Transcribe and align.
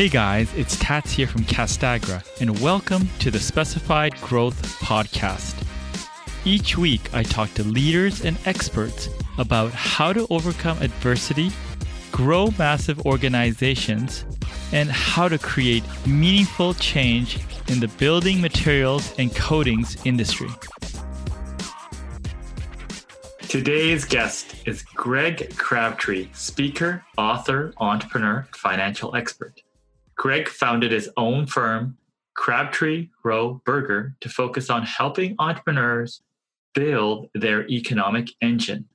Hey 0.00 0.08
guys, 0.08 0.50
it's 0.54 0.78
Tats 0.78 1.12
here 1.12 1.26
from 1.26 1.42
Castagra, 1.42 2.24
and 2.40 2.58
welcome 2.60 3.06
to 3.18 3.30
the 3.30 3.38
Specified 3.38 4.18
Growth 4.22 4.80
Podcast. 4.80 5.62
Each 6.46 6.78
week, 6.78 7.12
I 7.12 7.22
talk 7.22 7.52
to 7.52 7.64
leaders 7.64 8.24
and 8.24 8.38
experts 8.46 9.10
about 9.36 9.72
how 9.72 10.14
to 10.14 10.26
overcome 10.30 10.78
adversity, 10.80 11.50
grow 12.12 12.48
massive 12.58 13.04
organizations, 13.04 14.24
and 14.72 14.90
how 14.90 15.28
to 15.28 15.36
create 15.36 15.84
meaningful 16.06 16.72
change 16.72 17.38
in 17.68 17.78
the 17.78 17.88
building 17.98 18.40
materials 18.40 19.12
and 19.18 19.36
coatings 19.36 19.98
industry. 20.06 20.48
Today's 23.42 24.06
guest 24.06 24.54
is 24.64 24.80
Greg 24.82 25.54
Crabtree, 25.58 26.30
speaker, 26.32 27.04
author, 27.18 27.74
entrepreneur, 27.76 28.48
financial 28.54 29.14
expert. 29.14 29.60
Greg 30.20 30.50
founded 30.50 30.92
his 30.92 31.08
own 31.16 31.46
firm, 31.46 31.96
Crabtree 32.34 33.08
Rowe 33.24 33.62
Berger, 33.64 34.16
to 34.20 34.28
focus 34.28 34.68
on 34.68 34.82
helping 34.82 35.34
entrepreneurs 35.38 36.20
build 36.74 37.30
their 37.34 37.66
economic 37.70 38.28
engine. 38.42 38.86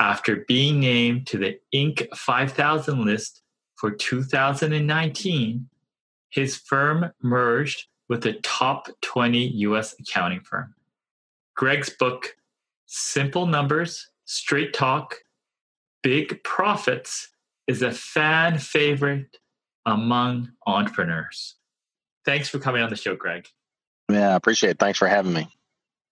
After 0.00 0.44
being 0.48 0.80
named 0.80 1.28
to 1.28 1.38
the 1.38 1.60
Inc. 1.72 2.08
5000 2.12 3.04
list 3.04 3.42
for 3.76 3.92
2019, 3.92 5.68
his 6.30 6.56
firm 6.56 7.12
merged 7.22 7.86
with 8.08 8.26
a 8.26 8.32
top 8.40 8.88
20 9.02 9.38
US 9.68 9.94
accounting 10.00 10.40
firm. 10.40 10.74
Greg's 11.54 11.90
book, 11.90 12.34
Simple 12.86 13.46
Numbers, 13.46 14.10
Straight 14.24 14.74
Talk, 14.74 15.18
Big 16.02 16.42
Profits, 16.42 17.28
is 17.68 17.80
a 17.82 17.92
fan 17.92 18.58
favorite 18.58 19.38
among 19.92 20.50
entrepreneurs. 20.66 21.56
Thanks 22.24 22.48
for 22.48 22.58
coming 22.58 22.82
on 22.82 22.90
the 22.90 22.96
show, 22.96 23.16
Greg. 23.16 23.46
Yeah, 24.10 24.30
I 24.30 24.36
appreciate 24.36 24.70
it. 24.70 24.78
Thanks 24.78 24.98
for 24.98 25.08
having 25.08 25.32
me. 25.32 25.48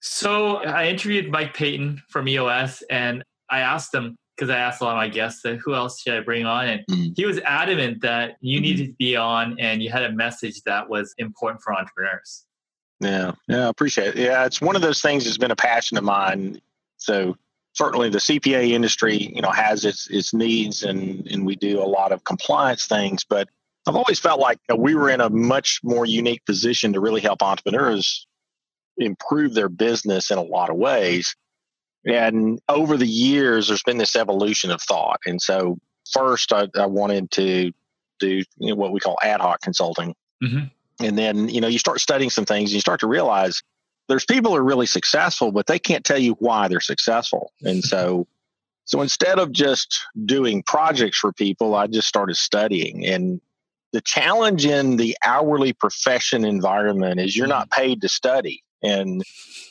So 0.01 0.59
I 0.59 0.89
interviewed 0.89 1.31
Mike 1.31 1.55
Paton 1.55 2.03
from 2.09 2.29
EOS 2.29 2.83
and 2.91 3.25
I 3.51 3.61
asked 3.61 3.95
him, 3.95 4.17
because 4.37 4.51
I 4.51 4.59
asked 4.59 4.83
a 4.83 4.85
lot 4.85 4.93
of 4.93 4.97
my 4.97 5.09
guests, 5.09 5.43
who 5.65 5.75
else 5.75 6.03
should 6.03 6.15
I 6.15 6.21
bring 6.21 6.45
on? 6.45 6.69
And 6.69 6.81
mm-hmm. 6.91 7.13
he 7.17 7.25
was 7.25 7.39
adamant 7.41 8.03
that 8.03 8.37
you 8.41 8.59
mm-hmm. 8.59 8.63
needed 8.63 8.87
to 8.89 8.93
be 8.95 9.17
on 9.17 9.59
and 9.59 9.83
you 9.83 9.91
had 9.91 10.05
a 10.05 10.13
message 10.13 10.63
that 10.63 10.89
was 10.89 11.15
important 11.19 11.63
for 11.63 11.75
entrepreneurs. 11.75 12.45
Yeah, 13.01 13.33
yeah, 13.49 13.67
I 13.67 13.69
appreciate 13.69 14.09
it. 14.09 14.17
Yeah, 14.17 14.45
it's 14.45 14.61
one 14.61 14.77
of 14.77 14.83
those 14.83 15.01
things 15.01 15.25
that's 15.25 15.39
been 15.39 15.51
a 15.51 15.57
passion 15.57 15.99
of 15.99 16.05
mine. 16.05 16.61
So 16.97 17.37
certainly 17.75 18.09
the 18.09 18.19
CPA 18.19 18.71
industry, 18.71 19.17
you 19.17 19.43
know, 19.43 19.51
has 19.51 19.85
its 19.85 20.09
its 20.09 20.33
needs 20.33 20.83
and 20.83 21.27
and 21.27 21.45
we 21.45 21.57
do 21.57 21.81
a 21.81 21.85
lot 21.85 22.13
of 22.13 22.25
compliance 22.25 22.87
things, 22.87 23.25
but 23.25 23.49
I've 23.87 23.97
always 23.97 24.19
felt 24.19 24.41
like 24.41 24.59
we 24.77 24.95
were 24.95 25.11
in 25.11 25.21
a 25.21 25.31
much 25.31 25.81
more 25.85 26.05
unique 26.05 26.45
position 26.45 26.93
to 26.95 27.01
really 27.01 27.21
help 27.21 27.43
entrepreneurs 27.43 28.27
improve 28.99 29.55
their 29.55 29.69
business 29.69 30.31
in 30.31 30.39
a 30.39 30.43
lot 30.43 30.71
of 30.71 30.77
ways. 30.77 31.37
And 32.05 32.61
over 32.69 32.97
the 32.97 33.07
years, 33.07 33.69
there's 33.69 33.83
been 33.83 33.99
this 33.99 34.17
evolution 34.17 34.71
of 34.71 34.81
thought. 34.83 35.21
And 35.27 35.41
so, 35.41 35.79
first, 36.13 36.53
I, 36.53 36.69
I 36.77 36.87
wanted 36.87 37.31
to 37.33 37.73
do 38.19 38.29
you 38.29 38.45
know, 38.61 38.75
what 38.75 38.93
we 38.93 39.01
call 39.01 39.19
ad 39.23 39.41
hoc 39.41 39.61
consulting. 39.61 40.15
Mm-hmm. 40.43 40.67
And 41.05 41.19
then, 41.19 41.49
you 41.49 41.61
know, 41.61 41.69
you 41.69 41.79
start 41.79 42.01
studying 42.01 42.31
some 42.31 42.45
things 42.45 42.71
and 42.71 42.75
you 42.75 42.81
start 42.81 43.01
to 43.01 43.07
realize 43.07 43.63
there's 44.09 44.25
people 44.25 44.53
who 44.53 44.57
are 44.59 44.65
really 44.65 44.87
successful, 44.87 45.53
but 45.53 45.67
they 45.67 45.79
can't 45.79 46.05
tell 46.05 46.19
you 46.19 46.33
why 46.39 46.69
they're 46.69 46.81
successful. 46.81 47.53
And 47.63 47.85
so, 47.85 48.27
so 48.85 49.03
instead 49.03 49.39
of 49.39 49.53
just 49.53 50.01
doing 50.25 50.63
projects 50.63 51.19
for 51.19 51.33
people, 51.33 51.75
I 51.75 51.89
just 51.89 52.07
started 52.07 52.37
studying. 52.37 53.05
And 53.05 53.41
the 53.97 54.03
challenge 54.03 54.67
in 54.67 54.99
the 54.99 55.17
hourly 55.25 55.73
profession 55.73 56.45
environment 56.45 57.19
is 57.19 57.35
you're 57.35 57.47
not 57.47 57.71
mm-hmm. 57.71 57.81
paid 57.81 58.03
to 58.03 58.11
study. 58.11 58.63
And 58.83 59.23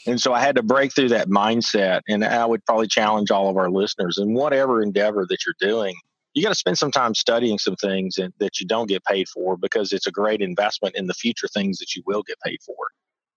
and 0.07 0.19
so 0.19 0.33
I 0.33 0.39
had 0.39 0.55
to 0.55 0.63
break 0.63 0.95
through 0.95 1.09
that 1.09 1.29
mindset. 1.29 2.01
And 2.09 2.25
I 2.25 2.43
would 2.43 2.65
probably 2.65 2.87
challenge 2.87 3.29
all 3.29 3.51
of 3.51 3.57
our 3.57 3.69
listeners 3.69 4.17
in 4.17 4.33
whatever 4.33 4.81
endeavor 4.81 5.27
that 5.29 5.45
you're 5.45 5.69
doing, 5.69 5.95
you 6.33 6.41
got 6.41 6.49
to 6.49 6.55
spend 6.55 6.79
some 6.79 6.89
time 6.89 7.13
studying 7.13 7.59
some 7.59 7.75
things 7.75 8.15
that 8.15 8.59
you 8.59 8.65
don't 8.65 8.89
get 8.89 9.05
paid 9.05 9.27
for 9.29 9.57
because 9.57 9.93
it's 9.93 10.07
a 10.07 10.11
great 10.11 10.41
investment 10.41 10.95
in 10.95 11.05
the 11.05 11.13
future 11.13 11.47
things 11.47 11.77
that 11.77 11.95
you 11.95 12.01
will 12.07 12.23
get 12.23 12.39
paid 12.43 12.57
for 12.65 12.75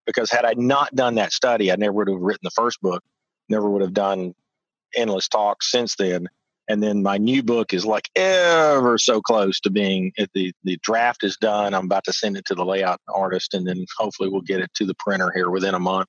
because 0.07 0.31
had 0.31 0.47
I 0.47 0.55
not 0.57 0.95
done 0.95 1.17
that 1.17 1.35
study, 1.35 1.71
I 1.71 1.77
never 1.77 1.93
would 1.93 2.09
have 2.09 2.19
written 2.19 2.45
the 2.45 2.51
first 2.51 2.81
book, 2.81 3.05
never 3.51 3.69
would 3.69 3.83
have 3.83 3.93
done 3.93 4.33
endless 4.97 5.29
talks 5.29 5.71
since 5.71 5.97
then. 5.97 6.29
And 6.69 6.83
then 6.83 7.03
my 7.03 7.17
new 7.17 7.43
book 7.43 7.73
is 7.73 7.87
like 7.87 8.09
ever 8.15 8.99
so 8.99 9.21
close 9.21 9.59
to 9.61 9.71
being 9.71 10.13
the 10.35 10.53
the 10.65 10.79
draft 10.83 11.25
is 11.25 11.37
done. 11.37 11.75
I'm 11.75 11.87
about 11.87 12.05
to 12.05 12.13
send 12.13 12.37
it 12.37 12.45
to 12.47 12.55
the 12.55 12.65
layout 12.65 13.01
artist, 13.09 13.55
and 13.55 13.67
then 13.67 13.87
hopefully 13.97 14.29
we'll 14.29 14.43
get 14.43 14.61
it 14.61 14.73
to 14.75 14.85
the 14.85 14.95
printer 14.99 15.33
here 15.35 15.51
within 15.51 15.75
a 15.75 15.81
month 15.81 16.09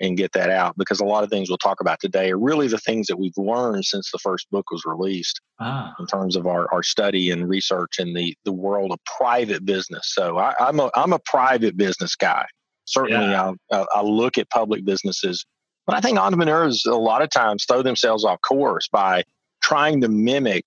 and 0.00 0.16
get 0.16 0.30
that 0.32 0.48
out 0.48 0.78
because 0.78 1.00
a 1.00 1.04
lot 1.04 1.24
of 1.24 1.30
things 1.30 1.50
we'll 1.50 1.58
talk 1.58 1.80
about 1.80 1.98
today 2.00 2.30
are 2.30 2.38
really 2.38 2.68
the 2.68 2.78
things 2.78 3.08
that 3.08 3.18
we've 3.18 3.36
learned 3.36 3.84
since 3.84 4.12
the 4.12 4.18
first 4.18 4.48
book 4.52 4.70
was 4.70 4.84
released 4.86 5.40
ah. 5.58 5.92
in 5.98 6.06
terms 6.06 6.36
of 6.36 6.46
our, 6.46 6.72
our 6.72 6.84
study 6.84 7.32
and 7.32 7.48
research 7.48 7.98
in 7.98 8.14
the, 8.14 8.32
the 8.44 8.52
world 8.52 8.92
of 8.92 9.00
private 9.18 9.64
business. 9.64 10.12
So 10.14 10.38
I, 10.38 10.68
am 10.68 10.78
a 10.78 10.88
I'm 10.94 11.12
a 11.12 11.18
private 11.18 11.76
business 11.76 12.14
guy 12.14 12.46
certainly 12.88 13.30
yeah. 13.30 13.52
I, 13.70 13.86
I 13.96 14.02
look 14.02 14.38
at 14.38 14.50
public 14.50 14.84
businesses, 14.84 15.44
but 15.86 15.94
I 15.94 16.00
think 16.00 16.18
entrepreneurs 16.18 16.84
a 16.86 16.94
lot 16.94 17.22
of 17.22 17.30
times 17.30 17.64
throw 17.68 17.82
themselves 17.82 18.24
off 18.24 18.40
course 18.40 18.88
by 18.88 19.22
trying 19.68 20.00
to 20.00 20.08
mimic 20.08 20.64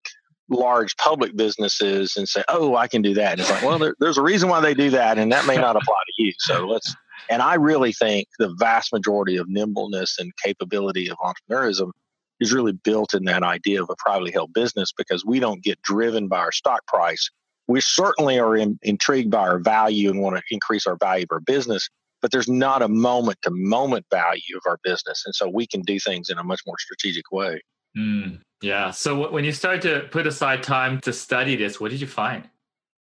large 0.50 0.96
public 0.98 1.36
businesses 1.36 2.16
and 2.16 2.28
say, 2.30 2.44
"Oh, 2.48 2.76
I 2.76 2.88
can 2.88 3.02
do 3.02 3.16
that." 3.16 3.34
And 3.34 3.42
it's 3.42 3.50
like, 3.50 3.64
well, 3.64 3.80
there, 3.80 3.96
there's 4.00 4.18
a 4.18 4.22
reason 4.22 4.48
why 4.48 4.60
they 4.60 4.76
do 4.76 4.92
that, 4.92 5.18
and 5.18 5.32
that 5.32 5.48
may 5.48 5.56
not 5.56 5.76
apply 5.76 5.96
to 6.06 6.24
you. 6.24 6.34
So 6.38 6.68
let's. 6.68 6.96
And 7.30 7.42
I 7.42 7.56
really 7.56 7.94
think 7.94 8.28
the 8.40 8.54
vast 8.58 8.92
majority 8.92 9.38
of 9.38 9.48
nimbleness 9.48 10.18
and 10.20 10.32
capability 10.44 11.10
of 11.10 11.18
entrepreneurism 11.18 11.92
is 12.40 12.52
really 12.52 12.72
built 12.72 13.14
in 13.14 13.26
that 13.26 13.44
idea 13.44 13.82
of 13.82 13.90
a 13.90 13.96
privately 13.98 14.32
held 14.32 14.52
business 14.54 14.92
because 14.92 15.24
we 15.24 15.40
don't 15.40 15.64
get 15.64 15.82
driven 15.84 16.28
by 16.28 16.40
our 16.40 16.52
stock 16.52 16.86
price. 16.88 17.30
We 17.68 17.80
certainly 17.80 18.40
are 18.40 18.58
in, 18.58 18.80
intrigued 18.82 19.30
by 19.30 19.48
our 19.48 19.60
value 19.60 20.10
and 20.10 20.20
want 20.20 20.36
to 20.36 20.44
increase 20.50 20.88
our 20.88 20.98
value 20.98 21.26
of 21.30 21.34
our 21.34 21.40
business, 21.40 21.88
but 22.22 22.32
there's 22.32 22.50
not 22.50 22.82
a 22.82 22.88
moment 22.88 23.38
to 23.44 23.52
moment 23.52 24.08
value 24.10 24.58
of 24.58 24.64
our 24.66 24.80
business. 24.84 25.24
And 25.26 25.36
so 25.36 25.48
we 25.48 25.68
can 25.68 25.82
do 25.82 26.00
things 26.00 26.30
in 26.30 26.40
a 26.40 26.44
much 26.44 26.62
more 26.66 26.80
strategic 26.80 27.32
way. 27.32 27.62
Mm, 27.96 28.42
yeah. 28.62 28.92
So 28.92 29.30
when 29.32 29.44
you 29.44 29.52
started 29.52 29.82
to 29.84 30.08
put 30.10 30.28
aside 30.28 30.64
time 30.64 31.00
to 31.02 31.14
study 31.14 31.56
this, 31.56 31.80
what 31.80 31.92
did 31.92 32.02
you 32.02 32.08
find? 32.08 32.48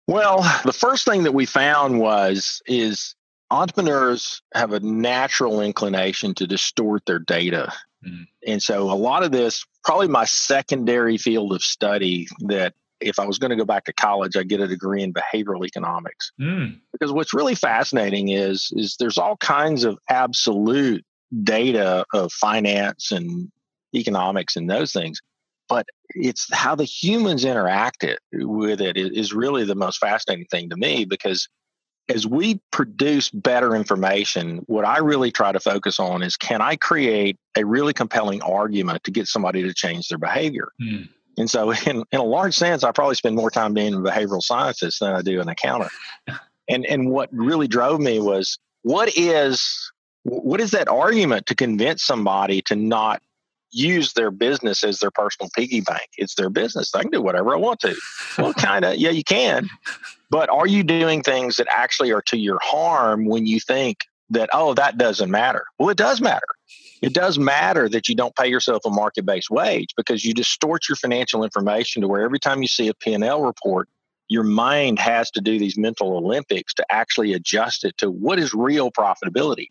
Well, 0.08 0.42
the 0.66 0.74
first 0.74 1.06
thing 1.06 1.24
that 1.24 1.34
we 1.34 1.46
found 1.46 2.00
was 2.00 2.62
is 2.66 3.16
entrepreneurs 3.50 4.42
have 4.54 4.74
a 4.74 4.80
natural 4.80 5.62
inclination 5.62 6.34
to 6.36 6.48
distort 6.48 7.06
their 7.06 7.20
data. 7.20 7.72
Mm. 8.06 8.26
And 8.48 8.64
so 8.64 8.92
a 8.92 8.96
lot 8.96 9.24
of 9.24 9.32
this, 9.32 9.66
probably 9.84 10.08
my 10.08 10.26
secondary 10.26 11.18
field 11.18 11.54
of 11.54 11.62
study 11.62 12.28
that 12.48 12.74
if 13.00 13.20
I 13.20 13.26
was 13.26 13.40
going 13.40 13.50
to 13.50 13.56
go 13.56 13.66
back 13.66 13.86
to 13.86 13.94
college, 13.94 14.38
I'd 14.38 14.48
get 14.48 14.62
a 14.62 14.68
degree 14.68 15.04
in 15.04 15.14
behavioral 15.14 15.66
economics. 15.66 16.32
Mm. 16.40 16.80
Because 16.92 17.12
what's 17.12 17.34
really 17.34 17.56
fascinating 17.56 18.30
is 18.30 18.72
is 18.76 18.96
there's 19.00 19.18
all 19.18 19.38
kinds 19.38 19.84
of 19.84 19.98
absolute 20.10 21.04
data 21.44 22.06
of 22.14 22.32
finance 22.32 23.12
and 23.12 23.52
economics 23.96 24.56
and 24.56 24.70
those 24.70 24.94
things, 24.94 25.22
but 25.72 25.88
it's 26.10 26.54
how 26.54 26.76
the 26.76 26.84
humans 26.84 27.46
interact 27.46 28.04
it, 28.04 28.20
with 28.34 28.82
it 28.82 28.98
is 28.98 29.34
really 29.34 29.64
the 29.64 29.74
most 29.74 30.00
fascinating 30.00 30.46
thing 30.52 30.70
to 30.70 30.76
me 30.76 31.06
because 31.06 31.48
as 32.10 32.28
we 32.28 32.60
produce 32.72 33.30
better 33.30 33.74
information, 33.74 34.58
what 34.68 34.84
I 34.84 34.98
really 34.98 35.32
try 35.32 35.54
to 35.54 35.62
focus 35.62 35.98
on 35.98 36.24
is 36.24 36.36
can 36.36 36.62
I 36.62 36.76
create 36.76 37.38
a 37.56 37.64
really 37.64 37.94
compelling 37.94 38.42
argument 38.42 39.06
to 39.06 39.12
get 39.12 39.28
somebody 39.28 39.64
to 39.64 39.74
change 39.74 40.10
their 40.10 40.18
behavior? 40.18 40.74
Mm. 40.82 41.08
And 41.38 41.50
so, 41.50 41.72
in, 41.86 42.04
in 42.12 42.20
a 42.20 42.24
large 42.24 42.56
sense, 42.56 42.84
I 42.84 42.92
probably 42.92 43.16
spend 43.16 43.38
more 43.38 43.50
time 43.50 43.74
being 43.74 43.94
a 43.94 44.00
behavioral 44.00 44.42
scientist 44.42 45.00
than 45.00 45.14
I 45.14 45.22
do 45.22 45.40
an 45.40 45.48
accountant. 45.48 45.94
and 46.70 46.86
and 46.86 47.10
what 47.10 47.30
really 47.32 47.70
drove 47.70 48.02
me 48.02 48.20
was 48.20 48.60
what 48.82 49.10
is 49.16 49.90
what 50.24 50.60
is 50.60 50.72
that 50.72 50.90
argument 50.90 51.46
to 51.46 51.56
convince 51.56 52.04
somebody 52.04 52.62
to 52.64 52.76
not 52.76 53.22
use 53.72 54.14
their 54.14 54.32
business 54.32 54.84
as 54.84 55.00
their 55.00 55.12
personal 55.12 55.50
piggy 55.56 55.82
bank? 55.82 56.10
It's 56.18 56.36
their 56.36 56.50
business. 56.50 56.94
I 56.94 57.02
can 57.02 57.12
do 57.12 57.22
whatever 57.22 57.54
I 57.54 57.58
want 57.58 57.80
to. 57.82 57.96
Well, 58.38 58.54
kind 58.58 58.86
of, 58.86 58.96
yeah, 58.96 59.12
you 59.12 59.24
can. 59.24 59.70
But 60.30 60.50
are 60.50 60.68
you 60.68 60.84
doing 60.84 61.24
things 61.24 61.58
that 61.58 61.68
actually 61.70 62.12
are 62.12 62.22
to 62.24 62.38
your 62.38 62.60
harm 62.62 63.26
when 63.26 63.46
you 63.46 63.60
think 63.60 64.00
that, 64.30 64.50
oh, 64.54 64.74
that 64.76 64.98
doesn't 64.98 65.30
matter? 65.30 65.66
Well, 65.78 65.90
it 65.90 65.98
does 65.98 66.22
matter 66.22 66.48
it 67.02 67.14
does 67.14 67.40
matter 67.40 67.90
that 67.90 68.08
you 68.08 68.16
don't 68.16 68.36
pay 68.36 68.48
yourself 68.48 68.84
a 68.86 68.90
market-based 68.90 69.50
wage 69.50 69.90
because 69.98 70.24
you 70.24 70.34
distort 70.34 70.88
your 70.88 70.96
financial 70.96 71.44
information 71.44 72.02
to 72.02 72.08
where 72.08 72.22
every 72.22 72.40
time 72.40 72.62
you 72.62 72.68
see 72.68 72.88
a 72.88 72.94
P&L 72.94 73.42
report, 73.42 73.90
your 74.28 74.44
mind 74.44 75.00
has 75.00 75.32
to 75.32 75.42
do 75.42 75.58
these 75.58 75.78
mental 75.78 76.16
Olympics 76.16 76.74
to 76.76 76.86
actually 76.92 77.34
adjust 77.34 77.84
it 77.84 77.98
to 77.98 78.10
what 78.10 78.40
is 78.40 78.54
real 78.54 78.92
profitability. 78.92 79.68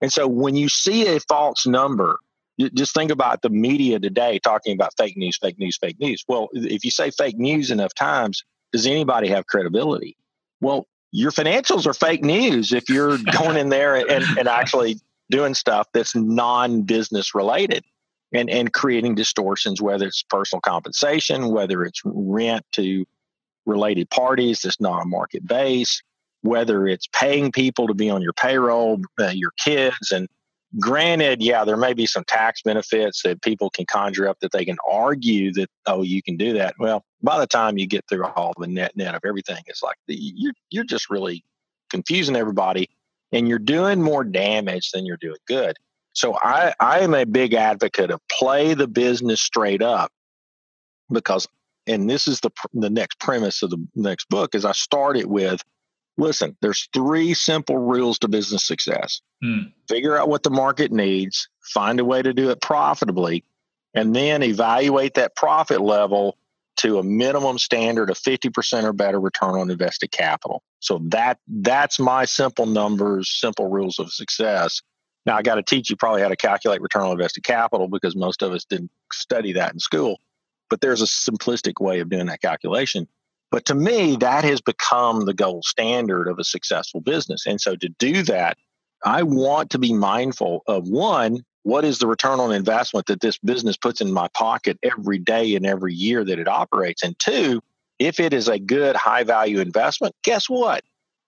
And 0.00 0.12
so 0.12 0.26
when 0.26 0.54
you 0.54 0.68
see 0.68 1.08
a 1.08 1.20
false 1.20 1.66
number, 1.66 2.18
just 2.68 2.94
think 2.94 3.10
about 3.10 3.42
the 3.42 3.50
media 3.50 3.98
today 3.98 4.38
talking 4.38 4.74
about 4.74 4.92
fake 4.96 5.16
news, 5.16 5.38
fake 5.38 5.58
news, 5.58 5.78
fake 5.78 5.98
news. 5.98 6.24
Well, 6.28 6.48
if 6.52 6.84
you 6.84 6.90
say 6.90 7.10
fake 7.10 7.38
news 7.38 7.70
enough 7.70 7.94
times, 7.94 8.44
does 8.72 8.86
anybody 8.86 9.28
have 9.28 9.46
credibility? 9.46 10.16
Well, 10.60 10.86
your 11.12 11.32
financials 11.32 11.86
are 11.86 11.94
fake 11.94 12.22
news 12.22 12.72
if 12.72 12.88
you're 12.88 13.18
going 13.38 13.56
in 13.56 13.68
there 13.68 13.96
and, 13.96 14.24
and 14.38 14.48
actually 14.48 15.00
doing 15.30 15.54
stuff 15.54 15.88
that's 15.92 16.14
non 16.14 16.82
business 16.82 17.34
related 17.34 17.84
and, 18.32 18.50
and 18.50 18.72
creating 18.72 19.14
distortions, 19.14 19.80
whether 19.80 20.06
it's 20.06 20.22
personal 20.22 20.60
compensation, 20.60 21.50
whether 21.50 21.84
it's 21.84 22.02
rent 22.04 22.64
to 22.72 23.04
related 23.66 24.08
parties 24.10 24.60
that's 24.62 24.80
not 24.80 25.02
a 25.02 25.06
market 25.06 25.46
base, 25.46 26.02
whether 26.42 26.86
it's 26.86 27.06
paying 27.14 27.52
people 27.52 27.86
to 27.86 27.94
be 27.94 28.10
on 28.10 28.22
your 28.22 28.32
payroll, 28.32 29.00
uh, 29.18 29.28
your 29.28 29.52
kids. 29.58 30.10
And 30.12 30.28
granted, 30.78 31.42
yeah, 31.42 31.64
there 31.64 31.76
may 31.76 31.92
be 31.92 32.06
some 32.06 32.24
tax 32.24 32.62
benefits 32.62 33.22
that 33.22 33.42
people 33.42 33.70
can 33.70 33.86
conjure 33.86 34.28
up 34.28 34.38
that 34.40 34.52
they 34.52 34.64
can 34.64 34.78
argue 34.88 35.52
that, 35.54 35.68
oh, 35.86 36.02
you 36.02 36.22
can 36.22 36.36
do 36.36 36.52
that. 36.54 36.74
Well, 36.78 37.04
by 37.22 37.38
the 37.38 37.46
time 37.46 37.78
you 37.78 37.86
get 37.86 38.04
through 38.08 38.24
all 38.24 38.52
the 38.58 38.66
net 38.66 38.96
net 38.96 39.14
of 39.14 39.22
everything, 39.24 39.62
it's 39.66 39.82
like 39.82 39.96
the, 40.06 40.16
you're, 40.16 40.52
you're 40.70 40.84
just 40.84 41.10
really 41.10 41.44
confusing 41.90 42.36
everybody 42.36 42.88
and 43.32 43.48
you're 43.48 43.58
doing 43.58 44.00
more 44.00 44.24
damage 44.24 44.90
than 44.92 45.04
you're 45.04 45.16
doing 45.16 45.36
good. 45.46 45.76
So 46.12 46.36
I, 46.36 46.74
I 46.80 47.00
am 47.00 47.14
a 47.14 47.24
big 47.24 47.54
advocate 47.54 48.10
of 48.10 48.20
play 48.28 48.74
the 48.74 48.88
business 48.88 49.40
straight 49.40 49.82
up 49.82 50.12
because, 51.12 51.46
and 51.86 52.08
this 52.08 52.28
is 52.28 52.40
the, 52.40 52.50
the 52.74 52.90
next 52.90 53.18
premise 53.20 53.62
of 53.62 53.70
the 53.70 53.84
next 53.94 54.28
book 54.28 54.54
is 54.54 54.64
I 54.64 54.72
started 54.72 55.26
with, 55.26 55.62
listen, 56.16 56.56
there's 56.60 56.88
three 56.92 57.34
simple 57.34 57.78
rules 57.78 58.18
to 58.20 58.28
business 58.28 58.66
success. 58.66 59.20
Hmm. 59.42 59.68
Figure 59.88 60.16
out 60.16 60.28
what 60.28 60.42
the 60.42 60.50
market 60.50 60.92
needs, 60.92 61.48
find 61.60 62.00
a 62.00 62.04
way 62.04 62.22
to 62.22 62.32
do 62.32 62.50
it 62.50 62.60
profitably, 62.60 63.44
and 63.94 64.14
then 64.14 64.42
evaluate 64.42 65.14
that 65.14 65.34
profit 65.36 65.80
level 65.80 66.36
to 66.76 66.98
a 66.98 67.02
minimum 67.02 67.58
standard 67.58 68.10
of 68.10 68.16
50% 68.16 68.84
or 68.84 68.92
better 68.92 69.20
return 69.20 69.58
on 69.58 69.70
invested 69.70 70.10
capital. 70.10 70.62
So 70.78 71.00
that 71.08 71.38
that's 71.46 71.98
my 71.98 72.24
simple 72.24 72.66
numbers, 72.66 73.30
simple 73.30 73.68
rules 73.68 73.98
of 73.98 74.12
success. 74.12 74.80
Now 75.26 75.36
I 75.36 75.42
got 75.42 75.56
to 75.56 75.62
teach 75.62 75.90
you 75.90 75.96
probably 75.96 76.22
how 76.22 76.28
to 76.28 76.36
calculate 76.36 76.80
return 76.80 77.02
on 77.02 77.12
invested 77.12 77.44
capital 77.44 77.88
because 77.88 78.16
most 78.16 78.42
of 78.42 78.52
us 78.52 78.64
didn't 78.64 78.90
study 79.12 79.52
that 79.52 79.72
in 79.72 79.78
school. 79.78 80.18
But 80.70 80.80
there's 80.80 81.02
a 81.02 81.06
simplistic 81.06 81.84
way 81.84 82.00
of 82.00 82.08
doing 82.08 82.26
that 82.26 82.40
calculation. 82.40 83.08
But 83.50 83.64
to 83.66 83.74
me, 83.74 84.16
that 84.16 84.44
has 84.44 84.60
become 84.60 85.24
the 85.24 85.34
gold 85.34 85.64
standard 85.64 86.28
of 86.28 86.38
a 86.38 86.44
successful 86.44 87.00
business. 87.00 87.46
And 87.46 87.60
so 87.60 87.74
to 87.76 87.88
do 87.88 88.22
that, 88.24 88.56
I 89.04 89.22
want 89.22 89.70
to 89.70 89.78
be 89.78 89.92
mindful 89.92 90.62
of 90.66 90.88
one, 90.88 91.44
what 91.62 91.84
is 91.84 91.98
the 91.98 92.06
return 92.06 92.40
on 92.40 92.52
investment 92.52 93.06
that 93.06 93.20
this 93.20 93.38
business 93.38 93.76
puts 93.76 94.00
in 94.00 94.12
my 94.12 94.28
pocket 94.34 94.78
every 94.82 95.18
day 95.18 95.54
and 95.56 95.66
every 95.66 95.94
year 95.94 96.24
that 96.24 96.38
it 96.38 96.48
operates? 96.48 97.02
And 97.02 97.18
two, 97.18 97.60
if 97.98 98.20
it 98.20 98.32
is 98.32 98.48
a 98.48 98.58
good 98.58 98.96
high 98.96 99.24
value 99.24 99.60
investment, 99.60 100.14
guess 100.22 100.48
what? 100.48 100.82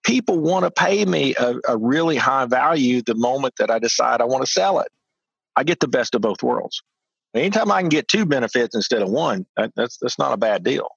People 0.05 0.39
want 0.39 0.65
to 0.65 0.71
pay 0.71 1.05
me 1.05 1.35
a, 1.39 1.55
a 1.69 1.77
really 1.77 2.17
high 2.17 2.47
value 2.47 3.03
the 3.03 3.15
moment 3.15 3.55
that 3.59 3.71
I 3.71 3.79
decide 3.79 4.21
I 4.21 4.25
want 4.25 4.45
to 4.45 4.51
sell 4.51 4.81
it. 4.81 4.89
I 5.55 5.65
get 5.65 5.81
the 5.81 5.89
best 5.89 6.15
of 6.15 6.23
both 6.23 6.43
worlds. 6.43 6.83
Anytime 7.35 7.71
I 7.71 7.81
can 7.81 7.89
get 7.89 8.09
two 8.09 8.27
benefits 8.27 8.75
instead 8.75 9.03
of 9.03 9.11
one, 9.11 9.47
that, 9.57 9.73
that's 9.77 9.99
that's 9.99 10.19
not 10.19 10.33
a 10.33 10.37
bad 10.37 10.65
deal. 10.65 10.89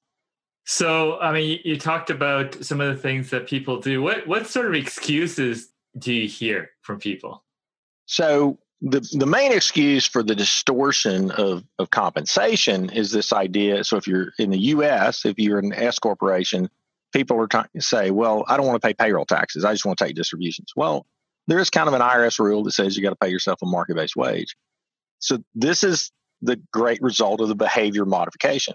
So, 0.66 1.20
I 1.20 1.32
mean, 1.32 1.60
you 1.64 1.78
talked 1.78 2.10
about 2.10 2.64
some 2.64 2.82
of 2.82 2.88
the 2.88 3.00
things 3.00 3.30
that 3.30 3.48
people 3.48 3.80
do. 3.80 4.02
What 4.02 4.28
what 4.28 4.48
sort 4.48 4.66
of 4.66 4.74
excuses 4.74 5.70
do 5.98 6.12
you 6.12 6.28
hear 6.28 6.72
from 6.82 7.00
people? 7.00 7.44
So, 8.08 8.58
the 8.82 9.08
the 9.14 9.28
main 9.28 9.52
excuse 9.52 10.08
for 10.08 10.24
the 10.24 10.36
distortion 10.36 11.32
of, 11.32 11.64
of 11.78 11.92
compensation 11.92 12.90
is 12.90 13.12
this 13.12 13.32
idea. 13.32 13.84
So 13.84 13.98
if 13.98 14.08
you're 14.08 14.34
in 14.40 14.50
the 14.50 14.58
U.S., 14.58 15.24
if 15.24 15.38
you're 15.38 15.60
an 15.60 15.72
S 15.72 16.00
corporation, 16.00 16.70
people 17.14 17.40
are 17.40 17.48
trying 17.48 17.70
to 17.76 17.82
say, 17.82 18.10
"Well, 18.10 18.44
I 18.48 18.58
don't 18.58 18.66
want 18.66 18.82
to 18.82 18.86
pay 18.86 18.96
payroll 18.96 19.26
taxes. 19.26 19.66
I 19.66 19.74
just 19.74 19.86
want 19.86 20.00
to 20.00 20.06
take 20.06 20.16
distributions." 20.16 20.74
Well, 20.76 21.06
there 21.48 21.60
is 21.60 21.70
kind 21.70 21.88
of 21.88 21.94
an 21.94 22.02
IRS 22.02 22.40
rule 22.40 22.64
that 22.64 22.72
says 22.72 22.98
you 22.98 23.04
got 23.04 23.12
to 23.12 23.16
pay 23.16 23.30
yourself 23.30 23.60
a 23.62 23.68
market 23.68 23.96
based 23.96 24.16
wage. 24.16 24.56
So 25.20 25.44
this 25.54 25.84
is 25.84 26.12
the 26.42 26.60
great 26.74 27.02
result 27.04 27.40
of 27.40 27.50
the 27.50 27.56
behavior 27.56 28.06
modification. 28.06 28.74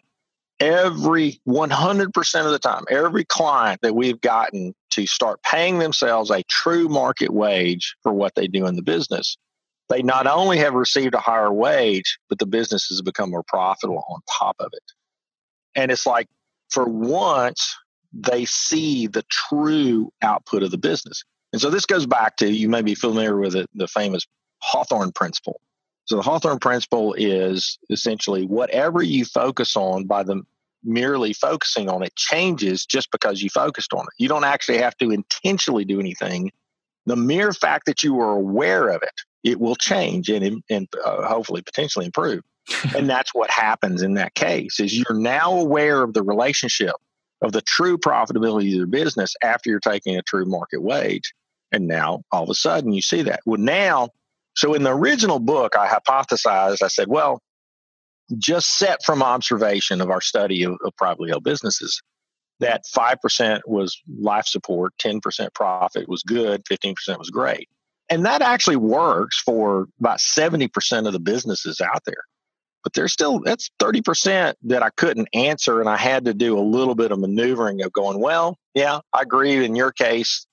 Every 0.61 1.41
100% 1.49 2.45
of 2.45 2.51
the 2.53 2.59
time, 2.59 2.85
every 2.91 3.25
client 3.25 3.81
that 3.83 3.95
we've 3.95 4.21
gotten 4.21 4.75
to 4.91 5.07
start 5.07 5.43
paying 5.43 5.79
themselves 5.79 6.31
a 6.31 6.43
true 6.45 6.89
market 6.89 7.31
wage 7.31 7.97
for 8.03 8.12
what 8.12 8.35
they 8.35 8.47
do 8.47 8.67
in 8.67 8.77
the 8.77 8.83
business 8.83 9.37
they 9.91 10.03
not 10.03 10.29
only 10.29 10.57
have 10.59 10.75
received 10.75 11.15
a 11.15 11.19
higher 11.19 11.53
wage, 11.53 12.19
but 12.29 12.39
the 12.39 12.47
business 12.47 12.87
has 12.87 13.03
become 13.03 13.31
more 13.31 13.43
profitable 13.43 14.05
on 14.09 14.21
top 14.39 14.57
of 14.61 14.71
it. 14.73 14.85
And 15.75 15.91
it's 15.91 16.07
like, 16.07 16.29
for 16.71 16.89
once, 16.89 17.77
they 18.13 18.45
see 18.45 19.09
the 19.09 19.25
true 19.31 20.13
output 20.23 20.63
of 20.63 20.71
the 20.71 20.79
business. 20.79 21.25
And 21.53 21.61
so 21.61 21.71
this 21.71 21.87
goes 21.87 22.06
back 22.06 22.37
to 22.37 22.51
you 22.51 22.69
may 22.69 22.83
be 22.83 22.95
familiar 22.95 23.37
with 23.37 23.56
it, 23.56 23.69
the 23.75 23.89
famous 23.89 24.25
Hawthorne 24.63 25.11
principle. 25.13 25.61
So 26.11 26.17
the 26.17 26.23
Hawthorne 26.23 26.59
principle 26.59 27.15
is 27.17 27.79
essentially 27.89 28.45
whatever 28.45 29.01
you 29.01 29.25
focus 29.25 29.77
on 29.77 30.07
by 30.07 30.25
the 30.25 30.43
merely 30.83 31.33
focusing 31.33 31.89
on 31.89 32.03
it 32.03 32.17
changes 32.17 32.85
just 32.85 33.12
because 33.12 33.41
you 33.41 33.49
focused 33.49 33.93
on 33.95 34.01
it. 34.01 34.12
You 34.19 34.29
don't 34.29 34.43
actually 34.43 34.79
have 34.79 34.97
to 34.97 35.12
intentionally 35.12 35.85
do 35.85 36.01
anything. 36.01 36.51
The 37.07 37.15
mere 37.15 37.53
fact 37.53 37.87
that 37.87 38.03
you 38.03 38.19
are 38.19 38.33
aware 38.33 38.89
of 38.89 39.05
it 39.05 39.12
it 39.45 39.61
will 39.61 39.77
change 39.77 40.29
and, 40.31 40.65
and 40.69 40.89
uh, 41.07 41.29
hopefully 41.29 41.62
potentially 41.62 42.07
improve. 42.07 42.43
and 42.97 43.09
that's 43.09 43.33
what 43.33 43.49
happens 43.49 44.03
in 44.03 44.15
that 44.15 44.35
case 44.35 44.81
is 44.81 44.99
you're 44.99 45.17
now 45.17 45.61
aware 45.61 46.03
of 46.03 46.13
the 46.13 46.25
relationship 46.25 46.97
of 47.41 47.53
the 47.53 47.63
true 47.63 47.97
profitability 47.97 48.67
of 48.67 48.79
your 48.79 48.87
business 48.87 49.37
after 49.45 49.71
you're 49.71 49.79
taking 49.79 50.17
a 50.17 50.23
true 50.23 50.45
market 50.45 50.83
wage. 50.83 51.35
And 51.71 51.87
now 51.87 52.25
all 52.33 52.43
of 52.43 52.51
a 52.51 52.55
sudden 52.55 52.93
you 52.93 53.01
see 53.01 53.23
that. 53.23 53.43
Well, 53.47 53.61
now, 53.61 54.09
so 54.55 54.75
in 54.75 54.82
the 54.82 54.93
original 54.93 55.38
book, 55.38 55.76
I 55.76 55.88
hypothesized, 55.88 56.82
I 56.82 56.88
said, 56.88 57.08
well, 57.08 57.41
just 58.38 58.79
set 58.79 59.00
from 59.05 59.23
observation 59.23 60.00
of 60.00 60.11
our 60.11 60.20
study 60.20 60.64
of, 60.64 60.76
of 60.85 60.94
privately 60.97 61.31
held 61.31 61.44
businesses, 61.44 62.02
that 62.61 62.82
5% 62.94 63.61
was 63.67 64.00
life 64.19 64.47
support, 64.47 64.93
10% 64.99 65.52
profit 65.55 66.08
was 66.08 66.23
good, 66.23 66.64
15% 66.64 67.19
was 67.19 67.31
great. 67.31 67.69
And 68.08 68.26
that 68.26 68.43
actually 68.43 68.76
works 68.76 69.41
for 69.41 69.86
about 69.98 70.19
70% 70.19 71.06
of 71.06 71.13
the 71.13 71.20
businesses 71.20 71.81
out 71.81 72.03
there. 72.05 72.25
But 72.82 72.94
there's 72.94 73.13
still, 73.13 73.41
that's 73.41 73.70
30% 73.79 74.55
that 74.65 74.82
I 74.82 74.91
couldn't 74.91 75.29
answer. 75.34 75.81
And 75.81 75.89
I 75.89 75.96
had 75.96 76.25
to 76.25 76.34
do 76.34 76.58
a 76.58 76.60
little 76.60 76.94
bit 76.94 77.13
of 77.13 77.19
maneuvering 77.19 77.82
of 77.82 77.93
going, 77.93 78.20
well, 78.20 78.58
yeah, 78.75 79.01
I 79.13 79.22
agree. 79.22 79.65
In 79.65 79.77
your 79.77 79.93
case, 79.93 80.46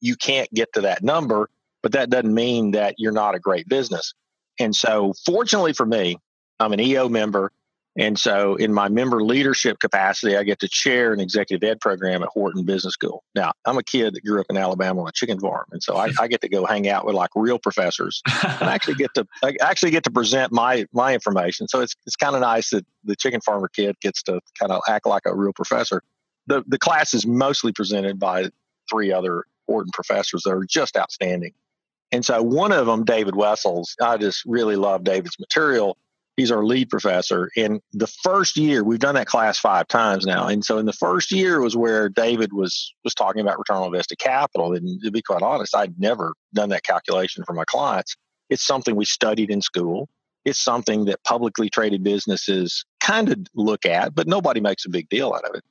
you 0.00 0.16
can't 0.16 0.52
get 0.52 0.72
to 0.74 0.82
that 0.82 1.02
number, 1.02 1.48
but 1.82 1.92
that 1.92 2.10
doesn't 2.10 2.34
mean 2.34 2.72
that 2.72 2.94
you're 2.98 3.12
not 3.12 3.34
a 3.34 3.38
great 3.38 3.68
business. 3.68 4.14
And 4.58 4.74
so, 4.74 5.14
fortunately 5.24 5.72
for 5.72 5.86
me, 5.86 6.16
I'm 6.60 6.72
an 6.72 6.80
EO 6.80 7.08
member. 7.08 7.52
And 7.98 8.18
so, 8.18 8.54
in 8.54 8.72
my 8.72 8.88
member 8.88 9.22
leadership 9.22 9.78
capacity, 9.78 10.34
I 10.34 10.44
get 10.44 10.60
to 10.60 10.68
chair 10.68 11.12
an 11.12 11.20
executive 11.20 11.68
ed 11.68 11.78
program 11.78 12.22
at 12.22 12.30
Wharton 12.34 12.64
Business 12.64 12.94
School. 12.94 13.22
Now, 13.34 13.52
I'm 13.66 13.76
a 13.76 13.82
kid 13.82 14.14
that 14.14 14.24
grew 14.24 14.40
up 14.40 14.46
in 14.48 14.56
Alabama 14.56 15.02
on 15.02 15.08
a 15.08 15.12
chicken 15.12 15.38
farm, 15.38 15.66
and 15.72 15.82
so 15.82 15.96
I, 15.96 16.10
I 16.20 16.26
get 16.26 16.40
to 16.40 16.48
go 16.48 16.64
hang 16.64 16.88
out 16.88 17.04
with 17.04 17.14
like 17.14 17.30
real 17.34 17.58
professors, 17.58 18.22
and 18.42 18.70
I 18.70 18.74
actually 18.74 18.94
get 18.94 19.12
to 19.14 19.26
I 19.44 19.56
actually 19.60 19.90
get 19.90 20.04
to 20.04 20.10
present 20.10 20.52
my 20.52 20.86
my 20.92 21.12
information. 21.12 21.68
So 21.68 21.80
it's 21.80 21.94
it's 22.06 22.16
kind 22.16 22.34
of 22.34 22.40
nice 22.40 22.70
that 22.70 22.86
the 23.04 23.14
chicken 23.16 23.42
farmer 23.42 23.68
kid 23.68 23.96
gets 24.00 24.22
to 24.22 24.40
kind 24.58 24.72
of 24.72 24.80
act 24.88 25.06
like 25.06 25.26
a 25.26 25.34
real 25.34 25.52
professor. 25.52 26.02
The 26.46 26.64
the 26.66 26.78
class 26.78 27.12
is 27.12 27.26
mostly 27.26 27.72
presented 27.72 28.18
by 28.18 28.48
three 28.90 29.12
other 29.12 29.44
Wharton 29.66 29.92
professors 29.92 30.42
that 30.44 30.52
are 30.52 30.64
just 30.64 30.96
outstanding. 30.96 31.52
And 32.12 32.24
so 32.24 32.42
one 32.42 32.72
of 32.72 32.86
them, 32.86 33.04
David 33.04 33.34
Wessels, 33.34 33.96
I 34.00 34.18
just 34.18 34.44
really 34.44 34.76
love 34.76 35.02
David's 35.02 35.38
material 35.38 35.96
He's 36.36 36.50
our 36.50 36.64
lead 36.64 36.88
professor. 36.88 37.50
And 37.56 37.80
the 37.92 38.06
first 38.06 38.56
year, 38.56 38.82
we've 38.82 38.98
done 38.98 39.16
that 39.16 39.26
class 39.26 39.58
five 39.58 39.86
times 39.88 40.24
now. 40.24 40.48
And 40.48 40.64
so 40.64 40.78
in 40.78 40.86
the 40.86 40.92
first 40.92 41.30
year 41.30 41.60
was 41.60 41.76
where 41.76 42.08
David 42.08 42.54
was 42.54 42.94
was 43.04 43.14
talking 43.14 43.42
about 43.42 43.58
return 43.58 43.76
on 43.78 43.86
invested 43.86 44.18
capital. 44.18 44.72
And 44.72 45.00
to 45.02 45.10
be 45.10 45.20
quite 45.20 45.42
honest, 45.42 45.76
I'd 45.76 45.98
never 46.00 46.32
done 46.54 46.70
that 46.70 46.84
calculation 46.84 47.44
for 47.44 47.52
my 47.52 47.64
clients. 47.66 48.16
It's 48.48 48.66
something 48.66 48.96
we 48.96 49.04
studied 49.04 49.50
in 49.50 49.60
school. 49.60 50.08
It's 50.44 50.58
something 50.58 51.04
that 51.04 51.22
publicly 51.22 51.68
traded 51.68 52.02
businesses 52.02 52.84
kind 53.00 53.30
of 53.30 53.38
look 53.54 53.84
at, 53.84 54.14
but 54.14 54.26
nobody 54.26 54.60
makes 54.60 54.86
a 54.86 54.90
big 54.90 55.08
deal 55.10 55.34
out 55.34 55.44
of 55.44 55.54
it 55.54 55.62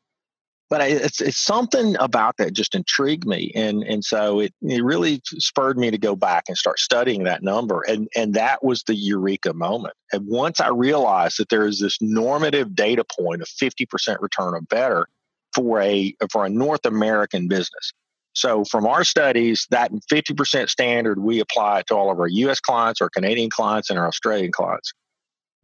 but 0.71 0.79
I, 0.79 0.85
it's 0.85 1.19
it's 1.19 1.37
something 1.37 1.97
about 1.99 2.37
that 2.37 2.53
just 2.53 2.73
intrigued 2.73 3.27
me, 3.27 3.51
and 3.53 3.83
and 3.83 4.03
so 4.05 4.39
it 4.39 4.53
it 4.61 4.81
really 4.81 5.21
spurred 5.25 5.77
me 5.77 5.91
to 5.91 5.97
go 5.97 6.15
back 6.15 6.45
and 6.47 6.57
start 6.57 6.79
studying 6.79 7.25
that 7.25 7.43
number, 7.43 7.83
and 7.89 8.07
and 8.15 8.33
that 8.35 8.63
was 8.63 8.81
the 8.83 8.95
eureka 8.95 9.53
moment. 9.53 9.95
And 10.13 10.25
once 10.25 10.61
I 10.61 10.69
realized 10.69 11.39
that 11.39 11.49
there 11.49 11.67
is 11.67 11.79
this 11.81 11.97
normative 12.01 12.73
data 12.73 13.03
point 13.03 13.41
of 13.41 13.49
fifty 13.49 13.85
percent 13.85 14.21
return 14.21 14.55
or 14.55 14.61
better 14.61 15.07
for 15.53 15.81
a 15.81 16.15
for 16.31 16.45
a 16.45 16.49
North 16.49 16.85
American 16.85 17.49
business. 17.49 17.91
So 18.33 18.63
from 18.63 18.85
our 18.87 19.03
studies, 19.03 19.67
that 19.71 19.91
50% 20.09 20.69
standard 20.69 21.19
we 21.19 21.41
apply 21.41 21.81
to 21.87 21.95
all 21.95 22.09
of 22.09 22.17
our 22.17 22.29
US 22.29 22.61
clients, 22.61 23.01
our 23.01 23.09
Canadian 23.09 23.49
clients, 23.49 23.89
and 23.89 23.99
our 23.99 24.07
Australian 24.07 24.53
clients. 24.53 24.93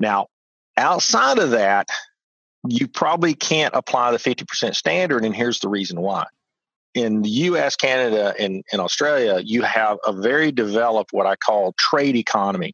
Now, 0.01 0.27
outside 0.75 1.39
of 1.39 1.51
that, 1.51 1.87
you 2.69 2.87
probably 2.87 3.33
can't 3.33 3.73
apply 3.75 4.11
the 4.11 4.17
50% 4.17 4.75
standard. 4.75 5.25
And 5.25 5.35
here's 5.35 5.59
the 5.59 5.69
reason 5.69 6.01
why 6.01 6.25
in 6.97 7.21
the 7.21 7.29
US, 7.29 7.75
Canada, 7.75 8.33
and, 8.39 8.63
and 8.71 8.81
Australia, 8.81 9.41
you 9.43 9.61
have 9.61 9.97
a 10.05 10.11
very 10.11 10.51
developed 10.51 11.13
what 11.13 11.27
I 11.27 11.35
call 11.35 11.73
trade 11.77 12.15
economy. 12.15 12.73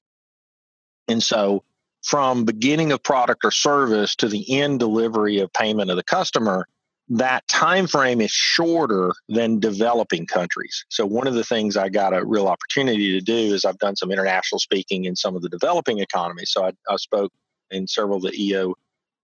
And 1.07 1.21
so 1.21 1.63
from 2.03 2.45
beginning 2.45 2.91
of 2.91 3.03
product 3.03 3.43
or 3.43 3.51
service 3.51 4.15
to 4.17 4.27
the 4.27 4.62
end 4.62 4.79
delivery 4.79 5.39
of 5.39 5.51
payment 5.51 5.89
of 5.89 5.97
the 5.97 6.03
customer, 6.03 6.67
that 7.09 7.45
time 7.47 7.85
frame 7.85 8.21
is 8.21 8.31
shorter 8.31 9.12
than 9.27 9.59
developing 9.59 10.25
countries. 10.25 10.85
So 10.89 11.05
one 11.05 11.27
of 11.27 11.33
the 11.33 11.43
things 11.43 11.75
I 11.75 11.89
got 11.89 12.13
a 12.13 12.25
real 12.25 12.47
opportunity 12.47 13.12
to 13.12 13.21
do 13.21 13.53
is 13.53 13.65
I've 13.65 13.77
done 13.79 13.97
some 13.97 14.12
international 14.12 14.59
speaking 14.59 15.05
in 15.05 15.15
some 15.15 15.35
of 15.35 15.41
the 15.41 15.50
developing 15.50 16.00
economies. 16.00 16.51
So 16.51 16.65
I, 16.65 16.71
I 16.89 16.95
spoke 16.95 17.31
in 17.71 17.88
several 17.88 18.17
of 18.17 18.23
the 18.23 18.41
EO 18.41 18.73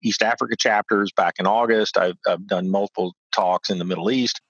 East 0.03 0.22
Africa 0.22 0.56
chapters 0.58 1.12
back 1.15 1.36
in 1.39 1.48
August. 1.48 1.98
I've, 1.98 2.18
I've 2.27 2.48
done 2.48 2.70
multiple 2.70 3.13
talks 3.34 3.70
in 3.70 3.77
the 3.77 3.86
Middle 3.86 4.12
East. 4.12 4.41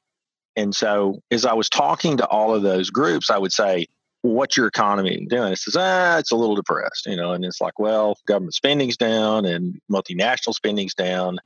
And 0.56 0.75
so 0.75 1.20
as 1.32 1.46
I 1.46 1.53
was 1.53 1.70
talking 1.70 2.18
to 2.18 2.27
all 2.27 2.53
of 2.53 2.63
those 2.63 2.89
groups, 2.89 3.29
I 3.29 3.38
would 3.38 3.53
say, 3.53 3.88
what's 4.22 4.58
your 4.58 4.68
economy 4.68 5.25
doing? 5.29 5.53
It 5.53 5.60
says, 5.60 5.75
ah, 5.77 6.18
it's 6.18 6.32
a 6.32 6.36
little 6.36 6.56
depressed, 6.56 7.06
you 7.06 7.15
know, 7.15 7.32
and 7.32 7.46
it's 7.46 7.62
like, 7.62 7.79
well, 7.79 8.18
government 8.27 8.53
spending's 8.53 8.98
down 8.98 9.46
and 9.46 9.79
multinational 9.91 10.53
spending's 10.53 10.94
down. 10.94 11.38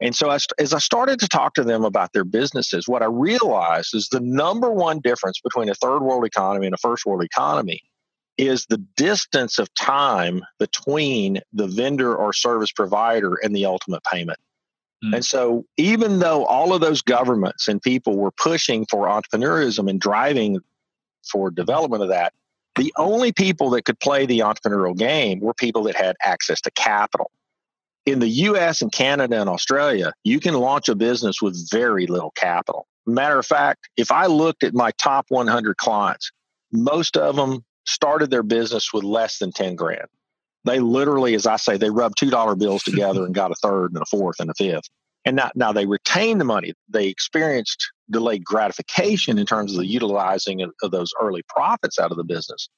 And 0.00 0.14
so 0.14 0.30
as, 0.30 0.46
as 0.58 0.74
I 0.74 0.78
started 0.78 1.20
to 1.20 1.28
talk 1.28 1.54
to 1.54 1.64
them 1.64 1.84
about 1.84 2.12
their 2.12 2.24
businesses, 2.24 2.88
what 2.88 3.02
I 3.02 3.06
realized 3.06 3.94
is 3.94 4.08
the 4.08 4.20
number 4.20 4.70
one 4.70 5.00
difference 5.00 5.40
between 5.42 5.68
a 5.68 5.74
third 5.74 6.00
world 6.00 6.24
economy 6.24 6.66
and 6.66 6.74
a 6.74 6.78
first 6.78 7.06
world 7.06 7.22
economy 7.22 7.82
is 8.38 8.66
the 8.66 8.78
distance 8.96 9.58
of 9.58 9.72
time 9.74 10.42
between 10.58 11.40
the 11.52 11.66
vendor 11.66 12.14
or 12.14 12.32
service 12.32 12.72
provider 12.72 13.34
and 13.42 13.54
the 13.54 13.66
ultimate 13.66 14.02
payment. 14.04 14.38
Mm. 15.04 15.16
And 15.16 15.24
so, 15.24 15.64
even 15.76 16.18
though 16.18 16.44
all 16.44 16.72
of 16.72 16.80
those 16.80 17.02
governments 17.02 17.68
and 17.68 17.82
people 17.82 18.16
were 18.16 18.30
pushing 18.30 18.86
for 18.86 19.06
entrepreneurism 19.06 19.88
and 19.88 20.00
driving 20.00 20.60
for 21.30 21.50
development 21.50 22.02
of 22.02 22.08
that, 22.08 22.32
the 22.76 22.92
only 22.96 23.32
people 23.32 23.70
that 23.70 23.84
could 23.84 24.00
play 24.00 24.26
the 24.26 24.40
entrepreneurial 24.40 24.96
game 24.96 25.40
were 25.40 25.54
people 25.54 25.82
that 25.84 25.96
had 25.96 26.16
access 26.22 26.60
to 26.62 26.70
capital. 26.70 27.30
In 28.06 28.18
the 28.18 28.28
US 28.28 28.82
and 28.82 28.90
Canada 28.90 29.40
and 29.40 29.48
Australia, 29.48 30.12
you 30.24 30.40
can 30.40 30.54
launch 30.54 30.88
a 30.88 30.94
business 30.94 31.42
with 31.42 31.70
very 31.70 32.06
little 32.06 32.32
capital. 32.32 32.86
Matter 33.06 33.38
of 33.38 33.46
fact, 33.46 33.88
if 33.96 34.10
I 34.10 34.26
looked 34.26 34.64
at 34.64 34.74
my 34.74 34.92
top 34.92 35.26
100 35.28 35.76
clients, 35.76 36.32
most 36.72 37.16
of 37.16 37.36
them 37.36 37.64
started 37.84 38.30
their 38.30 38.42
business 38.42 38.92
with 38.92 39.04
less 39.04 39.38
than 39.38 39.52
10 39.52 39.74
grand. 39.74 40.06
They 40.64 40.78
literally, 40.78 41.34
as 41.34 41.46
I 41.46 41.56
say, 41.56 41.76
they 41.76 41.90
rubbed 41.90 42.18
$2 42.18 42.58
bills 42.58 42.82
together 42.84 43.24
and 43.24 43.34
got 43.34 43.50
a 43.50 43.56
third 43.56 43.92
and 43.92 44.02
a 44.02 44.06
fourth 44.06 44.38
and 44.38 44.50
a 44.50 44.54
fifth. 44.54 44.88
And 45.24 45.36
now, 45.36 45.50
now 45.54 45.72
they 45.72 45.86
retained 45.86 46.40
the 46.40 46.44
money. 46.44 46.72
They 46.88 47.08
experienced 47.08 47.90
delayed 48.10 48.44
gratification 48.44 49.38
in 49.38 49.46
terms 49.46 49.72
of 49.72 49.78
the 49.78 49.86
utilizing 49.86 50.62
of, 50.62 50.70
of 50.82 50.90
those 50.90 51.12
early 51.20 51.42
profits 51.48 51.98
out 51.98 52.10
of 52.10 52.16
the 52.16 52.24
business. 52.24 52.68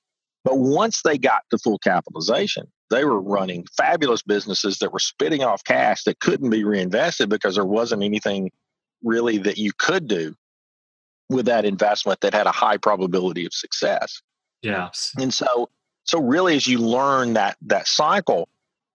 But 0.45 0.59
once 0.59 1.01
they 1.03 1.17
got 1.17 1.43
to 1.51 1.59
full 1.59 1.79
capitalization, 1.79 2.67
they 2.91 3.05
were 3.05 3.21
running 3.21 3.67
fabulous 3.77 4.23
businesses 4.23 4.79
that 4.79 4.93
were 4.93 4.99
spitting 4.99 5.43
off 5.43 5.65
cash 5.65 6.05
that 6.05 6.21
couldn't 6.21 6.51
be 6.51 6.65
reinvested 6.65 7.31
because 7.31 7.55
there 7.55 7.65
wasn't 7.65 8.03
anything 8.03 8.51
really 9.03 9.39
that 9.39 9.57
you 9.57 9.73
could 9.79 10.07
do 10.07 10.35
with 11.31 11.47
that 11.47 11.65
investment 11.65 12.21
that 12.21 12.35
had 12.35 12.47
a 12.47 12.53
high 12.53 12.77
probability 12.77 13.47
of 13.47 13.55
success. 13.55 14.21
Yeah. 14.65 15.23
And 15.23 15.33
so 15.33 15.69
so 16.05 16.21
really 16.21 16.57
as 16.57 16.67
you 16.67 16.79
learn 16.79 17.35
that 17.35 17.57
that 17.63 17.87
cycle, 17.87 18.49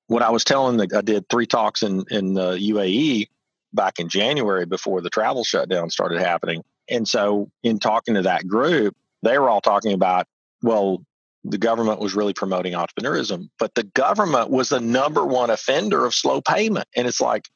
what 0.07 0.21
I 0.21 0.29
was 0.29 0.43
telling 0.43 0.77
the, 0.77 0.87
I 0.95 1.01
did 1.01 1.27
three 1.29 1.45
talks 1.45 1.83
in 1.83 2.05
in 2.09 2.33
the 2.33 2.53
UAE 2.53 3.27
back 3.73 3.99
in 3.99 4.09
January 4.09 4.65
before 4.65 5.01
the 5.01 5.09
travel 5.09 5.43
shutdown 5.43 5.89
started 5.89 6.19
happening. 6.19 6.63
And 6.89 7.07
so, 7.07 7.49
in 7.63 7.79
talking 7.79 8.15
to 8.15 8.21
that 8.23 8.47
group, 8.47 8.95
they 9.21 9.37
were 9.37 9.49
all 9.49 9.61
talking 9.61 9.93
about, 9.93 10.27
well, 10.63 11.03
the 11.43 11.57
government 11.57 11.99
was 11.99 12.15
really 12.15 12.33
promoting 12.33 12.73
entrepreneurism, 12.73 13.49
but 13.59 13.75
the 13.75 13.83
government 13.83 14.49
was 14.49 14.69
the 14.69 14.79
number 14.79 15.23
one 15.23 15.49
offender 15.49 16.05
of 16.05 16.13
slow 16.13 16.41
payment. 16.41 16.87
And 16.95 17.07
it's 17.07 17.21
like, 17.21 17.47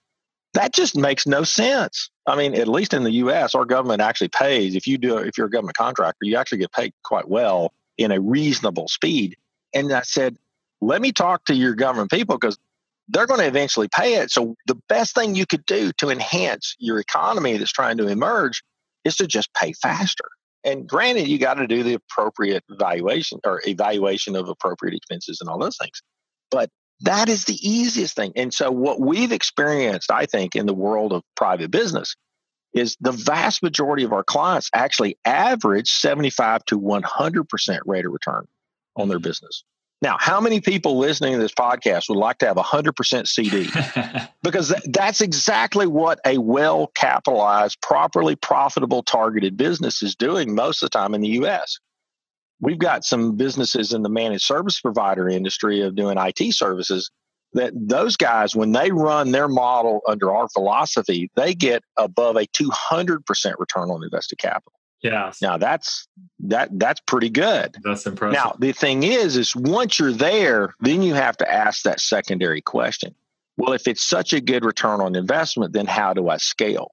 that 0.54 0.72
just 0.72 0.96
makes 0.96 1.26
no 1.26 1.44
sense. 1.44 2.10
I 2.28 2.36
mean, 2.36 2.54
at 2.54 2.68
least 2.68 2.94
in 2.94 3.04
the 3.04 3.12
US, 3.12 3.56
our 3.56 3.66
government 3.66 4.02
actually 4.02 4.30
pays. 4.30 4.76
If 4.76 4.88
you 4.88 4.98
do, 4.98 5.18
if 5.18 5.38
you're 5.38 5.48
a 5.48 5.50
government 5.50 5.78
contractor, 5.78 6.26
you 6.26 6.38
actually 6.38 6.60
get 6.60 6.72
paid 6.72 6.94
quite 7.04 7.28
well 7.28 7.74
in 7.98 8.12
a 8.12 8.20
reasonable 8.20 8.88
speed. 8.88 9.36
And 9.74 9.92
I 9.92 10.02
said, 10.02 10.38
let 10.82 11.02
me 11.02 11.12
talk 11.12 11.46
to 11.46 11.56
your 11.56 11.74
government 11.74 12.12
people 12.12 12.38
because 12.38 12.58
they're 13.10 13.28
going 13.28 13.40
to 13.40 13.48
eventually 13.48 13.88
pay 13.88 14.16
it. 14.16 14.32
So 14.32 14.56
the 14.68 14.80
best 14.88 15.16
thing 15.16 15.36
you 15.36 15.46
could 15.46 15.66
do 15.66 15.92
to 15.98 16.10
enhance 16.10 16.76
your 16.80 17.00
economy 17.00 17.58
that's 17.58 17.72
trying 17.72 17.98
to 17.98 18.08
emerge 18.08 18.64
is 19.04 19.18
to 19.18 19.28
just 19.28 19.54
pay 19.54 19.74
faster. 19.74 20.26
And 20.64 20.88
granted, 20.88 21.28
you 21.28 21.38
got 21.38 21.56
to 21.56 21.68
do 21.68 21.84
the 21.84 21.96
appropriate 21.96 22.64
evaluation 22.70 23.40
or 23.46 23.62
evaluation 23.66 24.36
of 24.36 24.48
appropriate 24.48 24.96
expenses 24.96 25.40
and 25.42 25.50
all 25.50 25.60
those 25.60 25.78
things. 25.78 26.02
But 26.50 26.70
that 27.02 27.28
is 27.28 27.44
the 27.44 27.58
easiest 27.68 28.16
thing. 28.16 28.32
And 28.38 28.54
so 28.54 28.72
what 28.72 29.02
we've 29.02 29.34
experienced, 29.34 30.10
I 30.10 30.26
think, 30.26 30.56
in 30.56 30.66
the 30.66 30.74
world 30.74 31.12
of 31.12 31.24
private 31.36 31.70
business 31.70 32.16
is 32.74 32.98
the 33.00 33.12
vast 33.12 33.62
majority 33.64 34.04
of 34.04 34.14
our 34.14 34.24
clients 34.24 34.70
actually 34.74 35.18
average 35.26 35.90
75 35.90 36.66
to 36.66 36.80
100% 36.80 37.80
rate 37.86 38.06
of 38.06 38.12
return 38.12 38.48
on 38.96 39.08
their 39.08 39.18
mm-hmm. 39.18 39.24
business. 39.24 39.64
Now, 40.02 40.18
how 40.20 40.42
many 40.42 40.60
people 40.60 40.98
listening 40.98 41.32
to 41.32 41.40
this 41.40 41.54
podcast 41.54 42.10
would 42.10 42.18
like 42.18 42.40
to 42.40 42.46
have 42.46 42.58
100% 42.58 43.26
CD? 43.26 43.70
because 44.44 44.68
th- 44.68 44.84
that's 44.92 45.22
exactly 45.22 45.88
what 45.88 46.20
a 46.26 46.40
well 46.40 46.88
capitalized, 46.88 47.80
properly 47.82 48.36
profitable, 48.36 49.02
targeted 49.02 49.56
business 49.56 50.04
is 50.04 50.14
doing 50.16 50.54
most 50.54 50.84
of 50.84 50.90
the 50.90 50.98
time 50.98 51.14
in 51.14 51.22
the 51.22 51.30
US. 51.30 51.80
We've 52.60 52.78
got 52.78 53.06
some 53.06 53.38
businesses 53.38 53.94
in 53.94 54.04
the 54.04 54.10
managed 54.10 54.44
service 54.44 54.80
provider 54.82 55.30
industry 55.30 55.82
of 55.82 55.96
doing 55.96 56.18
IT 56.18 56.54
services 56.54 57.10
that 57.54 57.74
those 57.76 58.18
guys, 58.18 58.56
when 58.56 58.72
they 58.72 58.92
run 58.92 59.32
their 59.32 59.48
model 59.48 60.02
under 60.08 60.34
our 60.34 60.50
philosophy, 60.50 61.30
they 61.36 61.54
get 61.54 61.84
above 61.98 62.36
a 62.36 62.46
200% 62.48 63.54
return 63.60 63.90
on 63.90 64.04
invested 64.04 64.38
capital. 64.38 64.74
Yeah. 65.02 65.34
Now 65.42 65.58
that's 65.58 66.08
that 66.40 66.70
that's 66.80 67.02
pretty 67.02 67.30
good. 67.30 67.76
That's 67.84 68.06
impressive. 68.06 68.36
Now 68.36 68.56
the 68.58 68.72
thing 68.72 69.04
is, 69.04 69.36
is 69.36 69.54
once 69.54 70.00
you're 70.00 70.14
there, 70.14 70.74
then 70.80 71.02
you 71.02 71.14
have 71.14 71.36
to 71.38 71.52
ask 71.52 71.84
that 71.84 72.00
secondary 72.00 72.62
question. 72.62 73.14
Well, 73.58 73.74
if 73.74 73.88
it's 73.88 74.02
such 74.02 74.32
a 74.32 74.40
good 74.40 74.64
return 74.64 75.02
on 75.02 75.16
investment, 75.16 75.74
then 75.74 75.86
how 75.86 76.14
do 76.14 76.30
I 76.30 76.38
scale? 76.38 76.92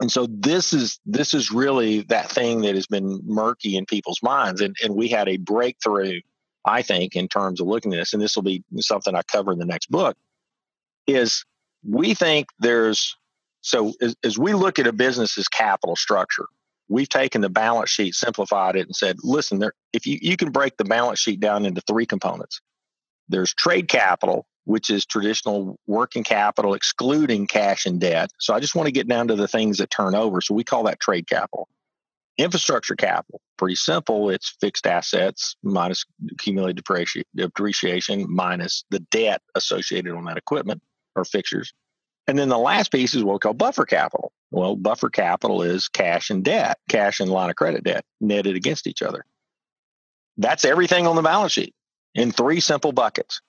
And 0.00 0.10
so 0.10 0.26
this 0.30 0.72
is 0.72 1.00
this 1.04 1.34
is 1.34 1.50
really 1.50 2.02
that 2.02 2.30
thing 2.30 2.62
that 2.62 2.74
has 2.74 2.86
been 2.86 3.20
murky 3.24 3.76
in 3.76 3.86
people's 3.86 4.22
minds. 4.22 4.60
And 4.60 4.76
and 4.82 4.94
we 4.94 5.08
had 5.08 5.28
a 5.28 5.36
breakthrough, 5.36 6.20
I 6.64 6.82
think, 6.82 7.16
in 7.16 7.28
terms 7.28 7.60
of 7.60 7.66
looking 7.66 7.92
at 7.94 7.98
this, 7.98 8.12
and 8.12 8.22
this 8.22 8.36
will 8.36 8.42
be 8.42 8.62
something 8.76 9.14
I 9.14 9.22
cover 9.22 9.52
in 9.52 9.58
the 9.58 9.66
next 9.66 9.90
book, 9.90 10.16
is 11.06 11.44
we 11.88 12.14
think 12.14 12.48
there's 12.58 13.16
so 13.62 13.92
as, 14.00 14.14
as 14.24 14.38
we 14.38 14.54
look 14.54 14.78
at 14.78 14.86
a 14.86 14.92
business's 14.92 15.48
capital 15.48 15.96
structure, 15.96 16.46
we've 16.88 17.08
taken 17.08 17.40
the 17.40 17.48
balance 17.48 17.90
sheet, 17.90 18.14
simplified 18.14 18.76
it, 18.76 18.86
and 18.86 18.96
said, 18.96 19.16
listen, 19.22 19.58
there, 19.58 19.72
if 19.92 20.06
you, 20.06 20.18
you 20.20 20.36
can 20.36 20.50
break 20.50 20.76
the 20.76 20.84
balance 20.84 21.18
sheet 21.18 21.40
down 21.40 21.64
into 21.64 21.80
three 21.82 22.06
components. 22.06 22.60
There's 23.28 23.54
trade 23.54 23.88
capital, 23.88 24.46
which 24.64 24.90
is 24.90 25.06
traditional 25.06 25.78
working 25.86 26.24
capital, 26.24 26.74
excluding 26.74 27.46
cash 27.46 27.86
and 27.86 28.00
debt. 28.00 28.30
So 28.38 28.54
I 28.54 28.60
just 28.60 28.74
want 28.74 28.86
to 28.86 28.92
get 28.92 29.08
down 29.08 29.28
to 29.28 29.36
the 29.36 29.48
things 29.48 29.78
that 29.78 29.90
turn 29.90 30.14
over. 30.14 30.40
So 30.40 30.54
we 30.54 30.64
call 30.64 30.84
that 30.84 31.00
trade 31.00 31.28
capital. 31.28 31.68
Infrastructure 32.40 32.96
capital, 32.96 33.42
pretty 33.58 33.74
simple. 33.74 34.30
It's 34.30 34.56
fixed 34.62 34.86
assets 34.86 35.56
minus 35.62 36.06
accumulated 36.32 36.82
depreciation 37.36 38.26
minus 38.30 38.84
the 38.88 39.00
debt 39.10 39.42
associated 39.54 40.14
on 40.14 40.24
that 40.24 40.38
equipment 40.38 40.80
or 41.14 41.26
fixtures. 41.26 41.74
And 42.26 42.38
then 42.38 42.48
the 42.48 42.56
last 42.56 42.92
piece 42.92 43.14
is 43.14 43.22
what 43.22 43.34
we 43.34 43.38
call 43.40 43.52
buffer 43.52 43.84
capital. 43.84 44.32
Well, 44.50 44.74
buffer 44.74 45.10
capital 45.10 45.60
is 45.60 45.88
cash 45.88 46.30
and 46.30 46.42
debt, 46.42 46.78
cash 46.88 47.20
and 47.20 47.30
line 47.30 47.50
of 47.50 47.56
credit 47.56 47.84
debt 47.84 48.06
netted 48.22 48.56
against 48.56 48.86
each 48.86 49.02
other. 49.02 49.26
That's 50.38 50.64
everything 50.64 51.06
on 51.06 51.16
the 51.16 51.22
balance 51.22 51.52
sheet 51.52 51.74
in 52.14 52.32
three 52.32 52.60
simple 52.60 52.92
buckets. 52.92 53.42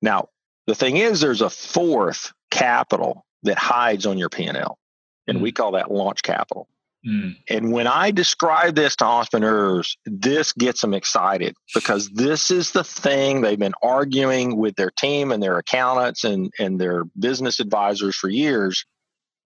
Now, 0.00 0.28
the 0.68 0.76
thing 0.76 0.96
is, 0.96 1.20
there's 1.20 1.42
a 1.42 1.50
fourth 1.50 2.32
capital 2.52 3.26
that 3.42 3.58
hides 3.58 4.06
on 4.06 4.16
your 4.16 4.28
P&L, 4.28 4.78
and 5.26 5.38
mm. 5.38 5.42
we 5.42 5.50
call 5.50 5.72
that 5.72 5.90
launch 5.90 6.22
capital. 6.22 6.68
Mm. 7.06 7.36
And 7.48 7.72
when 7.72 7.86
I 7.86 8.10
describe 8.10 8.74
this 8.74 8.96
to 8.96 9.04
entrepreneurs, 9.04 9.96
this 10.04 10.52
gets 10.52 10.80
them 10.80 10.94
excited 10.94 11.54
because 11.74 12.08
this 12.10 12.50
is 12.50 12.72
the 12.72 12.84
thing 12.84 13.40
they've 13.40 13.58
been 13.58 13.74
arguing 13.82 14.56
with 14.56 14.74
their 14.76 14.90
team 14.90 15.30
and 15.30 15.42
their 15.42 15.58
accountants 15.58 16.24
and, 16.24 16.52
and 16.58 16.80
their 16.80 17.04
business 17.18 17.60
advisors 17.60 18.16
for 18.16 18.28
years. 18.28 18.84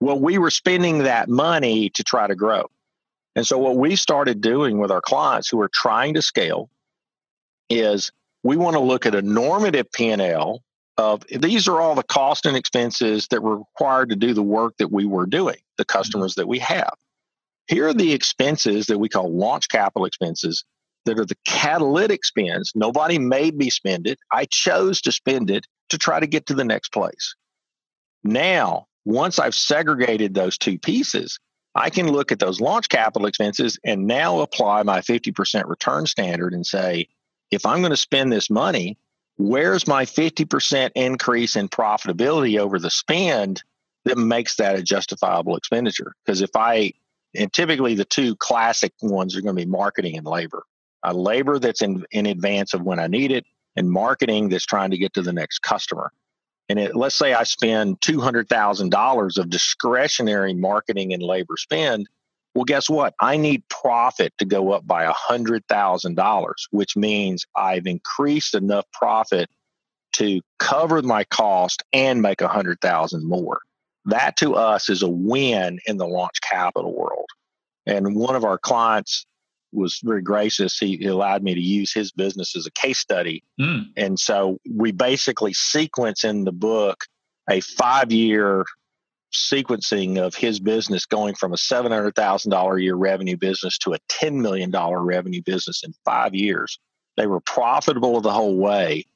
Well, 0.00 0.18
we 0.18 0.38
were 0.38 0.50
spending 0.50 0.98
that 0.98 1.28
money 1.28 1.90
to 1.90 2.02
try 2.02 2.26
to 2.26 2.34
grow. 2.34 2.68
And 3.36 3.46
so, 3.46 3.58
what 3.58 3.76
we 3.76 3.96
started 3.96 4.40
doing 4.40 4.78
with 4.78 4.90
our 4.90 5.00
clients 5.00 5.48
who 5.48 5.60
are 5.60 5.70
trying 5.72 6.14
to 6.14 6.22
scale 6.22 6.68
is 7.70 8.10
we 8.42 8.56
want 8.56 8.74
to 8.74 8.80
look 8.80 9.06
at 9.06 9.14
a 9.14 9.22
normative 9.22 9.90
P&L 9.92 10.62
of 10.98 11.24
these 11.30 11.68
are 11.68 11.80
all 11.80 11.94
the 11.94 12.02
cost 12.02 12.44
and 12.44 12.56
expenses 12.56 13.28
that 13.28 13.42
were 13.42 13.58
required 13.58 14.10
to 14.10 14.16
do 14.16 14.34
the 14.34 14.42
work 14.42 14.76
that 14.78 14.92
we 14.92 15.06
were 15.06 15.26
doing, 15.26 15.56
the 15.78 15.84
customers 15.84 16.34
that 16.34 16.48
we 16.48 16.58
have. 16.58 16.92
Here 17.68 17.88
are 17.88 17.94
the 17.94 18.12
expenses 18.12 18.86
that 18.86 18.98
we 18.98 19.08
call 19.08 19.32
launch 19.32 19.68
capital 19.68 20.06
expenses 20.06 20.64
that 21.04 21.18
are 21.18 21.24
the 21.24 21.36
catalytic 21.44 22.24
spends. 22.24 22.72
Nobody 22.74 23.18
made 23.18 23.56
me 23.56 23.70
spend 23.70 24.06
it. 24.06 24.18
I 24.30 24.44
chose 24.46 25.00
to 25.02 25.12
spend 25.12 25.50
it 25.50 25.66
to 25.88 25.98
try 25.98 26.20
to 26.20 26.26
get 26.26 26.46
to 26.46 26.54
the 26.54 26.64
next 26.64 26.92
place. 26.92 27.34
Now, 28.24 28.86
once 29.04 29.38
I've 29.38 29.54
segregated 29.54 30.34
those 30.34 30.56
two 30.56 30.78
pieces, 30.78 31.38
I 31.74 31.90
can 31.90 32.10
look 32.10 32.30
at 32.30 32.38
those 32.38 32.60
launch 32.60 32.88
capital 32.88 33.26
expenses 33.26 33.78
and 33.84 34.06
now 34.06 34.40
apply 34.40 34.82
my 34.82 35.00
50% 35.00 35.66
return 35.66 36.06
standard 36.06 36.52
and 36.52 36.66
say, 36.66 37.08
if 37.50 37.66
I'm 37.66 37.80
going 37.80 37.90
to 37.90 37.96
spend 37.96 38.30
this 38.30 38.50
money, 38.50 38.98
where's 39.38 39.86
my 39.86 40.04
50% 40.04 40.90
increase 40.94 41.56
in 41.56 41.68
profitability 41.68 42.58
over 42.58 42.78
the 42.78 42.90
spend 42.90 43.62
that 44.04 44.18
makes 44.18 44.56
that 44.56 44.76
a 44.76 44.82
justifiable 44.82 45.56
expenditure? 45.56 46.14
Because 46.24 46.42
if 46.42 46.50
I, 46.54 46.92
and 47.34 47.52
typically 47.52 47.94
the 47.94 48.04
two 48.04 48.36
classic 48.36 48.92
ones 49.00 49.36
are 49.36 49.40
going 49.40 49.56
to 49.56 49.64
be 49.64 49.70
marketing 49.70 50.16
and 50.16 50.26
labor. 50.26 50.64
A 51.02 51.12
labor 51.12 51.58
that's 51.58 51.82
in, 51.82 52.04
in 52.10 52.26
advance 52.26 52.74
of 52.74 52.82
when 52.82 52.98
I 52.98 53.06
need 53.06 53.32
it, 53.32 53.44
and 53.76 53.90
marketing 53.90 54.48
that's 54.48 54.66
trying 54.66 54.90
to 54.90 54.98
get 54.98 55.14
to 55.14 55.22
the 55.22 55.32
next 55.32 55.60
customer. 55.60 56.12
And 56.68 56.78
it, 56.78 56.94
let's 56.94 57.16
say 57.16 57.34
I 57.34 57.42
spend 57.42 58.00
$200,000 58.00 59.38
of 59.38 59.50
discretionary 59.50 60.54
marketing 60.54 61.12
and 61.12 61.22
labor 61.22 61.56
spend. 61.56 62.08
Well, 62.54 62.64
guess 62.64 62.88
what? 62.88 63.14
I 63.18 63.36
need 63.36 63.66
profit 63.68 64.32
to 64.38 64.44
go 64.44 64.72
up 64.72 64.86
by 64.86 65.06
$100,000, 65.06 66.52
which 66.70 66.96
means 66.96 67.46
I've 67.56 67.86
increased 67.86 68.54
enough 68.54 68.84
profit 68.92 69.48
to 70.14 70.40
cover 70.58 71.02
my 71.02 71.24
cost 71.24 71.82
and 71.92 72.22
make 72.22 72.40
100,000 72.40 73.26
more. 73.26 73.60
That 74.04 74.36
to 74.38 74.54
us 74.54 74.88
is 74.88 75.02
a 75.02 75.08
win 75.08 75.78
in 75.86 75.96
the 75.96 76.06
launch 76.06 76.40
capital 76.40 76.94
world. 76.94 77.26
And 77.86 78.14
one 78.16 78.36
of 78.36 78.44
our 78.44 78.58
clients 78.58 79.26
was 79.72 80.00
very 80.02 80.22
gracious. 80.22 80.78
He, 80.78 80.96
he, 80.96 81.06
allowed 81.06 81.42
me 81.42 81.54
to 81.54 81.60
use 81.60 81.92
his 81.92 82.12
business 82.12 82.54
as 82.56 82.66
a 82.66 82.70
case 82.72 82.98
study. 82.98 83.42
Mm. 83.60 83.86
And 83.96 84.18
so 84.18 84.58
we 84.70 84.92
basically 84.92 85.54
sequence 85.54 86.24
in 86.24 86.44
the 86.44 86.52
book 86.52 87.04
a 87.48 87.60
five 87.60 88.12
year 88.12 88.64
sequencing 89.32 90.18
of 90.18 90.34
his 90.34 90.60
business 90.60 91.06
going 91.06 91.34
from 91.34 91.52
a 91.52 91.56
$700,000 91.56 92.76
a 92.76 92.82
year 92.82 92.94
revenue 92.94 93.36
business 93.36 93.78
to 93.78 93.94
a 93.94 93.98
$10 94.10 94.34
million 94.34 94.70
revenue 94.70 95.42
business 95.42 95.82
in 95.84 95.94
five 96.04 96.34
years. 96.34 96.78
They 97.16 97.26
were 97.26 97.40
profitable 97.40 98.20
the 98.20 98.32
whole 98.32 98.56
way. 98.56 99.06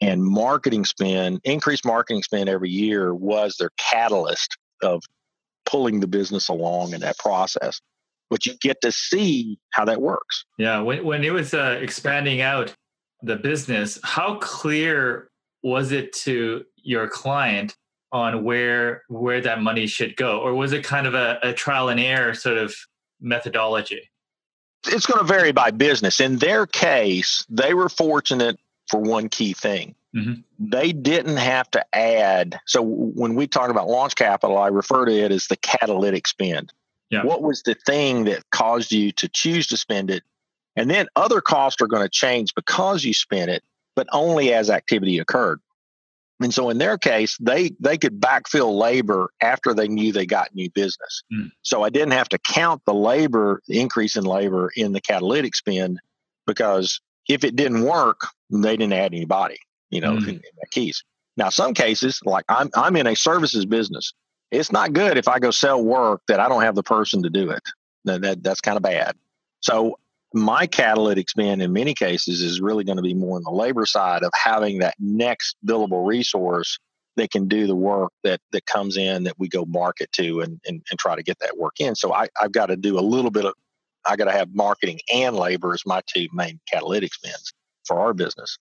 And 0.00 0.22
marketing 0.22 0.84
spend, 0.84 1.40
increased 1.44 1.84
marketing 1.84 2.22
spend 2.22 2.48
every 2.48 2.70
year 2.70 3.14
was 3.14 3.56
their 3.58 3.70
catalyst 3.78 4.56
of 4.82 5.02
pulling 5.64 6.00
the 6.00 6.06
business 6.06 6.48
along 6.48 6.92
in 6.92 7.00
that 7.00 7.18
process 7.18 7.80
but 8.30 8.46
you 8.46 8.54
get 8.60 8.80
to 8.82 8.92
see 8.92 9.58
how 9.70 9.84
that 9.84 10.00
works. 10.00 10.44
Yeah, 10.58 10.80
when 10.80 11.04
when 11.04 11.24
it 11.24 11.32
was 11.32 11.54
uh, 11.54 11.78
expanding 11.80 12.40
out 12.40 12.74
the 13.22 13.36
business, 13.36 13.98
how 14.02 14.36
clear 14.36 15.30
was 15.62 15.92
it 15.92 16.12
to 16.12 16.64
your 16.76 17.08
client 17.08 17.76
on 18.12 18.44
where 18.44 19.02
where 19.08 19.40
that 19.40 19.62
money 19.62 19.86
should 19.86 20.16
go, 20.16 20.40
or 20.40 20.54
was 20.54 20.72
it 20.72 20.84
kind 20.84 21.06
of 21.06 21.14
a, 21.14 21.38
a 21.42 21.52
trial 21.52 21.88
and 21.88 22.00
error 22.00 22.34
sort 22.34 22.58
of 22.58 22.74
methodology? 23.20 24.10
It's 24.88 25.06
going 25.06 25.18
to 25.18 25.24
vary 25.24 25.50
by 25.50 25.72
business. 25.72 26.20
In 26.20 26.36
their 26.36 26.64
case, 26.66 27.44
they 27.48 27.74
were 27.74 27.88
fortunate 27.88 28.56
for 28.88 29.00
one 29.00 29.28
key 29.28 29.52
thing. 29.52 29.94
Mm-hmm. 30.14 30.40
They 30.58 30.92
didn't 30.92 31.36
have 31.36 31.70
to 31.72 31.84
add. 31.94 32.58
So 32.66 32.82
when 32.82 33.34
we 33.34 33.46
talk 33.46 33.70
about 33.70 33.88
launch 33.88 34.14
capital, 34.14 34.56
I 34.56 34.68
refer 34.68 35.04
to 35.04 35.12
it 35.12 35.30
as 35.30 35.46
the 35.46 35.56
catalytic 35.56 36.26
spend. 36.26 36.72
Yeah. 37.10 37.24
What 37.24 37.42
was 37.42 37.62
the 37.62 37.74
thing 37.74 38.24
that 38.24 38.48
caused 38.50 38.92
you 38.92 39.12
to 39.12 39.28
choose 39.28 39.66
to 39.68 39.76
spend 39.76 40.10
it? 40.10 40.22
And 40.74 40.90
then 40.90 41.06
other 41.16 41.40
costs 41.40 41.80
are 41.82 41.86
going 41.86 42.02
to 42.02 42.08
change 42.08 42.54
because 42.54 43.04
you 43.04 43.14
spent 43.14 43.50
it, 43.50 43.62
but 43.94 44.06
only 44.12 44.52
as 44.52 44.70
activity 44.70 45.18
occurred. 45.18 45.60
And 46.40 46.52
so 46.52 46.68
in 46.68 46.76
their 46.78 46.98
case, 46.98 47.38
they 47.38 47.70
they 47.80 47.96
could 47.96 48.20
backfill 48.20 48.78
labor 48.78 49.30
after 49.40 49.72
they 49.72 49.88
knew 49.88 50.12
they 50.12 50.26
got 50.26 50.54
new 50.54 50.68
business. 50.70 51.22
Mm. 51.32 51.50
So 51.62 51.82
I 51.82 51.88
didn't 51.88 52.12
have 52.12 52.28
to 52.30 52.38
count 52.38 52.82
the 52.84 52.92
labor, 52.92 53.62
the 53.68 53.80
increase 53.80 54.16
in 54.16 54.24
labor 54.24 54.70
in 54.76 54.92
the 54.92 55.00
catalytic 55.00 55.54
spend 55.54 55.98
because 56.46 57.00
if 57.28 57.44
it 57.44 57.56
didn't 57.56 57.82
work, 57.82 58.20
they 58.50 58.76
didn't 58.76 58.92
add 58.92 59.14
anybody, 59.14 59.58
you 59.90 60.00
know, 60.00 60.12
mm. 60.12 60.28
in, 60.28 60.34
in 60.34 60.40
keys. 60.70 61.02
Now, 61.36 61.50
some 61.50 61.74
cases, 61.74 62.20
like 62.24 62.44
I'm 62.48 62.70
I'm 62.74 62.96
in 62.96 63.06
a 63.06 63.14
services 63.14 63.66
business 63.66 64.12
it's 64.50 64.72
not 64.72 64.92
good 64.92 65.18
if 65.18 65.28
I 65.28 65.38
go 65.38 65.50
sell 65.50 65.82
work 65.82 66.22
that 66.28 66.40
I 66.40 66.48
don't 66.48 66.62
have 66.62 66.74
the 66.74 66.82
person 66.82 67.22
to 67.22 67.30
do 67.30 67.50
it. 67.50 67.62
That, 68.04 68.22
that 68.22 68.42
that's 68.42 68.60
kind 68.60 68.76
of 68.76 68.82
bad. 68.82 69.16
So 69.60 69.98
my 70.32 70.66
catalytic 70.66 71.28
spend 71.28 71.62
in 71.62 71.72
many 71.72 71.94
cases 71.94 72.40
is 72.40 72.60
really 72.60 72.84
going 72.84 72.96
to 72.96 73.02
be 73.02 73.14
more 73.14 73.36
on 73.36 73.42
the 73.42 73.50
labor 73.50 73.86
side 73.86 74.22
of 74.22 74.30
having 74.34 74.78
that 74.78 74.94
next 74.98 75.56
billable 75.66 76.06
resource 76.06 76.78
that 77.16 77.30
can 77.30 77.48
do 77.48 77.66
the 77.66 77.74
work 77.74 78.12
that 78.22 78.40
that 78.52 78.66
comes 78.66 78.96
in 78.96 79.24
that 79.24 79.38
we 79.38 79.48
go 79.48 79.64
market 79.64 80.10
to 80.12 80.40
and 80.40 80.60
and, 80.66 80.82
and 80.90 80.98
try 80.98 81.16
to 81.16 81.22
get 81.22 81.38
that 81.40 81.56
work 81.58 81.74
in. 81.80 81.94
So 81.96 82.12
I, 82.12 82.28
I've 82.40 82.52
got 82.52 82.66
to 82.66 82.76
do 82.76 82.98
a 82.98 83.00
little 83.00 83.30
bit 83.30 83.44
of 83.44 83.54
I 84.08 84.16
got 84.16 84.24
to 84.24 84.32
have 84.32 84.54
marketing 84.54 85.00
and 85.12 85.36
labor 85.36 85.72
as 85.74 85.84
my 85.86 86.02
two 86.06 86.28
main 86.32 86.60
catalytic 86.70 87.14
spends 87.14 87.52
for 87.84 88.00
our 88.00 88.14
business. 88.14 88.58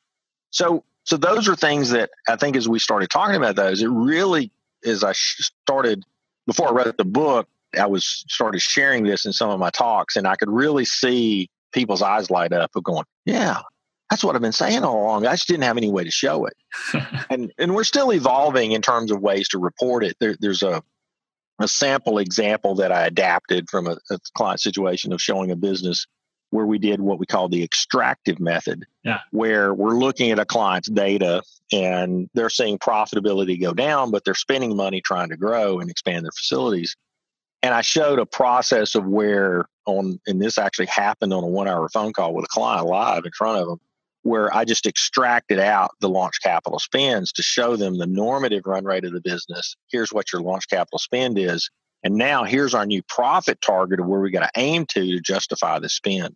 So 0.52 0.84
so 1.04 1.18
those 1.18 1.48
are 1.48 1.56
things 1.56 1.92
that 1.92 2.10
I 2.28 2.36
think 2.36 2.56
as 2.56 2.68
we 2.68 2.80
started 2.80 3.10
talking 3.10 3.36
about 3.36 3.56
those, 3.56 3.82
it 3.82 3.90
really 3.90 4.52
as 4.86 5.04
I 5.04 5.14
started 5.14 6.04
before 6.48 6.70
I 6.70 6.72
wrote 6.72 6.98
the 6.98 7.06
book, 7.06 7.48
I 7.78 7.86
was 7.86 8.26
started 8.30 8.62
sharing 8.62 9.04
this 9.04 9.26
in 9.26 9.34
some 9.34 9.50
of 9.50 9.60
my 9.60 9.70
talks, 9.70 10.16
and 10.16 10.28
I 10.28 10.36
could 10.36 10.50
really 10.50 10.86
see 10.86 11.50
people's 11.74 12.02
eyes 12.02 12.30
light 12.30 12.54
up 12.54 12.72
of 12.76 12.84
going, 12.84 13.06
"Yeah, 13.26 13.62
that's 14.10 14.24
what 14.24 14.36
I've 14.36 14.42
been 14.42 14.52
saying 14.52 14.84
all 14.84 15.04
along. 15.04 15.26
I 15.26 15.34
just 15.34 15.48
didn't 15.48 15.64
have 15.64 15.78
any 15.78 15.90
way 15.90 16.04
to 16.04 16.12
show 16.12 16.46
it." 16.46 16.56
and 17.30 17.52
and 17.58 17.76
we're 17.76 17.84
still 17.84 18.14
evolving 18.14 18.72
in 18.72 18.82
terms 18.82 19.12
of 19.12 19.22
ways 19.22 19.48
to 19.50 19.60
report 19.60 20.04
it. 20.04 20.16
There, 20.20 20.36
there's 20.40 20.64
a 20.64 20.84
a 21.60 21.68
sample 21.68 22.18
example 22.18 22.76
that 22.76 22.92
I 22.92 23.06
adapted 23.06 23.70
from 23.70 23.88
a, 23.88 23.98
a 24.12 24.18
client 24.36 24.60
situation 24.60 25.14
of 25.14 25.22
showing 25.22 25.52
a 25.52 25.56
business 25.56 26.06
where 26.52 26.66
we 26.66 26.78
did 26.78 27.02
what 27.02 27.20
we 27.20 27.26
call 27.26 27.50
the 27.50 27.64
extractive 27.64 28.40
method, 28.40 28.86
yeah. 29.04 29.20
where 29.32 29.74
we're 29.74 29.98
looking 29.98 30.32
at 30.32 30.40
a 30.40 30.46
client's 30.46 30.90
data 30.90 31.42
and 31.72 32.30
they're 32.34 32.50
seeing 32.50 32.78
profitability 32.78 33.60
go 33.60 33.74
down, 33.74 34.12
but 34.12 34.24
they're 34.24 34.36
spending 34.36 34.76
money 34.76 35.02
trying 35.02 35.30
to 35.30 35.38
grow 35.38 35.80
and 35.80 35.90
expand 35.90 36.24
their 36.24 36.32
facilities. 36.32 36.96
And 37.62 37.74
I 37.74 37.82
showed 37.82 38.20
a 38.20 38.26
process 38.26 38.96
of 38.96 39.06
where 39.06 39.66
on, 39.86 40.20
and 40.28 40.42
this 40.42 40.58
actually 40.58 40.86
happened 40.86 41.34
on 41.34 41.44
a 41.44 41.48
one 41.48 41.68
hour 41.68 41.90
phone 41.90 42.14
call 42.14 42.34
with 42.34 42.46
a 42.46 42.50
client 42.50 42.88
live 42.88 43.26
in 43.26 43.32
front 43.32 43.62
of 43.62 43.68
them, 43.68 43.80
where 44.26 44.54
I 44.56 44.66
just 44.66 44.86
extracted 44.86 45.60
out 45.60 45.92
the 46.02 46.10
launch 46.10 46.42
capital 46.42 46.80
spends 46.80 47.32
to 47.34 47.44
show 47.44 47.76
them 47.76 47.98
the 47.98 48.08
normative 48.08 48.64
run 48.66 48.84
rate 48.84 49.06
of 49.06 49.14
the 49.14 49.22
business. 49.22 49.76
Here's 49.92 50.12
what 50.12 50.34
your 50.34 50.42
launch 50.42 50.68
capital 50.70 51.00
spend 51.00 51.38
is. 51.38 51.70
And 52.04 52.16
now 52.16 52.44
here's 52.44 52.74
our 52.74 52.86
new 52.86 53.02
profit 53.04 53.62
target 53.62 54.00
of 54.00 54.08
where 54.08 54.20
we 54.20 54.32
got 54.32 54.42
to 54.42 54.60
aim 54.60 54.86
to 54.88 55.02
to 55.02 55.20
justify 55.22 55.80
the 55.80 55.90
spend 55.90 56.36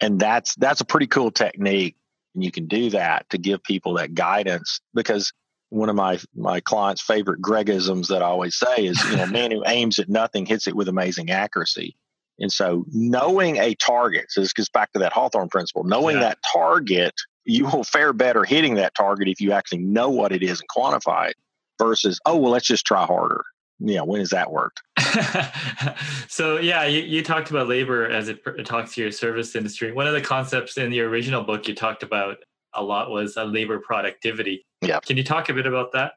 and 0.00 0.18
that's 0.18 0.54
that's 0.56 0.80
a 0.80 0.84
pretty 0.84 1.06
cool 1.06 1.30
technique 1.30 1.96
and 2.34 2.42
you 2.42 2.50
can 2.50 2.66
do 2.66 2.90
that 2.90 3.28
to 3.30 3.38
give 3.38 3.62
people 3.62 3.94
that 3.94 4.14
guidance 4.14 4.80
because 4.94 5.32
one 5.68 5.88
of 5.88 5.96
my 5.96 6.18
my 6.34 6.60
clients 6.60 7.02
favorite 7.02 7.40
gregisms 7.40 8.08
that 8.08 8.22
i 8.22 8.26
always 8.26 8.56
say 8.56 8.86
is 8.86 9.02
you 9.10 9.16
know 9.16 9.26
man 9.30 9.50
who 9.50 9.62
aims 9.66 9.98
at 9.98 10.08
nothing 10.08 10.46
hits 10.46 10.66
it 10.66 10.74
with 10.74 10.88
amazing 10.88 11.30
accuracy 11.30 11.94
and 12.40 12.52
so 12.52 12.84
knowing 12.92 13.56
a 13.56 13.74
target 13.76 14.26
so 14.28 14.40
this 14.40 14.52
goes 14.52 14.68
back 14.68 14.92
to 14.92 14.98
that 14.98 15.12
hawthorne 15.12 15.48
principle 15.48 15.84
knowing 15.84 16.16
yeah. 16.16 16.22
that 16.22 16.38
target 16.52 17.14
you 17.44 17.64
will 17.64 17.84
fare 17.84 18.12
better 18.12 18.44
hitting 18.44 18.74
that 18.74 18.94
target 18.94 19.28
if 19.28 19.40
you 19.40 19.52
actually 19.52 19.78
know 19.78 20.08
what 20.08 20.32
it 20.32 20.42
is 20.42 20.60
and 20.60 20.68
quantify 20.68 21.30
it 21.30 21.36
versus 21.78 22.18
oh 22.26 22.36
well 22.36 22.52
let's 22.52 22.66
just 22.66 22.84
try 22.84 23.04
harder 23.04 23.44
yeah, 23.80 24.02
when 24.02 24.20
has 24.20 24.30
that 24.30 24.52
worked? 24.52 24.82
so 26.28 26.58
yeah, 26.58 26.84
you, 26.84 27.00
you 27.00 27.22
talked 27.22 27.50
about 27.50 27.66
labor 27.66 28.06
as 28.06 28.28
it, 28.28 28.40
it 28.58 28.66
talks 28.66 28.94
to 28.94 29.00
your 29.00 29.10
service 29.10 29.56
industry. 29.56 29.90
One 29.90 30.06
of 30.06 30.12
the 30.12 30.20
concepts 30.20 30.76
in 30.76 30.92
your 30.92 31.08
original 31.08 31.42
book 31.42 31.66
you 31.66 31.74
talked 31.74 32.02
about 32.02 32.36
a 32.74 32.82
lot 32.82 33.10
was 33.10 33.36
uh, 33.36 33.44
labor 33.44 33.80
productivity. 33.80 34.66
Yeah. 34.82 35.00
Can 35.00 35.16
you 35.16 35.24
talk 35.24 35.48
a 35.48 35.54
bit 35.54 35.66
about 35.66 35.92
that? 35.92 36.12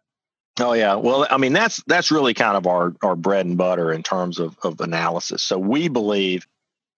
Oh 0.59 0.73
yeah. 0.73 0.95
Well, 0.95 1.25
I 1.29 1.37
mean 1.37 1.53
that's 1.53 1.81
that's 1.87 2.11
really 2.11 2.33
kind 2.33 2.55
of 2.55 2.67
our 2.67 2.93
our 3.01 3.15
bread 3.15 3.45
and 3.45 3.57
butter 3.57 3.91
in 3.91 4.03
terms 4.03 4.39
of 4.39 4.55
of 4.63 4.79
analysis. 4.81 5.41
So 5.41 5.57
we 5.57 5.87
believe 5.87 6.45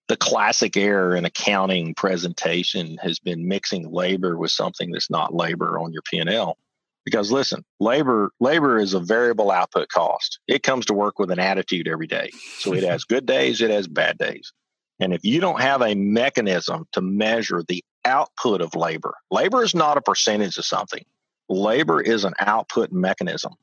the 0.08 0.16
classic 0.16 0.76
error 0.76 1.16
in 1.16 1.24
accounting 1.24 1.94
presentation 1.94 2.98
has 3.02 3.18
been 3.18 3.48
mixing 3.48 3.90
labor 3.90 4.36
with 4.36 4.50
something 4.50 4.92
that's 4.92 5.10
not 5.10 5.34
labor 5.34 5.78
on 5.80 5.92
your 5.92 6.02
P&L 6.02 6.56
because 7.04 7.32
listen 7.32 7.64
labor 7.80 8.30
labor 8.40 8.78
is 8.78 8.92
a 8.92 9.00
variable 9.00 9.50
output 9.50 9.88
cost. 9.88 10.38
It 10.46 10.62
comes 10.62 10.86
to 10.86 10.94
work 10.94 11.18
with 11.18 11.30
an 11.30 11.40
attitude 11.40 11.88
every 11.88 12.06
day. 12.06 12.30
So 12.58 12.74
it 12.74 12.84
has 12.84 13.04
good 13.04 13.24
days 13.24 13.62
it 13.62 13.70
has 13.70 13.88
bad 13.88 14.18
days. 14.18 14.52
And 15.00 15.12
if 15.12 15.24
you 15.24 15.40
don't 15.40 15.60
have 15.60 15.82
a 15.82 15.94
mechanism 15.94 16.86
to 16.92 17.00
measure 17.00 17.62
the 17.66 17.82
output 18.04 18.60
of 18.60 18.74
labor 18.74 19.14
labor 19.30 19.64
is 19.64 19.74
not 19.74 19.96
a 19.96 20.02
percentage 20.02 20.58
of 20.58 20.66
something 20.66 21.04
labor 21.48 22.00
is 22.00 22.24
an 22.24 22.34
output 22.40 22.92
mechanism 22.92 23.54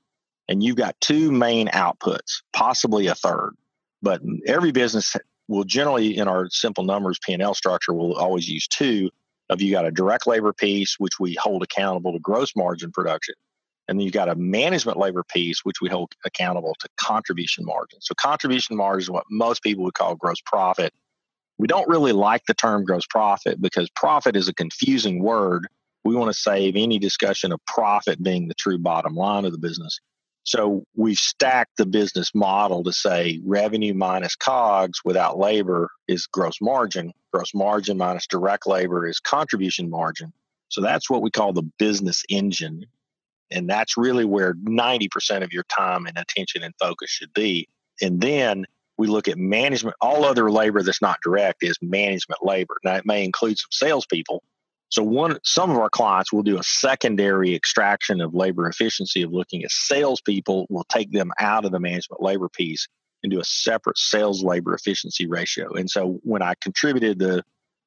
and 0.47 0.63
you've 0.63 0.75
got 0.75 0.99
two 1.01 1.31
main 1.31 1.67
outputs 1.69 2.41
possibly 2.53 3.07
a 3.07 3.15
third 3.15 3.55
But 4.01 4.21
every 4.45 4.71
business 4.71 5.15
will 5.47 5.63
generally, 5.63 6.17
in 6.17 6.27
our 6.27 6.49
simple 6.49 6.83
numbers 6.83 7.19
P&L 7.25 7.53
structure, 7.53 7.93
will 7.93 8.15
always 8.15 8.47
use 8.47 8.67
two 8.67 9.09
of 9.49 9.61
you 9.61 9.71
got 9.71 9.85
a 9.85 9.91
direct 9.91 10.27
labor 10.27 10.53
piece, 10.53 10.95
which 10.99 11.19
we 11.19 11.35
hold 11.39 11.63
accountable 11.63 12.13
to 12.13 12.19
gross 12.19 12.55
margin 12.55 12.91
production. 12.91 13.35
And 13.87 13.99
then 13.99 14.05
you've 14.05 14.13
got 14.13 14.29
a 14.29 14.35
management 14.35 14.97
labor 14.97 15.23
piece, 15.23 15.59
which 15.63 15.81
we 15.81 15.89
hold 15.89 16.13
accountable 16.25 16.75
to 16.79 16.89
contribution 16.97 17.65
margin. 17.65 17.99
So 18.01 18.15
contribution 18.15 18.77
margin 18.77 19.01
is 19.01 19.09
what 19.11 19.25
most 19.29 19.61
people 19.61 19.83
would 19.83 19.93
call 19.93 20.15
gross 20.15 20.41
profit. 20.45 20.93
We 21.57 21.67
don't 21.67 21.87
really 21.89 22.13
like 22.13 22.45
the 22.47 22.53
term 22.53 22.85
gross 22.85 23.05
profit 23.07 23.61
because 23.61 23.89
profit 23.91 24.35
is 24.35 24.47
a 24.47 24.53
confusing 24.53 25.21
word. 25.21 25.67
We 26.03 26.15
want 26.15 26.33
to 26.33 26.39
save 26.39 26.75
any 26.75 26.99
discussion 26.99 27.51
of 27.51 27.65
profit 27.65 28.21
being 28.21 28.47
the 28.47 28.53
true 28.55 28.77
bottom 28.77 29.15
line 29.15 29.45
of 29.45 29.51
the 29.51 29.57
business. 29.57 29.99
So 30.45 30.83
we've 30.95 31.17
stacked 31.17 31.77
the 31.77 31.85
business 31.85 32.31
model 32.35 32.83
to 32.83 32.91
say 32.91 33.39
revenue 33.45 33.93
minus 33.93 34.35
COGS 34.35 35.01
without 35.05 35.39
labor 35.39 35.89
is 36.07 36.27
gross 36.27 36.59
margin. 36.61 37.13
Gross 37.31 37.53
margin 37.53 37.97
minus 37.97 38.27
direct 38.27 38.67
labor 38.67 39.07
is 39.07 39.19
contribution 39.19 39.89
margin. 39.89 40.33
So 40.67 40.81
that's 40.81 41.09
what 41.09 41.21
we 41.21 41.31
call 41.31 41.53
the 41.53 41.69
business 41.79 42.23
engine. 42.29 42.85
And 43.51 43.69
that's 43.69 43.95
really 43.95 44.25
where 44.25 44.53
90% 44.55 45.43
of 45.43 45.53
your 45.53 45.63
time 45.63 46.07
and 46.07 46.17
attention 46.17 46.63
and 46.63 46.73
focus 46.79 47.09
should 47.09 47.33
be. 47.33 47.69
And 48.01 48.19
then 48.19 48.65
we 48.97 49.07
look 49.07 49.27
at 49.27 49.37
management. 49.37 49.95
All 50.01 50.25
other 50.25 50.51
labor 50.51 50.83
that's 50.83 51.01
not 51.01 51.19
direct 51.23 51.63
is 51.63 51.77
management 51.81 52.43
labor. 52.43 52.75
Now, 52.83 52.95
it 52.95 53.05
may 53.05 53.23
include 53.23 53.57
some 53.57 53.71
salespeople, 53.71 54.43
so 54.93 55.01
one, 55.01 55.39
some 55.43 55.71
of 55.71 55.77
our 55.77 55.89
clients 55.89 56.31
will 56.31 56.43
do 56.43 56.59
a 56.59 56.63
secondary 56.63 57.55
extraction 57.55 58.21
of 58.21 58.35
labor 58.35 58.69
efficiency 58.69 59.23
of 59.23 59.33
looking 59.33 59.63
at 59.63 59.71
salespeople. 59.71 60.67
We'll 60.69 60.83
take 60.83 61.11
them 61.11 61.31
out 61.39 61.65
of 61.65 61.71
the 61.71 61.79
management 61.79 62.21
labor 62.21 62.47
piece 62.47 62.87
and 63.23 63.31
do 63.31 63.39
a 63.39 63.43
separate 63.43 63.97
sales 63.97 64.43
labor 64.43 64.75
efficiency 64.75 65.25
ratio. 65.25 65.73
And 65.73 65.89
so 65.89 66.19
when 66.21 66.43
I 66.43 66.53
contributed 66.61 67.17
the 67.17 67.41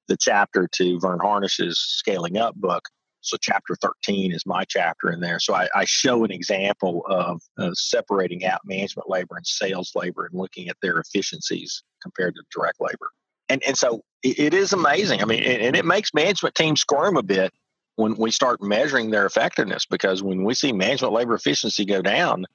the 0.09 0.17
chapter 0.17 0.69
to 0.73 0.99
Verne 0.99 1.21
Harnish's 1.21 1.79
Scaling 1.79 2.39
Up 2.39 2.57
book, 2.57 2.83
so 3.21 3.37
chapter 3.41 3.77
13 3.81 4.33
is 4.33 4.43
my 4.45 4.65
chapter 4.65 5.13
in 5.13 5.21
there. 5.21 5.39
So 5.39 5.55
I, 5.55 5.69
I 5.77 5.85
show 5.85 6.25
an 6.25 6.33
example 6.33 7.05
of 7.09 7.41
uh, 7.57 7.71
separating 7.75 8.45
out 8.45 8.63
management 8.65 9.09
labor 9.09 9.37
and 9.37 9.47
sales 9.47 9.93
labor 9.95 10.27
and 10.27 10.37
looking 10.37 10.69
at 10.69 10.77
their 10.83 10.99
efficiencies 10.99 11.85
compared 12.03 12.35
to 12.35 12.43
direct 12.53 12.81
labor 12.81 13.11
and 13.49 13.63
and 13.65 13.77
so 13.77 14.03
it, 14.31 14.39
it 14.39 14.55
is 14.55 14.73
amazing. 14.73 15.23
I 15.23 15.25
mean, 15.25 15.43
and 15.43 15.77
it 15.77 15.85
makes 15.85 16.15
management 16.15 16.55
teams 16.55 16.81
squirm 16.81 17.17
a 17.17 17.23
bit 17.23 17.53
when 17.97 18.17
we 18.17 18.31
start 18.31 18.63
measuring 18.63 19.11
their 19.11 19.27
effectiveness 19.27 19.87
because 19.87 20.23
when 20.23 20.45
we 20.45 20.55
see 20.55 20.73
management 20.73 21.15
labor 21.15 21.35
efficiency 21.35 21.85
go 21.85 22.03
down, 22.03 22.47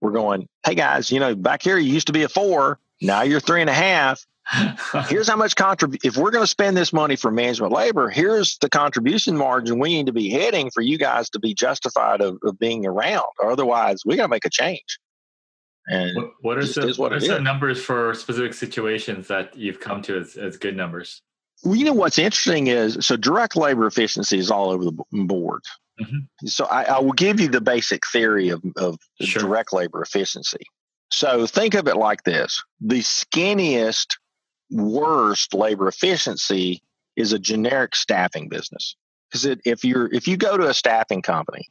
we're 0.00 0.12
going, 0.12 0.48
hey 0.64 0.74
guys, 0.74 1.10
you 1.10 1.20
know, 1.20 1.34
back 1.34 1.62
here 1.62 1.78
you 1.78 1.92
used 1.92 2.06
to 2.06 2.12
be 2.12 2.22
a 2.22 2.28
four, 2.28 2.78
now 3.00 3.22
you're 3.22 3.40
three 3.40 3.60
and 3.60 3.70
a 3.70 3.74
half. 3.74 4.24
here's 5.08 5.28
how 5.28 5.36
much 5.36 5.54
contribute 5.56 6.02
if 6.04 6.16
we're 6.16 6.30
going 6.30 6.42
to 6.42 6.48
spend 6.48 6.74
this 6.74 6.90
money 6.90 7.16
for 7.16 7.30
management 7.30 7.70
labor 7.70 8.08
here's 8.08 8.56
the 8.62 8.70
contribution 8.70 9.36
margin 9.36 9.78
we 9.78 9.90
need 9.90 10.06
to 10.06 10.12
be 10.12 10.30
hitting 10.30 10.70
for 10.70 10.80
you 10.80 10.96
guys 10.96 11.28
to 11.28 11.38
be 11.38 11.52
justified 11.52 12.22
of, 12.22 12.38
of 12.42 12.58
being 12.58 12.86
around 12.86 13.26
otherwise 13.44 14.00
we 14.06 14.16
got 14.16 14.22
to 14.22 14.28
make 14.28 14.46
a 14.46 14.50
change 14.50 14.98
and 15.88 16.14
what, 16.16 16.30
what 16.42 16.58
are 16.58 16.66
some 16.66 16.90
what, 16.96 17.42
numbers 17.42 17.82
for 17.82 18.12
specific 18.14 18.52
situations 18.54 19.26
that 19.28 19.56
you've 19.56 19.80
come 19.80 20.02
to 20.02 20.18
as, 20.18 20.36
as 20.36 20.56
good 20.56 20.76
numbers? 20.76 21.22
Well, 21.64 21.74
you 21.74 21.84
know 21.84 21.94
what's 21.94 22.18
interesting 22.18 22.68
is 22.68 22.98
so 23.04 23.16
direct 23.16 23.56
labor 23.56 23.86
efficiency 23.86 24.38
is 24.38 24.50
all 24.50 24.70
over 24.70 24.84
the 24.84 24.92
board. 25.12 25.62
Mm-hmm. 26.00 26.46
So 26.46 26.66
I, 26.66 26.84
I, 26.84 27.00
will 27.00 27.12
give 27.12 27.40
you 27.40 27.48
the 27.48 27.60
basic 27.60 28.06
theory 28.12 28.50
of, 28.50 28.62
of 28.76 28.98
sure. 29.20 29.42
direct 29.42 29.72
labor 29.72 30.00
efficiency. 30.00 30.64
So 31.10 31.46
think 31.46 31.74
of 31.74 31.88
it 31.88 31.96
like 31.96 32.22
this: 32.22 32.62
the 32.80 33.00
skinniest, 33.00 34.06
worst 34.70 35.54
labor 35.54 35.88
efficiency 35.88 36.82
is 37.16 37.32
a 37.32 37.38
generic 37.38 37.96
staffing 37.96 38.48
business. 38.48 38.94
Because 39.30 39.56
if 39.64 39.84
you're 39.84 40.12
if 40.12 40.28
you 40.28 40.36
go 40.36 40.56
to 40.56 40.68
a 40.68 40.74
staffing 40.74 41.22
company 41.22 41.66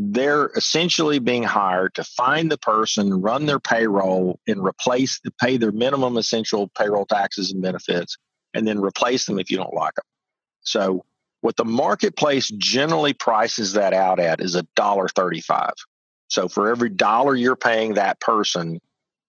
they're 0.00 0.46
essentially 0.54 1.18
being 1.18 1.42
hired 1.42 1.92
to 1.96 2.04
find 2.04 2.52
the 2.52 2.56
person, 2.56 3.20
run 3.20 3.46
their 3.46 3.58
payroll, 3.58 4.38
and 4.46 4.64
replace 4.64 5.20
pay 5.40 5.56
their 5.56 5.72
minimum 5.72 6.16
essential 6.16 6.68
payroll 6.68 7.04
taxes 7.04 7.50
and 7.50 7.60
benefits, 7.60 8.16
and 8.54 8.66
then 8.66 8.80
replace 8.80 9.26
them 9.26 9.40
if 9.40 9.50
you 9.50 9.56
don't 9.56 9.74
like 9.74 9.94
them. 9.96 10.04
So 10.60 11.04
what 11.40 11.56
the 11.56 11.64
marketplace 11.64 12.48
generally 12.48 13.12
prices 13.12 13.72
that 13.72 13.92
out 13.92 14.20
at 14.20 14.40
is 14.40 14.54
a 14.54 14.66
dollar 14.76 15.08
thirty-five. 15.08 15.74
So 16.28 16.46
for 16.48 16.70
every 16.70 16.90
dollar 16.90 17.34
you're 17.34 17.56
paying 17.56 17.94
that 17.94 18.20
person, 18.20 18.78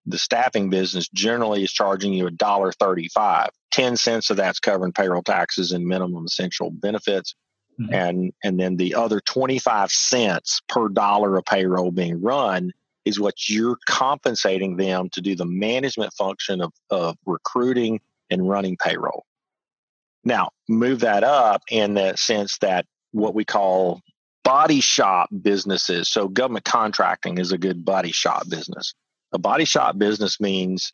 the 0.06 0.20
staffing 0.20 0.70
business 0.70 1.10
generally 1.10 1.64
is 1.64 1.72
charging 1.72 2.14
you 2.14 2.28
a 2.28 2.32
dollar 2.32 2.72
thirty-five. 2.74 3.50
Ten 3.72 3.98
cents 3.98 4.30
of 4.30 4.38
that's 4.38 4.60
covering 4.60 4.94
payroll 4.94 5.24
taxes 5.24 5.72
and 5.72 5.86
minimum 5.86 6.26
essential 6.26 6.70
benefits 6.70 7.34
mm-hmm. 7.80 7.94
and 7.94 8.34
and 8.44 8.60
then 8.60 8.78
the 8.78 8.96
other 8.96 9.20
25 9.22 9.92
cents 9.92 10.62
per 10.68 10.90
dollar 10.90 11.38
of 11.38 11.46
payroll 11.46 11.92
being 11.92 12.22
run 12.22 12.72
is 13.06 13.20
what 13.20 13.50
you're 13.50 13.78
compensating 13.88 14.78
them 14.78 15.10
to 15.10 15.22
do 15.22 15.36
the 15.36 15.46
management 15.46 16.14
function 16.14 16.62
of, 16.62 16.74
of 16.90 17.18
recruiting 17.26 18.00
and 18.30 18.48
running 18.48 18.78
payroll. 18.78 19.26
Now 20.24 20.50
move 20.68 21.00
that 21.00 21.24
up 21.24 21.64
in 21.70 21.94
the 21.94 22.16
sense 22.16 22.58
that 22.60 22.86
what 23.12 23.34
we 23.34 23.46
call 23.46 24.02
body 24.44 24.82
shop 24.82 25.30
businesses. 25.42 26.10
So 26.10 26.28
government 26.28 26.66
contracting 26.66 27.38
is 27.38 27.52
a 27.52 27.58
good 27.58 27.86
body 27.86 28.12
shop 28.12 28.50
business. 28.50 28.94
A 29.32 29.40
body 29.40 29.66
shop 29.66 29.98
business 29.98 30.40
means 30.40 30.92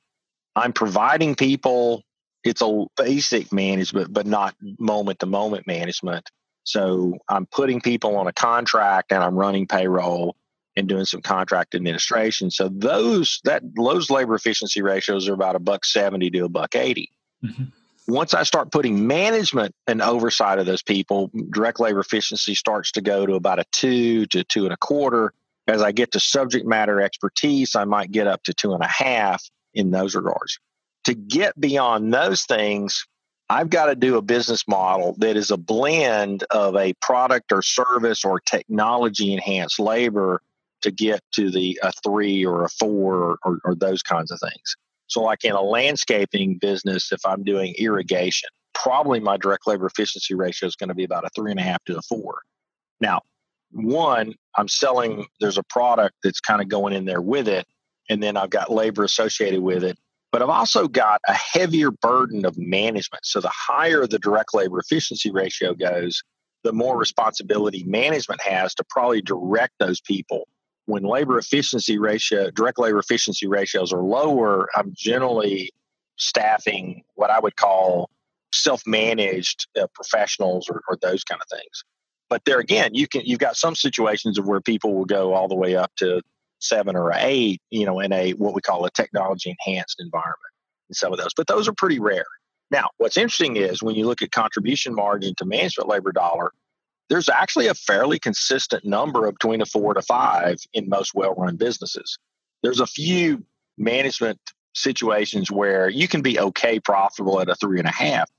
i'm 0.56 0.74
providing 0.74 1.36
people 1.36 2.04
it's 2.44 2.62
a 2.62 2.86
basic 2.98 3.52
management 3.52 4.12
but 4.14 4.26
not 4.26 4.56
moment 4.80 5.20
to 5.20 5.26
moment 5.26 5.68
management 5.68 6.30
so 6.66 7.14
I'm 7.30 7.46
putting 7.46 7.80
people 7.80 8.18
on 8.18 8.28
a 8.28 8.34
contract 8.34 9.12
and 9.12 9.24
I'm 9.24 9.36
running 9.36 9.68
payroll 9.68 10.36
and 10.76 10.90
doing 10.90 11.06
some 11.06 11.22
contract 11.22 11.76
administration. 11.76 12.52
So 12.52 12.70
those 12.70 13.40
that 13.46 13.62
those 13.76 14.10
labor 14.10 14.36
efficiency 14.36 14.82
ratios 14.82 15.30
are 15.30 15.34
about 15.34 15.56
a 15.56 15.60
buck 15.60 15.86
seventy 15.86 16.30
to 16.32 16.46
a 16.46 16.50
buck 16.50 16.76
80 16.76 17.10
mm-hmm. 17.46 17.64
Once 18.08 18.36
I 18.36 18.44
start 18.44 18.72
putting 18.72 19.08
management 19.08 19.74
and 19.88 20.00
oversight 20.00 20.60
of 20.60 20.68
those 20.68 20.84
people, 20.84 21.32
direct 21.50 21.80
labor 21.80 22.02
efficiency 22.02 22.54
starts 22.54 22.92
to 22.92 23.02
go 23.02 23.26
to 23.26 23.34
about 23.34 23.58
a 23.58 23.66
two 23.72 24.28
to 24.28 24.44
two 24.44 24.66
and 24.66 24.74
a 24.74 24.78
quarter. 24.78 25.34
As 25.68 25.82
I 25.82 25.92
get 25.92 26.12
to 26.12 26.20
subject 26.20 26.68
matter 26.68 27.02
expertise, 27.02 27.76
I 27.76 27.86
might 27.86 28.12
get 28.12 28.28
up 28.28 28.44
to 28.44 28.54
two 28.54 28.74
and 28.74 28.84
a 28.84 28.88
half 28.88 29.44
in 29.74 29.90
those 29.90 30.14
regards. 30.14 30.60
To 31.06 31.16
get 31.16 31.60
beyond 31.60 32.14
those 32.14 32.44
things, 32.44 33.08
I've 33.50 33.70
got 33.70 33.88
to 33.88 33.96
do 33.96 34.18
a 34.18 34.22
business 34.22 34.68
model 34.68 35.16
that 35.20 35.38
is 35.38 35.52
a 35.52 35.58
blend 35.58 36.44
of 36.50 36.76
a 36.76 36.94
product 37.02 37.52
or 37.52 37.62
service 37.62 38.26
or 38.26 38.40
technology 38.40 39.34
enhanced 39.34 39.80
labor 39.80 40.42
to 40.82 40.92
get 40.92 41.22
to 41.34 41.52
the 41.52 41.80
a 41.84 41.92
three 42.04 42.46
or 42.46 42.64
a 42.64 42.70
four 42.70 43.38
or, 43.44 43.60
or 43.64 43.76
those 43.76 44.02
kinds 44.02 44.32
of 44.32 44.40
things. 44.40 44.76
So, 45.08 45.22
like 45.22 45.44
in 45.44 45.52
a 45.52 45.62
landscaping 45.62 46.58
business, 46.58 47.12
if 47.12 47.24
I'm 47.26 47.44
doing 47.44 47.76
irrigation, 47.78 48.50
probably 48.74 49.20
my 49.20 49.38
direct 49.38 49.68
labor 49.68 49.86
efficiency 49.86 50.34
ratio 50.34 50.68
is 50.68 50.76
going 50.76 50.90
to 50.90 50.96
be 50.96 51.04
about 51.04 51.26
a 51.26 51.30
three 51.36 51.52
and 51.52 51.60
a 51.60 51.64
half 51.64 51.84
to 51.86 51.98
a 51.98 52.02
four. 52.02 52.40
Now, 53.00 53.22
one, 53.72 54.34
I'm 54.58 54.68
selling, 54.68 55.28
there's 55.40 55.58
a 55.58 55.64
product 55.64 56.16
that's 56.24 56.40
kind 56.40 56.62
of 56.62 56.68
going 56.68 56.94
in 56.94 57.06
there 57.06 57.22
with 57.22 57.48
it, 57.48 57.68
and 58.10 58.24
then 58.24 58.38
I've 58.38 58.50
got 58.50 58.72
labor 58.72 59.04
associated 59.04 59.62
with 59.62 59.84
it 59.84 59.98
but 60.32 60.42
I've 60.42 60.50
also 60.50 60.88
got 60.88 61.22
a 61.28 61.34
heavier 61.34 61.92
burden 61.92 62.46
of 62.46 62.58
management. 62.58 63.26
So 63.26 63.40
the 63.40 63.52
higher 63.54 64.06
the 64.08 64.20
direct 64.20 64.54
labor 64.54 64.80
efficiency 64.80 65.32
ratio 65.32 65.74
goes, 65.74 66.22
the 66.64 66.74
more 66.74 66.98
responsibility 66.98 67.84
management 67.86 68.42
has 68.42 68.74
to 68.76 68.84
probably 68.90 69.22
direct 69.22 69.74
those 69.80 70.02
people. 70.02 70.48
When 70.88 71.04
labor 71.04 71.38
efficiency 71.38 71.98
ratio, 71.98 72.52
direct 72.52 72.80
labor 72.80 73.00
efficiency 73.00 73.48
ratios 73.48 73.94
are 73.94 74.04
lower, 74.04 74.68
I'm 74.76 74.94
generally 74.96 75.72
staffing 76.18 77.04
what 77.16 77.30
I 77.30 77.40
would 77.40 77.56
call 77.56 78.10
self-managed 78.54 79.68
uh, 79.80 79.88
professionals 79.94 80.70
or, 80.70 80.82
or 80.88 80.98
those 81.02 81.24
kind 81.24 81.42
of 81.42 81.58
things. 81.58 81.84
But 82.30 82.44
there 82.46 82.60
again, 82.60 82.94
you 82.94 83.08
can 83.08 83.22
you've 83.26 83.40
got 83.40 83.56
some 83.56 83.76
situations 83.76 84.38
of 84.38 84.48
where 84.48 84.62
people 84.62 84.96
will 84.96 85.06
go 85.06 85.34
all 85.34 85.48
the 85.48 85.56
way 85.56 85.76
up 85.76 85.92
to 85.98 86.22
seven 86.68 86.96
or 86.96 87.12
eight, 87.16 87.62
you 87.70 87.86
know, 87.86 88.00
in 88.00 88.12
a 88.12 88.32
what 88.32 88.54
we 88.54 88.62
call 88.62 88.86
a 88.86 88.92
technology 88.92 89.56
enhanced 89.66 90.00
environment 90.00 90.40
in 90.90 90.96
some 90.96 91.12
of 91.12 91.20
those. 91.20 91.34
But 91.36 91.48
those 91.48 91.68
are 91.68 91.74
pretty 91.74 92.00
rare. 92.00 92.26
Now, 92.72 92.90
what's 92.98 93.18
interesting 93.18 93.58
is 93.58 93.84
when 93.84 93.96
you 93.96 94.06
look 94.06 94.22
at 94.22 94.32
contribution 94.32 94.96
margin 94.96 95.34
to 95.38 95.46
management 95.46 95.88
labor 95.88 96.12
dollar, 96.12 96.52
there's 97.10 97.30
actually 97.30 97.68
a 97.68 97.76
fairly 97.76 98.20
consistent 98.20 98.84
number 98.84 99.28
of 99.28 99.36
between 99.36 99.62
a 99.62 99.66
four 99.66 99.94
to 99.94 100.02
five 100.02 100.58
in 100.74 100.90
most 100.90 101.14
well 101.14 101.36
run 101.36 101.56
businesses. 101.56 102.18
There's 102.64 102.80
a 102.80 102.88
few 102.88 103.46
management 103.78 104.40
situations 104.74 105.52
where 105.52 105.90
you 105.90 106.08
can 106.08 106.22
be 106.22 106.40
okay 106.40 106.80
profitable 106.80 107.40
at 107.40 107.50
a 107.50 107.56
three 107.56 107.80
and 107.80 107.88
a 107.88 107.92
half. 107.92 108.30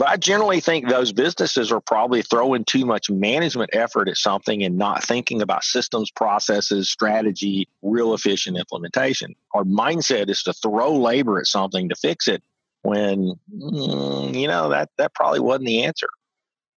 But 0.00 0.08
I 0.08 0.16
generally 0.16 0.60
think 0.60 0.88
those 0.88 1.12
businesses 1.12 1.70
are 1.70 1.82
probably 1.82 2.22
throwing 2.22 2.64
too 2.64 2.86
much 2.86 3.10
management 3.10 3.68
effort 3.74 4.08
at 4.08 4.16
something 4.16 4.64
and 4.64 4.78
not 4.78 5.04
thinking 5.04 5.42
about 5.42 5.62
systems, 5.62 6.10
processes, 6.10 6.88
strategy, 6.88 7.68
real 7.82 8.14
efficient 8.14 8.56
implementation. 8.56 9.34
Our 9.52 9.64
mindset 9.64 10.30
is 10.30 10.42
to 10.44 10.54
throw 10.54 10.96
labor 10.96 11.38
at 11.38 11.48
something 11.48 11.90
to 11.90 11.94
fix 11.96 12.28
it 12.28 12.42
when, 12.80 13.34
mm, 13.54 14.34
you 14.34 14.48
know, 14.48 14.70
that, 14.70 14.88
that 14.96 15.12
probably 15.12 15.40
wasn't 15.40 15.66
the 15.66 15.82
answer 15.82 16.08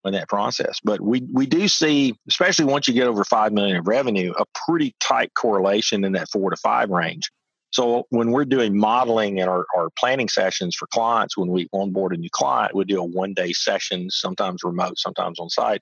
in 0.04 0.12
that 0.12 0.28
process. 0.28 0.82
But 0.84 1.00
we, 1.00 1.22
we 1.32 1.46
do 1.46 1.70
see, 1.70 2.16
especially 2.28 2.66
once 2.66 2.90
you 2.90 2.94
get 2.94 3.08
over 3.08 3.24
5 3.24 3.54
million 3.54 3.78
of 3.78 3.88
revenue, 3.88 4.34
a 4.38 4.44
pretty 4.68 4.98
tight 5.00 5.34
correlation 5.34 6.04
in 6.04 6.12
that 6.12 6.30
four 6.30 6.50
to 6.50 6.58
five 6.58 6.90
range 6.90 7.32
so 7.74 8.06
when 8.10 8.32
we're 8.32 8.46
doing 8.46 8.78
modeling 8.78 9.40
in 9.40 9.50
our, 9.50 9.66
our 9.76 9.90
planning 9.98 10.30
sessions 10.30 10.76
for 10.76 10.88
clients, 10.88 11.36
when 11.36 11.50
we 11.50 11.68
onboard 11.74 12.14
a 12.14 12.18
new 12.18 12.30
client, 12.30 12.76
we 12.76 12.86
do 12.86 13.00
a 13.00 13.04
one 13.04 13.34
day 13.34 13.52
session, 13.52 14.12
sometimes 14.12 14.64
remote, 14.64 15.00
sometimes 15.00 15.40
on 15.40 15.50
site. 15.50 15.82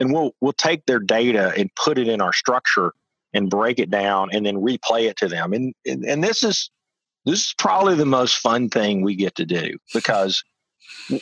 And 0.00 0.12
we'll 0.12 0.34
we'll 0.42 0.52
take 0.52 0.84
their 0.84 0.98
data 0.98 1.54
and 1.56 1.74
put 1.76 1.98
it 1.98 2.08
in 2.08 2.20
our 2.20 2.34
structure 2.34 2.92
and 3.32 3.48
break 3.48 3.78
it 3.78 3.90
down 3.90 4.28
and 4.32 4.44
then 4.44 4.56
replay 4.56 5.08
it 5.08 5.16
to 5.18 5.28
them. 5.28 5.54
And 5.54 5.74
and, 5.86 6.04
and 6.04 6.22
this 6.22 6.42
is 6.42 6.70
this 7.24 7.46
is 7.46 7.54
probably 7.56 7.94
the 7.94 8.04
most 8.04 8.36
fun 8.36 8.68
thing 8.68 9.00
we 9.00 9.16
get 9.16 9.34
to 9.36 9.46
do 9.46 9.78
because 9.94 10.44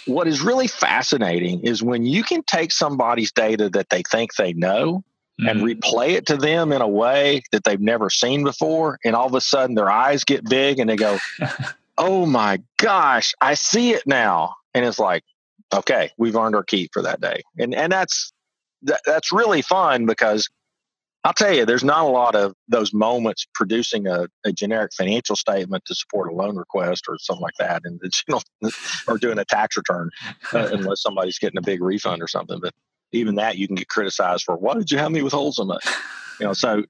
what 0.07 0.27
is 0.27 0.41
really 0.41 0.67
fascinating 0.67 1.61
is 1.61 1.81
when 1.81 2.05
you 2.05 2.25
can 2.25 2.43
take 2.45 2.73
somebody's 2.73 3.31
data 3.31 3.69
that 3.71 3.91
they 3.91 4.03
think 4.11 4.35
they 4.35 4.53
know 4.53 5.05
mm-hmm. 5.43 5.49
and 5.49 5.61
replay 5.61 6.11
it 6.11 6.27
to 6.27 6.37
them 6.37 6.73
in 6.73 6.81
a 6.81 6.89
way 6.89 7.43
that 7.53 7.65
they've 7.65 7.81
never 7.81 8.11
seen 8.11 8.45
before. 8.45 8.99
And 9.05 9.15
all 9.15 9.27
of 9.27 9.35
a 9.35 9.41
sudden 9.41 9.75
their 9.75 9.91
eyes 9.91 10.25
get 10.25 10.49
big 10.49 10.79
and 10.79 10.89
they 10.89 10.97
go, 10.97 11.19
Oh 11.99 12.25
my 12.27 12.61
gosh, 12.79 13.35
I 13.41 13.55
see 13.55 13.93
it 13.93 14.07
now. 14.07 14.55
And 14.75 14.85
it's 14.85 14.99
like, 14.99 15.23
okay, 15.73 16.11
we've 16.17 16.37
earned 16.37 16.55
our 16.55 16.63
keep 16.63 16.91
for 16.93 17.03
that 17.03 17.21
day. 17.21 17.43
And 17.59 17.75
and 17.75 17.93
that's 17.93 18.33
that, 18.83 19.01
that's 19.05 19.33
really 19.33 19.63
fun 19.63 20.07
because 20.07 20.49
I'll 21.25 21.33
tell 21.33 21.55
you, 21.55 21.65
there's 21.65 21.85
not 21.85 22.03
a 22.05 22.09
lot 22.09 22.35
of 22.35 22.55
those 22.67 22.93
moments 22.93 23.47
producing 23.55 24.09
a, 24.09 24.27
a 24.45 24.53
generic 24.53 24.93
financial 24.93 25.37
statement 25.37 25.85
to 25.85 25.95
support 25.95 26.33
a 26.33 26.35
loan 26.35 26.57
request 26.57 27.05
or 27.09 27.17
something 27.19 27.43
like 27.43 27.55
that, 27.61 27.83
and 27.85 28.01
you 28.03 28.41
know, 28.63 28.71
or 29.09 29.19
doing 29.19 29.39
a 29.39 29.45
tax 29.45 29.77
return, 29.77 30.11
uh, 30.53 30.69
unless 30.73 31.01
somebody's 31.01 31.39
getting 31.39 31.59
a 31.59 31.63
big 31.63 31.81
refund 31.81 32.23
or 32.23 32.29
something. 32.29 32.59
But 32.61 32.75
even 33.13 33.35
that 33.37 33.59
you 33.59 33.67
can 33.67 33.77
get 33.77 33.89
criticized 33.89 34.45
for. 34.45 34.57
Why 34.57 34.75
did 34.75 34.91
you 34.91 34.99
have 34.99 35.13
me 35.13 35.23
with 35.23 35.33
holes 35.33 35.59
in? 35.59 35.69
You 36.41 36.47
know, 36.47 36.53
so 36.53 36.85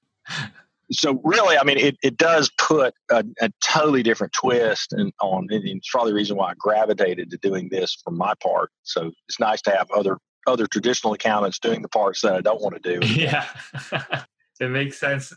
so 0.93 1.21
really, 1.25 1.57
I 1.57 1.65
mean, 1.65 1.79
it, 1.79 1.97
it 2.03 2.17
does 2.17 2.51
put 2.59 2.95
a, 3.11 3.25
a 3.41 3.51
totally 3.63 4.03
different 4.03 4.33
twist 4.33 4.93
and 4.93 5.13
on. 5.21 5.49
And 5.51 5.65
it's 5.65 5.91
probably 5.91 6.13
the 6.13 6.17
reason 6.17 6.37
why 6.37 6.51
I 6.51 6.55
gravitated 6.59 7.31
to 7.31 7.39
doing 7.39 7.69
this 7.71 7.97
for 8.05 8.11
my 8.11 8.35
part. 8.43 8.71
So 8.83 9.11
it's 9.29 9.41
nice 9.41 9.63
to 9.63 9.71
have 9.71 9.91
other 9.91 10.19
other 10.47 10.67
traditional 10.67 11.13
accountants 11.13 11.61
doing 11.61 11.83
the 11.83 11.89
parts 11.89 12.21
that 12.23 12.35
I 12.35 12.41
don't 12.41 12.61
want 12.61 12.83
to 12.83 13.01
do. 13.01 13.07
Yeah, 13.15 13.47
it 14.61 14.69
makes 14.69 14.99
sense. 14.99 15.33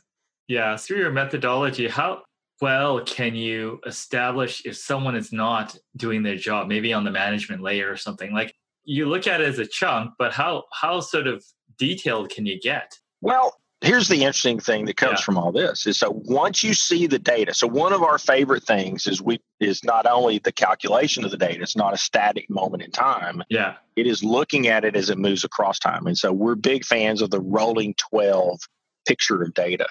Yeah, 0.48 0.78
through 0.78 0.98
your 1.00 1.12
methodology, 1.12 1.88
how 1.88 2.24
well 2.62 3.02
can 3.02 3.36
you 3.36 3.80
establish 3.86 4.63
if 4.65 4.78
someone 4.78 5.15
is 5.15 5.32
not 5.32 5.76
doing 5.95 6.24
their 6.24 6.38
job, 6.38 6.67
maybe 6.67 6.91
on 6.93 7.04
the 7.04 7.12
management 7.12 7.62
layer 7.62 7.91
or 7.91 7.98
something? 7.98 8.34
Like 8.34 8.56
you 8.86 9.08
look 9.08 9.28
at 9.28 9.41
it 9.41 9.48
as 9.48 9.60
a 9.60 9.65
chunk, 9.65 10.12
but 10.17 10.34
how 10.34 10.63
how 10.74 11.00
sort 11.00 11.28
of 11.28 11.43
detailed 11.78 12.30
can 12.30 12.45
you 12.45 12.60
get? 12.60 12.98
Well, 13.21 13.54
here's 13.82 14.08
the 14.08 14.24
interesting 14.24 14.60
thing 14.60 14.86
that 14.86 14.98
comes 14.98 15.19
yeah. 15.19 15.24
from 15.24 15.38
all 15.38 15.52
this 15.52 15.86
is 15.86 15.98
so 15.98 16.10
once 16.26 16.63
you 16.63 16.74
see 16.74 17.08
the 17.08 17.19
data 17.19 17.54
so 17.54 17.67
one 17.67 17.93
of 17.93 18.02
our 18.02 18.17
favorite 18.17 18.63
things 18.63 19.06
is 19.06 19.21
we 19.21 19.39
is 19.60 19.84
not 19.84 20.06
only 20.06 20.39
the 20.39 20.52
calculation 20.52 21.26
of 21.26 21.32
the 21.32 21.38
data 21.38 21.62
it's 21.62 21.76
not 21.76 21.93
a 21.93 21.98
static 21.98 22.50
moment 22.50 22.82
in 22.82 22.89
time 22.91 23.43
yeah 23.50 23.76
it 23.95 24.08
is 24.08 24.24
looking 24.24 24.67
at 24.67 24.86
it 24.86 24.95
as 24.95 25.10
it 25.10 25.17
moves 25.17 25.43
across 25.43 25.78
time 25.78 26.08
and 26.08 26.17
so 26.17 26.32
we're 26.32 26.56
big 26.56 26.86
fans 26.86 27.21
of 27.21 27.30
the 27.30 27.41
rolling 27.41 27.93
12 27.95 28.60
picture 29.06 29.41
of 29.43 29.54
data 29.54 29.88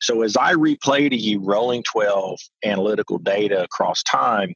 so 0.00 0.22
as 0.22 0.36
i 0.36 0.52
replay 0.54 1.08
to 1.08 1.16
you 1.16 1.40
rolling 1.40 1.82
12 1.84 2.38
analytical 2.64 3.18
data 3.18 3.62
across 3.62 4.02
time 4.02 4.52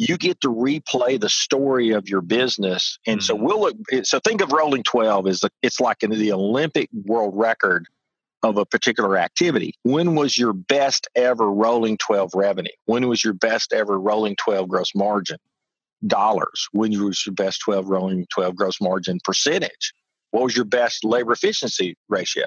you 0.00 0.16
get 0.16 0.40
to 0.40 0.48
replay 0.48 1.20
the 1.20 1.28
story 1.28 1.90
of 1.90 2.08
your 2.08 2.22
business. 2.22 2.98
And 3.06 3.20
mm-hmm. 3.20 3.24
so 3.24 3.34
we'll 3.34 3.60
look, 3.60 3.76
so 4.04 4.18
think 4.18 4.40
of 4.40 4.50
rolling 4.50 4.82
12 4.82 5.26
as 5.26 5.40
the, 5.40 5.50
it's 5.60 5.78
like 5.78 6.02
in 6.02 6.10
the 6.10 6.32
Olympic 6.32 6.88
world 7.04 7.34
record 7.36 7.86
of 8.42 8.56
a 8.56 8.64
particular 8.64 9.18
activity. 9.18 9.74
When 9.82 10.14
was 10.14 10.38
your 10.38 10.54
best 10.54 11.06
ever 11.14 11.50
rolling 11.50 11.98
12 11.98 12.30
revenue? 12.34 12.70
When 12.86 13.08
was 13.08 13.22
your 13.22 13.34
best 13.34 13.74
ever 13.74 14.00
rolling 14.00 14.36
12 14.36 14.70
gross 14.70 14.94
margin? 14.94 15.36
Dollars. 16.06 16.66
When 16.72 16.98
was 17.04 17.26
your 17.26 17.34
best 17.34 17.60
12 17.60 17.86
rolling 17.86 18.26
12 18.32 18.56
gross 18.56 18.80
margin 18.80 19.18
percentage? 19.22 19.92
What 20.30 20.44
was 20.44 20.56
your 20.56 20.64
best 20.64 21.04
labor 21.04 21.32
efficiency 21.32 21.94
ratio? 22.08 22.46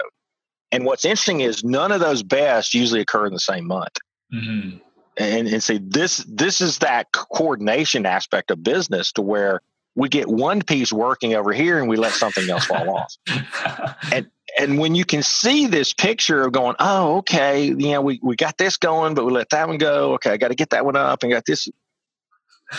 And 0.72 0.86
what's 0.86 1.06
interesting 1.06 1.42
is 1.42 1.64
none 1.64 1.92
of 1.92 2.00
those 2.00 2.24
best 2.24 2.74
usually 2.74 3.02
occur 3.02 3.28
in 3.28 3.34
the 3.34 3.40
same 3.40 3.68
month. 3.68 3.94
Mm-hmm 4.34 4.78
and, 5.18 5.48
and 5.48 5.64
say 5.64 5.80
this 5.82 6.26
this 6.28 6.62
is 6.62 6.80
that 6.80 7.12
coordination 7.12 8.06
aspect 8.06 8.52
of 8.52 8.64
business 8.64 9.12
to 9.14 9.22
where 9.22 9.62
we 9.96 10.10
get 10.10 10.28
one 10.28 10.62
piece 10.62 10.92
working 10.92 11.36
over 11.36 11.54
here 11.54 11.80
and 11.80 11.88
we 11.88 11.98
let 11.98 12.14
something 12.14 12.50
else 12.50 12.66
fall 12.66 12.98
off. 12.98 13.16
And 14.12 14.30
and 14.60 14.78
when 14.78 14.94
you 14.94 15.06
can 15.06 15.24
see 15.24 15.66
this 15.66 15.94
picture 15.94 16.44
of 16.44 16.52
going, 16.52 16.76
oh, 16.78 17.18
okay, 17.18 17.64
you 17.64 17.92
know, 17.92 18.02
we, 18.02 18.20
we 18.22 18.36
got 18.36 18.58
this 18.58 18.78
going, 18.78 19.16
but 19.16 19.26
we 19.26 19.32
let 19.32 19.50
that 19.50 19.68
one 19.68 19.78
go. 19.78 20.14
Okay, 20.14 20.30
I 20.30 20.38
got 20.38 20.50
to 20.50 20.56
get 20.56 20.70
that 20.72 20.86
one 20.86 20.96
up 20.96 21.24
and 21.24 21.32
got 21.32 21.46
this 21.46 21.68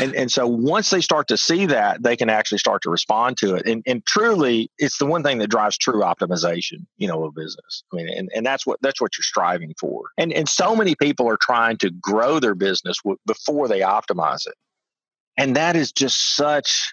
and 0.00 0.14
and 0.14 0.30
so 0.30 0.46
once 0.46 0.90
they 0.90 1.00
start 1.00 1.28
to 1.28 1.36
see 1.36 1.66
that 1.66 2.02
they 2.02 2.16
can 2.16 2.30
actually 2.30 2.58
start 2.58 2.82
to 2.82 2.90
respond 2.90 3.36
to 3.38 3.54
it. 3.54 3.66
And 3.66 3.82
and 3.86 4.04
truly 4.06 4.70
it's 4.78 4.98
the 4.98 5.06
one 5.06 5.22
thing 5.22 5.38
that 5.38 5.48
drives 5.48 5.76
true 5.78 6.00
optimization 6.00 6.86
you 6.96 7.08
know 7.08 7.24
of 7.24 7.34
business. 7.34 7.84
I 7.92 7.96
mean 7.96 8.08
and, 8.08 8.30
and 8.34 8.44
that's 8.44 8.66
what 8.66 8.80
that's 8.82 9.00
what 9.00 9.16
you're 9.16 9.22
striving 9.22 9.74
for. 9.78 10.04
And 10.18 10.32
and 10.32 10.48
so 10.48 10.74
many 10.74 10.94
people 10.94 11.28
are 11.28 11.38
trying 11.40 11.76
to 11.78 11.90
grow 11.90 12.40
their 12.40 12.54
business 12.54 12.96
w- 13.04 13.18
before 13.26 13.68
they 13.68 13.80
optimize 13.80 14.46
it. 14.46 14.54
And 15.36 15.56
that 15.56 15.76
is 15.76 15.92
just 15.92 16.36
such 16.36 16.92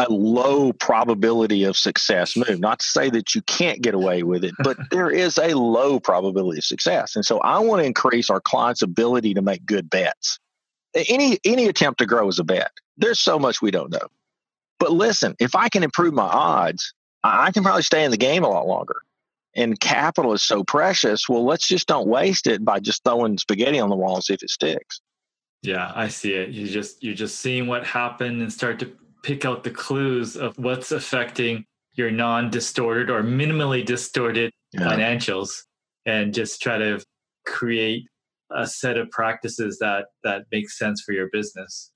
a 0.00 0.06
low 0.08 0.72
probability 0.72 1.64
of 1.64 1.76
success 1.76 2.36
move. 2.36 2.60
Not 2.60 2.78
to 2.78 2.86
say 2.86 3.10
that 3.10 3.34
you 3.34 3.42
can't 3.42 3.82
get 3.82 3.94
away 3.94 4.22
with 4.22 4.44
it 4.44 4.54
but 4.62 4.76
there 4.90 5.10
is 5.10 5.38
a 5.38 5.54
low 5.54 6.00
probability 6.00 6.58
of 6.58 6.64
success. 6.64 7.16
And 7.16 7.24
so 7.24 7.40
i 7.40 7.58
want 7.58 7.80
to 7.80 7.86
increase 7.86 8.30
our 8.30 8.40
clients 8.40 8.82
ability 8.82 9.34
to 9.34 9.42
make 9.42 9.64
good 9.66 9.90
bets 9.90 10.38
any 11.08 11.38
any 11.44 11.66
attempt 11.66 11.98
to 12.00 12.06
grow 12.06 12.28
is 12.28 12.38
a 12.38 12.44
bet. 12.44 12.70
There's 12.96 13.20
so 13.20 13.38
much 13.38 13.62
we 13.62 13.70
don't 13.70 13.90
know. 13.90 14.08
But 14.78 14.92
listen, 14.92 15.34
if 15.38 15.54
I 15.54 15.68
can 15.68 15.82
improve 15.82 16.14
my 16.14 16.24
odds, 16.24 16.94
I 17.24 17.50
can 17.50 17.62
probably 17.62 17.82
stay 17.82 18.04
in 18.04 18.10
the 18.10 18.16
game 18.16 18.44
a 18.44 18.48
lot 18.48 18.66
longer. 18.66 19.02
And 19.54 19.78
capital 19.80 20.32
is 20.32 20.42
so 20.42 20.62
precious. 20.62 21.28
Well, 21.28 21.44
let's 21.44 21.66
just 21.66 21.88
don't 21.88 22.06
waste 22.06 22.46
it 22.46 22.64
by 22.64 22.78
just 22.78 23.02
throwing 23.02 23.38
spaghetti 23.38 23.80
on 23.80 23.90
the 23.90 23.96
wall 23.96 24.16
and 24.16 24.24
see 24.24 24.34
if 24.34 24.42
it 24.42 24.50
sticks. 24.50 25.00
Yeah, 25.62 25.90
I 25.94 26.08
see 26.08 26.34
it. 26.34 26.50
You 26.50 26.68
just 26.68 27.02
you're 27.02 27.14
just 27.14 27.40
seeing 27.40 27.66
what 27.66 27.84
happened 27.84 28.40
and 28.40 28.52
start 28.52 28.78
to 28.80 28.92
pick 29.24 29.44
out 29.44 29.64
the 29.64 29.70
clues 29.70 30.36
of 30.36 30.56
what's 30.58 30.92
affecting 30.92 31.64
your 31.94 32.10
non-distorted 32.12 33.10
or 33.10 33.22
minimally 33.22 33.84
distorted 33.84 34.52
yeah. 34.72 34.82
financials 34.82 35.64
and 36.06 36.32
just 36.32 36.62
try 36.62 36.78
to 36.78 37.04
create 37.44 38.06
a 38.50 38.66
set 38.66 38.96
of 38.96 39.10
practices 39.10 39.78
that 39.78 40.06
that 40.24 40.44
makes 40.50 40.78
sense 40.78 41.02
for 41.02 41.12
your 41.12 41.28
business. 41.32 41.90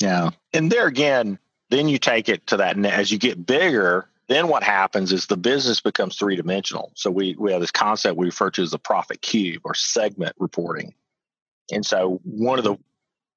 Yeah. 0.00 0.30
And 0.52 0.70
there 0.70 0.86
again 0.86 1.38
then 1.70 1.88
you 1.88 1.98
take 1.98 2.28
it 2.28 2.46
to 2.46 2.58
that 2.58 2.78
as 2.84 3.10
you 3.10 3.18
get 3.18 3.46
bigger 3.46 4.08
then 4.26 4.48
what 4.48 4.62
happens 4.62 5.12
is 5.12 5.26
the 5.26 5.36
business 5.36 5.80
becomes 5.80 6.16
three 6.16 6.36
dimensional 6.36 6.92
so 6.94 7.10
we, 7.10 7.34
we 7.38 7.52
have 7.52 7.60
this 7.60 7.70
concept 7.70 8.16
we 8.16 8.26
refer 8.26 8.50
to 8.50 8.62
as 8.62 8.70
the 8.70 8.78
profit 8.78 9.20
cube 9.22 9.62
or 9.64 9.74
segment 9.74 10.34
reporting. 10.38 10.94
And 11.72 11.84
so 11.84 12.20
one 12.24 12.58
of 12.58 12.64
the 12.64 12.76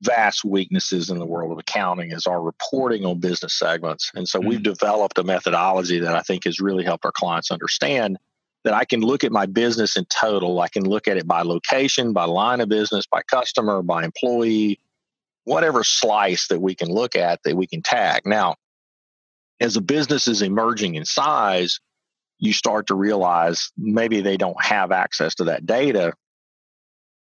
vast 0.01 0.43
weaknesses 0.43 1.09
in 1.09 1.17
the 1.17 1.25
world 1.25 1.51
of 1.51 1.57
accounting 1.57 2.11
is 2.11 2.27
our 2.27 2.41
reporting 2.41 3.05
on 3.05 3.19
business 3.19 3.57
segments. 3.57 4.11
And 4.13 4.27
so 4.27 4.39
mm-hmm. 4.39 4.49
we've 4.49 4.63
developed 4.63 5.17
a 5.17 5.23
methodology 5.23 5.99
that 5.99 6.15
i 6.15 6.21
think 6.21 6.45
has 6.45 6.59
really 6.59 6.83
helped 6.83 7.05
our 7.05 7.11
clients 7.11 7.51
understand 7.51 8.17
that 8.63 8.73
I 8.73 8.85
can 8.85 9.01
look 9.01 9.23
at 9.23 9.31
my 9.31 9.45
business 9.45 9.95
in 9.95 10.05
total. 10.05 10.59
I 10.59 10.67
can 10.67 10.83
look 10.83 11.07
at 11.07 11.17
it 11.17 11.27
by 11.27 11.41
location, 11.41 12.13
by 12.13 12.25
line 12.25 12.61
of 12.61 12.69
business, 12.69 13.05
by 13.05 13.21
customer, 13.23 13.81
by 13.81 14.03
employee, 14.03 14.79
whatever 15.45 15.83
slice 15.83 16.47
that 16.47 16.61
we 16.61 16.75
can 16.75 16.89
look 16.89 17.15
at 17.15 17.41
that 17.43 17.55
we 17.55 17.67
can 17.67 17.81
tag. 17.81 18.23
Now, 18.25 18.55
as 19.59 19.77
a 19.77 19.81
business 19.81 20.27
is 20.27 20.41
emerging 20.41 20.95
in 20.95 21.05
size, 21.05 21.79
you 22.39 22.53
start 22.53 22.87
to 22.87 22.95
realize 22.95 23.71
maybe 23.77 24.21
they 24.21 24.37
don't 24.37 24.61
have 24.63 24.91
access 24.91 25.35
to 25.35 25.45
that 25.45 25.65
data 25.65 26.13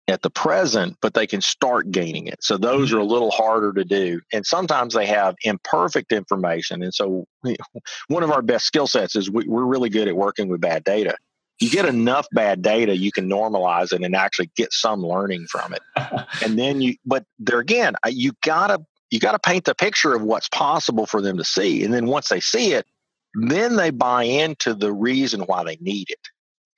at 0.06 0.22
the 0.22 0.30
present, 0.30 0.96
but 1.00 1.14
they 1.14 1.26
can 1.26 1.40
start 1.40 1.90
gaining 1.90 2.26
it. 2.26 2.42
So 2.42 2.58
those 2.58 2.90
mm-hmm. 2.90 2.98
are 2.98 3.00
a 3.00 3.04
little 3.04 3.30
harder 3.30 3.72
to 3.72 3.84
do. 3.84 4.20
And 4.32 4.44
sometimes 4.44 4.94
they 4.94 5.06
have 5.06 5.34
imperfect 5.44 6.12
information. 6.12 6.82
And 6.82 6.92
so 6.92 7.26
one 8.08 8.22
of 8.22 8.30
our 8.30 8.42
best 8.42 8.66
skill 8.66 8.86
sets 8.86 9.16
is 9.16 9.30
we, 9.30 9.44
are 9.44 9.66
really 9.66 9.88
good 9.88 10.08
at 10.08 10.16
working 10.16 10.48
with 10.48 10.60
bad 10.60 10.84
data 10.84 11.16
you 11.60 11.70
get 11.70 11.86
enough 11.86 12.26
bad 12.32 12.62
data, 12.62 12.96
you 12.96 13.12
can 13.12 13.30
normalize 13.30 13.92
it 13.92 14.02
and 14.02 14.16
actually 14.16 14.50
get 14.56 14.72
some 14.72 15.06
learning 15.06 15.46
from 15.48 15.72
it. 15.72 15.82
and 16.44 16.58
then 16.58 16.80
you, 16.80 16.96
but 17.06 17.24
there 17.38 17.60
again, 17.60 17.94
you 18.08 18.32
gotta 18.42 18.84
you 19.14 19.20
got 19.20 19.32
to 19.32 19.38
paint 19.38 19.64
the 19.64 19.76
picture 19.76 20.12
of 20.12 20.22
what's 20.22 20.48
possible 20.48 21.06
for 21.06 21.20
them 21.20 21.36
to 21.36 21.44
see. 21.44 21.84
And 21.84 21.94
then 21.94 22.06
once 22.06 22.28
they 22.28 22.40
see 22.40 22.72
it, 22.72 22.84
then 23.34 23.76
they 23.76 23.90
buy 23.90 24.24
into 24.24 24.74
the 24.74 24.92
reason 24.92 25.42
why 25.42 25.62
they 25.62 25.76
need 25.80 26.10
it. 26.10 26.18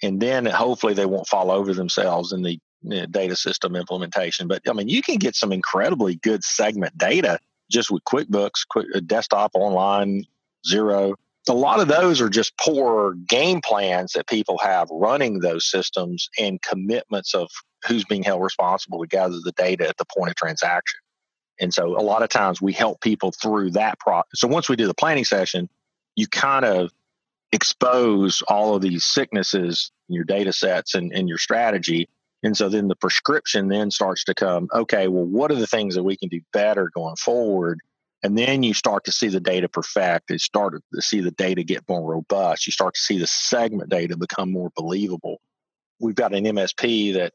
And 0.03 0.21
then 0.21 0.45
hopefully 0.45 0.93
they 0.93 1.07
won't 1.07 1.29
fall 1.29 1.51
over 1.51 1.73
themselves 1.73 2.35
in 2.35 2.43
the 2.43 2.59
you 2.83 3.01
know, 3.01 3.07
data 3.07 3.37
system 3.37 3.77
implementation. 3.77 4.49
But 4.49 4.63
I 4.69 4.73
mean, 4.73 4.89
you 4.89 5.03
can 5.03 5.17
get 5.17 5.35
some 5.35 5.53
incredibly 5.53 6.17
good 6.17 6.45
segment 6.45 6.97
data 6.99 7.39
just 7.71 7.91
with 7.91 8.05
QuickBooks, 8.05 8.67
quick, 8.69 8.87
uh, 8.95 9.01
desktop, 9.01 9.53
online, 9.55 10.25
Xero. 10.71 11.15
A 11.49 11.53
lot 11.53 11.81
of 11.81 11.89
those 11.89 12.21
are 12.21 12.29
just 12.29 12.57
poor 12.59 13.15
game 13.29 13.61
plans 13.61 14.13
that 14.13 14.27
people 14.27 14.59
have 14.59 14.89
running 14.91 15.39
those 15.41 15.65
systems 15.71 16.29
and 16.39 16.61
commitments 16.63 17.35
of 17.35 17.49
who's 17.87 18.05
being 18.05 18.23
held 18.23 18.43
responsible 18.43 19.01
to 19.01 19.07
gather 19.07 19.39
the 19.43 19.53
data 19.53 19.89
at 19.89 19.97
the 19.97 20.05
point 20.05 20.31
of 20.31 20.37
transaction. 20.37 20.99
And 21.61 21.73
so 21.73 21.99
a 21.99 22.03
lot 22.03 22.23
of 22.23 22.29
times 22.29 22.61
we 22.61 22.73
help 22.73 23.01
people 23.01 23.33
through 23.33 23.71
that 23.73 23.99
process. 24.01 24.41
So 24.41 24.49
once 24.49 24.69
we 24.69 24.77
do 24.77 24.87
the 24.87 24.95
planning 24.95 25.25
session, 25.25 25.69
you 26.17 26.27
kind 26.27 26.65
of 26.65 26.91
expose 27.53 28.43
all 28.49 28.75
of 28.75 28.83
these 28.83 29.05
sicknesses 29.05 29.93
in 30.09 30.15
your 30.15 30.25
data 30.25 30.53
sets 30.53 30.95
and, 30.95 31.13
and 31.13 31.29
your 31.29 31.39
strategy. 31.39 32.09
And 32.43 32.57
so 32.57 32.69
then 32.69 32.89
the 32.89 32.97
prescription 32.97 33.69
then 33.69 33.91
starts 33.91 34.25
to 34.25 34.35
come, 34.35 34.69
okay, 34.73 35.09
well, 35.09 35.25
what 35.25 35.51
are 35.51 35.57
the 35.57 35.67
things 35.67 35.95
that 35.95 36.03
we 36.03 36.17
can 36.17 36.29
do 36.29 36.41
better 36.53 36.91
going 36.95 37.17
forward? 37.17 37.81
And 38.23 38.37
then 38.37 38.63
you 38.63 38.75
start 38.75 39.05
to 39.05 39.13
see 39.13 39.29
the 39.29 39.41
data 39.41 39.69
perfect. 39.69 40.31
You 40.31 40.39
start 40.39 40.75
to 40.95 41.03
see 41.03 41.21
the 41.21 41.31
data 41.33 41.63
get 41.63 41.89
more 41.89 42.03
robust. 42.03 42.67
You 42.67 42.73
start 42.73 42.95
to 42.95 43.01
see 43.01 43.19
the 43.19 43.27
segment 43.27 43.91
data 43.91 44.17
become 44.17 44.53
more 44.53 44.71
believable. 44.77 45.41
We've 46.01 46.15
got 46.15 46.35
an 46.35 46.45
MSP 46.45 47.15
that 47.15 47.33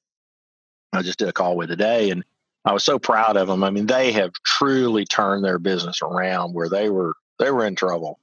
I 0.93 1.01
just 1.01 1.19
did 1.19 1.29
a 1.29 1.33
call 1.33 1.55
with 1.55 1.69
today, 1.69 2.09
and 2.09 2.23
I 2.65 2.73
was 2.73 2.83
so 2.83 2.99
proud 2.99 3.37
of 3.37 3.47
them. 3.47 3.63
I 3.63 3.69
mean, 3.69 3.87
they 3.87 4.11
have 4.11 4.31
truly 4.45 5.05
turned 5.05 5.43
their 5.43 5.59
business 5.59 6.01
around 6.01 6.53
where 6.53 6.69
they 6.69 6.89
were 6.89 7.15
they 7.39 7.49
were 7.51 7.65
in 7.65 7.75
trouble, 7.75 8.19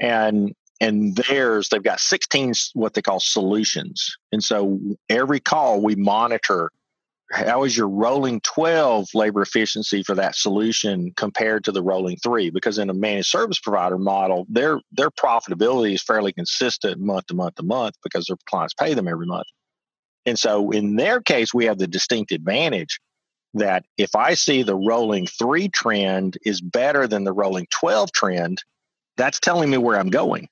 and 0.00 0.54
and 0.80 1.16
theirs 1.16 1.68
they've 1.68 1.82
got 1.82 2.00
16 2.00 2.52
what 2.74 2.94
they 2.94 3.02
call 3.02 3.20
solutions, 3.20 4.16
and 4.32 4.42
so 4.42 4.78
every 5.08 5.40
call 5.40 5.80
we 5.82 5.94
monitor 5.94 6.70
how 7.32 7.64
is 7.64 7.76
your 7.76 7.88
rolling 7.88 8.40
12 8.40 9.08
labor 9.14 9.42
efficiency 9.42 10.02
for 10.02 10.14
that 10.14 10.36
solution 10.36 11.12
compared 11.16 11.64
to 11.64 11.72
the 11.72 11.82
rolling 11.82 12.16
three? 12.18 12.50
Because 12.50 12.78
in 12.78 12.88
a 12.88 12.94
managed 12.94 13.28
service 13.28 13.58
provider 13.58 13.98
model 13.98 14.46
their 14.48 14.80
their 14.92 15.10
profitability 15.10 15.94
is 15.94 16.02
fairly 16.02 16.32
consistent 16.32 17.00
month 17.00 17.26
to 17.26 17.34
month 17.34 17.56
to 17.56 17.62
month 17.64 17.96
because 18.02 18.26
their 18.26 18.36
clients 18.48 18.74
pay 18.74 18.94
them 18.94 19.08
every 19.08 19.26
month. 19.26 19.46
And 20.24 20.38
so 20.38 20.70
in 20.70 20.96
their 20.96 21.20
case 21.20 21.52
we 21.52 21.66
have 21.66 21.78
the 21.78 21.86
distinct 21.86 22.32
advantage 22.32 23.00
that 23.54 23.84
if 23.96 24.14
I 24.14 24.34
see 24.34 24.62
the 24.62 24.76
rolling 24.76 25.26
three 25.26 25.68
trend 25.68 26.36
is 26.44 26.60
better 26.60 27.08
than 27.08 27.24
the 27.24 27.32
rolling 27.32 27.66
12 27.70 28.12
trend, 28.12 28.62
that's 29.16 29.40
telling 29.40 29.70
me 29.70 29.78
where 29.78 29.98
I'm 29.98 30.10
going. 30.10 30.48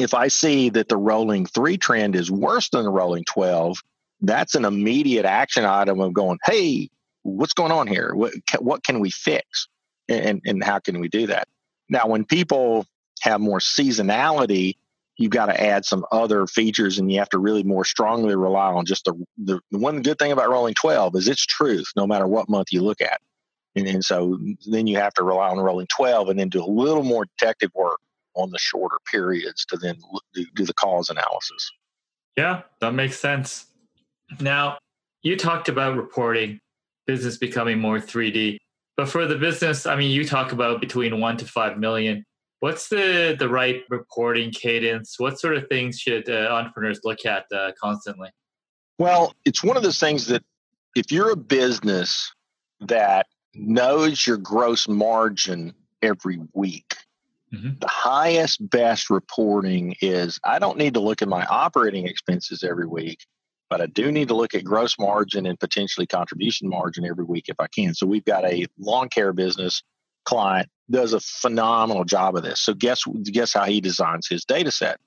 If 0.00 0.14
I 0.14 0.28
see 0.28 0.70
that 0.70 0.88
the 0.88 0.96
rolling 0.96 1.46
three 1.46 1.76
trend 1.76 2.16
is 2.16 2.30
worse 2.30 2.68
than 2.70 2.84
the 2.84 2.90
rolling 2.90 3.24
12, 3.24 3.78
that's 4.22 4.54
an 4.54 4.64
immediate 4.64 5.24
action 5.24 5.64
item 5.64 6.00
of 6.00 6.12
going, 6.12 6.38
hey, 6.44 6.90
what's 7.22 7.54
going 7.54 7.72
on 7.72 7.86
here? 7.86 8.12
What, 8.14 8.32
what 8.58 8.82
can 8.82 9.00
we 9.00 9.10
fix? 9.10 9.68
And, 10.08 10.40
and 10.44 10.62
how 10.62 10.78
can 10.80 11.00
we 11.00 11.08
do 11.08 11.28
that? 11.28 11.48
Now, 11.88 12.06
when 12.06 12.24
people 12.24 12.86
have 13.22 13.40
more 13.40 13.58
seasonality 13.58 14.74
you've 15.20 15.30
got 15.30 15.46
to 15.46 15.62
add 15.62 15.84
some 15.84 16.06
other 16.10 16.46
features 16.46 16.98
and 16.98 17.12
you 17.12 17.18
have 17.18 17.28
to 17.28 17.38
really 17.38 17.62
more 17.62 17.84
strongly 17.84 18.34
rely 18.34 18.72
on 18.72 18.86
just 18.86 19.04
the, 19.04 19.12
the, 19.36 19.60
the 19.70 19.78
one 19.78 20.00
good 20.00 20.18
thing 20.18 20.32
about 20.32 20.48
rolling 20.48 20.72
12 20.72 21.14
is 21.14 21.28
it's 21.28 21.44
truth 21.44 21.92
no 21.94 22.06
matter 22.06 22.26
what 22.26 22.48
month 22.48 22.68
you 22.72 22.80
look 22.80 23.02
at 23.02 23.20
and, 23.76 23.86
and 23.86 24.02
so 24.02 24.38
then 24.66 24.86
you 24.86 24.96
have 24.96 25.12
to 25.12 25.22
rely 25.22 25.50
on 25.50 25.60
rolling 25.60 25.86
12 25.88 26.30
and 26.30 26.40
then 26.40 26.48
do 26.48 26.64
a 26.64 26.66
little 26.66 27.02
more 27.02 27.26
detective 27.38 27.70
work 27.74 28.00
on 28.42 28.50
the 28.50 28.58
shorter 28.58 28.98
periods 29.10 29.64
to 29.66 29.76
then 29.76 29.96
do, 30.34 30.44
do 30.54 30.64
the 30.64 30.74
cause 30.74 31.10
analysis 31.10 31.70
yeah 32.36 32.62
that 32.80 32.92
makes 32.92 33.18
sense 33.18 33.66
now 34.40 34.78
you 35.22 35.36
talked 35.36 35.68
about 35.68 35.96
reporting 35.96 36.58
business 37.06 37.36
becoming 37.36 37.78
more 37.78 37.98
3d 37.98 38.58
but 38.96 39.08
for 39.08 39.26
the 39.26 39.36
business 39.36 39.86
i 39.86 39.96
mean 39.96 40.10
you 40.10 40.24
talk 40.24 40.52
about 40.52 40.80
between 40.80 41.20
1 41.20 41.36
to 41.38 41.44
5 41.44 41.78
million 41.78 42.24
What's 42.60 42.88
the 42.88 43.34
the 43.38 43.48
right 43.48 43.82
reporting 43.88 44.50
cadence? 44.50 45.18
What 45.18 45.40
sort 45.40 45.56
of 45.56 45.66
things 45.68 45.98
should 45.98 46.28
uh, 46.28 46.48
entrepreneurs 46.50 47.00
look 47.04 47.24
at 47.24 47.46
uh, 47.54 47.72
constantly? 47.82 48.28
Well, 48.98 49.34
it's 49.46 49.64
one 49.64 49.78
of 49.78 49.82
those 49.82 49.98
things 49.98 50.26
that 50.26 50.44
if 50.94 51.10
you're 51.10 51.30
a 51.30 51.36
business 51.36 52.30
that 52.80 53.26
knows 53.54 54.26
your 54.26 54.36
gross 54.36 54.88
margin 54.88 55.72
every 56.02 56.38
week, 56.52 56.96
mm-hmm. 57.52 57.70
the 57.80 57.88
highest 57.88 58.68
best 58.70 59.10
reporting 59.10 59.94
is 60.00 60.38
I 60.44 60.58
don't 60.58 60.78
need 60.78 60.94
to 60.94 61.00
look 61.00 61.22
at 61.22 61.28
my 61.28 61.44
operating 61.46 62.06
expenses 62.06 62.62
every 62.62 62.86
week, 62.86 63.24
but 63.68 63.80
I 63.80 63.86
do 63.86 64.10
need 64.10 64.28
to 64.28 64.34
look 64.34 64.54
at 64.54 64.64
gross 64.64 64.98
margin 64.98 65.46
and 65.46 65.58
potentially 65.58 66.06
contribution 66.06 66.68
margin 66.68 67.04
every 67.04 67.24
week 67.24 67.44
if 67.48 67.56
I 67.58 67.66
can. 67.68 67.94
So 67.94 68.06
we've 68.06 68.24
got 68.24 68.44
a 68.44 68.66
lawn 68.78 69.08
care 69.08 69.32
business 69.32 69.82
client 70.24 70.68
does 70.90 71.12
a 71.12 71.20
phenomenal 71.20 72.04
job 72.04 72.36
of 72.36 72.42
this. 72.42 72.60
So 72.60 72.74
guess 72.74 73.04
guess 73.24 73.52
how 73.52 73.64
he 73.64 73.80
designs 73.80 74.26
his 74.28 74.44
data 74.44 74.70
set. 74.70 74.98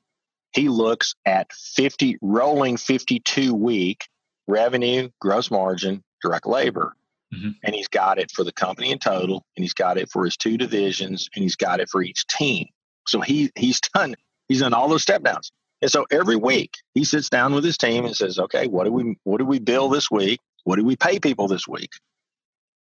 He 0.53 0.69
looks 0.69 1.15
at 1.25 1.51
50 1.51 2.17
rolling 2.21 2.77
52 2.77 3.53
week 3.53 4.08
revenue, 4.47 5.10
gross 5.19 5.49
margin, 5.51 6.03
direct 6.21 6.45
labor. 6.45 6.95
Mm-hmm. 7.34 7.50
And 7.63 7.76
he's 7.76 7.88
got 7.88 8.19
it 8.19 8.32
for 8.32 8.43
the 8.43 8.52
company 8.52 8.91
in 8.91 9.00
total, 9.00 9.43
and 9.56 9.63
he's 9.63 9.74
got 9.74 9.98
it 9.98 10.10
for 10.10 10.26
his 10.26 10.38
two 10.38 10.58
divisions, 10.58 11.30
and 11.36 11.43
he's 11.43 11.56
got 11.56 11.80
it 11.80 11.89
for 11.89 12.02
each 12.02 12.26
team. 12.28 12.67
So 13.08 13.22
he 13.22 13.52
he's 13.56 13.80
done 13.93 14.15
he's 14.48 14.60
done 14.62 14.74
all 14.74 14.89
those 14.89 15.04
step 15.04 15.24
downs. 15.24 15.52
And 15.82 15.91
so 15.91 16.06
every 16.10 16.38
week 16.38 16.76
he 16.93 17.04
sits 17.04 17.30
down 17.30 17.54
with 17.54 17.63
his 17.63 17.78
team 17.78 18.06
and 18.06 18.15
says, 18.15 18.39
"Okay, 18.39 18.67
what 18.67 18.86
do 18.86 18.91
we 18.91 19.17
what 19.24 19.39
do 19.39 19.46
we 19.46 19.60
bill 19.60 19.89
this 19.89 20.10
week? 20.10 20.39
What 20.63 20.78
do 20.78 20.86
we 20.86 20.96
pay 20.96 21.19
people 21.19 21.48
this 21.48 21.67
week?" 21.67 21.91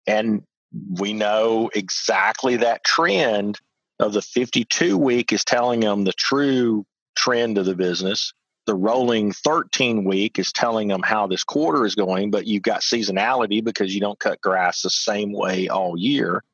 And 0.07 0.43
we 0.73 1.13
know 1.13 1.71
exactly 1.75 2.57
that 2.57 2.85
trend 2.85 3.59
of 3.99 4.13
the 4.13 4.23
52 4.23 4.97
week 4.97 5.33
is 5.33 5.45
telling 5.45 5.81
them 5.81 6.05
the 6.05 6.13
true 6.13 6.85
trend 7.17 7.59
of 7.59 7.67
the 7.67 7.75
business. 7.75 8.33
The 8.71 8.77
rolling 8.77 9.33
13 9.33 10.05
week 10.05 10.39
is 10.39 10.53
telling 10.53 10.87
them 10.87 11.03
how 11.03 11.27
this 11.27 11.43
quarter 11.43 11.85
is 11.85 11.97
going, 11.97 12.31
but 12.31 12.47
you've 12.47 12.63
got 12.63 12.83
seasonality 12.83 13.65
because 13.65 13.93
you 13.93 14.01
don't 14.01 14.21
cut 14.21 14.41
grass 14.41 14.83
the 14.83 14.91
same 14.91 15.33
way 15.33 15.67
all 15.67 15.99
year. 15.99 16.45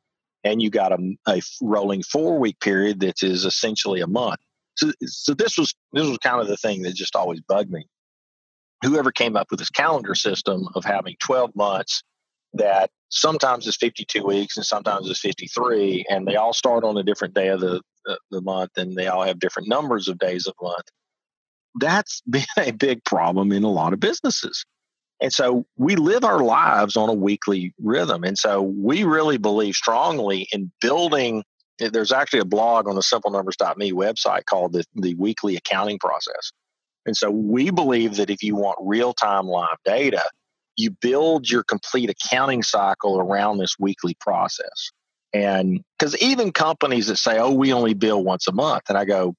And 0.42 0.62
you 0.62 0.70
got 0.70 0.92
a, 0.92 1.14
a 1.29 1.42
rolling 1.61 2.02
four 2.02 2.38
week 2.38 2.59
period 2.59 3.00
that 3.00 3.22
is 3.22 3.44
essentially 3.44 4.00
a 4.00 4.07
month. 4.07 4.40
So, 4.79 4.92
so 5.05 5.35
this 5.35 5.59
was 5.59 5.74
this 5.92 6.09
was 6.09 6.16
kind 6.16 6.40
of 6.40 6.48
the 6.48 6.57
thing 6.57 6.81
that 6.85 6.94
just 6.94 7.16
always 7.16 7.42
bugged 7.42 7.70
me. 7.70 7.85
Whoever 8.83 9.12
came 9.12 9.37
up 9.37 9.48
with 9.50 9.59
this 9.59 9.68
calendar 9.68 10.14
system 10.14 10.70
of 10.74 10.87
having 10.87 11.16
12 11.20 11.55
months 11.55 12.02
that 12.55 12.88
sometimes 13.11 13.66
it's 13.66 13.76
52 13.76 14.24
weeks 14.24 14.57
and 14.57 14.64
sometimes 14.64 15.11
it's 15.11 15.20
53 15.20 16.07
and 16.09 16.26
they 16.26 16.37
all 16.37 16.55
start 16.55 16.83
on 16.83 16.96
a 16.96 17.02
different 17.02 17.35
day 17.35 17.48
of 17.48 17.61
the, 17.61 17.83
the, 18.07 18.18
the 18.31 18.40
month 18.40 18.70
and 18.79 18.96
they 18.96 19.07
all 19.07 19.22
have 19.22 19.38
different 19.38 19.68
numbers 19.68 20.09
of 20.09 20.18
days 20.18 20.46
of 20.46 20.55
month 20.62 20.87
that's 21.78 22.22
been 22.30 22.44
a 22.58 22.72
big 22.72 23.04
problem 23.04 23.52
in 23.52 23.64
a 23.64 23.70
lot 23.70 23.92
of 23.92 24.00
businesses 24.00 24.64
and 25.20 25.32
so 25.32 25.64
we 25.76 25.96
live 25.96 26.24
our 26.24 26.40
lives 26.40 26.96
on 26.96 27.08
a 27.08 27.14
weekly 27.14 27.72
rhythm 27.78 28.24
and 28.24 28.38
so 28.38 28.62
we 28.62 29.04
really 29.04 29.38
believe 29.38 29.74
strongly 29.74 30.48
in 30.52 30.70
building 30.80 31.42
eh, 31.80 31.88
there's 31.92 32.12
actually 32.12 32.40
a 32.40 32.44
blog 32.44 32.88
on 32.88 32.94
the 32.94 33.00
simplenumbers.me 33.00 33.92
website 33.92 34.44
called 34.44 34.72
the, 34.72 34.84
the 34.94 35.14
weekly 35.14 35.56
accounting 35.56 35.98
process 35.98 36.52
and 37.06 37.16
so 37.16 37.30
we 37.30 37.70
believe 37.70 38.16
that 38.16 38.30
if 38.30 38.42
you 38.42 38.56
want 38.56 38.76
real-time 38.80 39.46
live 39.46 39.78
data 39.84 40.22
you 40.76 40.90
build 40.90 41.48
your 41.48 41.64
complete 41.64 42.10
accounting 42.10 42.62
cycle 42.62 43.18
around 43.18 43.59
this 43.59 43.76
weekly 43.78 44.16
process. 44.20 44.90
And 45.32 45.80
because 45.98 46.16
even 46.22 46.53
companies 46.53 47.09
that 47.09 47.16
say, 47.16 47.38
oh, 47.38 47.53
we 47.53 47.72
only 47.72 47.94
bill 47.94 48.22
once 48.22 48.46
a 48.46 48.53
month, 48.53 48.84
and 48.88 48.96
I 48.96 49.05
go, 49.05 49.34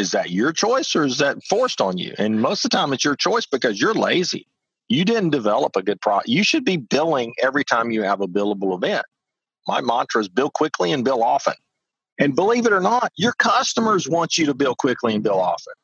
is 0.00 0.12
that 0.12 0.30
your 0.30 0.50
choice 0.50 0.96
or 0.96 1.04
is 1.04 1.18
that 1.18 1.44
forced 1.44 1.80
on 1.80 1.98
you? 1.98 2.14
And 2.18 2.40
most 2.40 2.64
of 2.64 2.70
the 2.70 2.76
time 2.78 2.94
it's 2.94 3.04
your 3.04 3.16
choice 3.16 3.44
because 3.44 3.78
you're 3.78 3.94
lazy. 3.94 4.46
You 4.88 5.04
didn't 5.04 5.30
develop 5.30 5.76
a 5.76 5.82
good 5.82 6.00
product. 6.00 6.28
You 6.28 6.42
should 6.42 6.64
be 6.64 6.78
billing 6.78 7.34
every 7.40 7.64
time 7.64 7.90
you 7.90 8.02
have 8.02 8.22
a 8.22 8.26
billable 8.26 8.74
event. 8.74 9.04
My 9.68 9.82
mantra 9.82 10.22
is 10.22 10.28
bill 10.28 10.50
quickly 10.50 10.90
and 10.92 11.04
bill 11.04 11.22
often. 11.22 11.52
And 12.18 12.34
believe 12.34 12.64
it 12.64 12.72
or 12.72 12.80
not, 12.80 13.12
your 13.16 13.34
customers 13.34 14.08
want 14.08 14.38
you 14.38 14.46
to 14.46 14.54
bill 14.54 14.74
quickly 14.74 15.14
and 15.14 15.22
bill 15.22 15.38
often. 15.38 15.74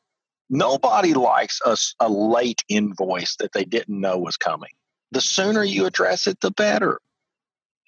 Nobody 0.49 1.13
likes 1.13 1.61
a, 1.63 1.77
a 1.99 2.09
late 2.09 2.63
invoice 2.69 3.35
that 3.37 3.53
they 3.53 3.65
didn't 3.65 3.99
know 3.99 4.17
was 4.17 4.35
coming. 4.35 4.71
The 5.11 5.21
sooner 5.21 5.63
you 5.63 5.85
address 5.85 6.25
it, 6.25 6.39
the 6.41 6.51
better. 6.51 6.99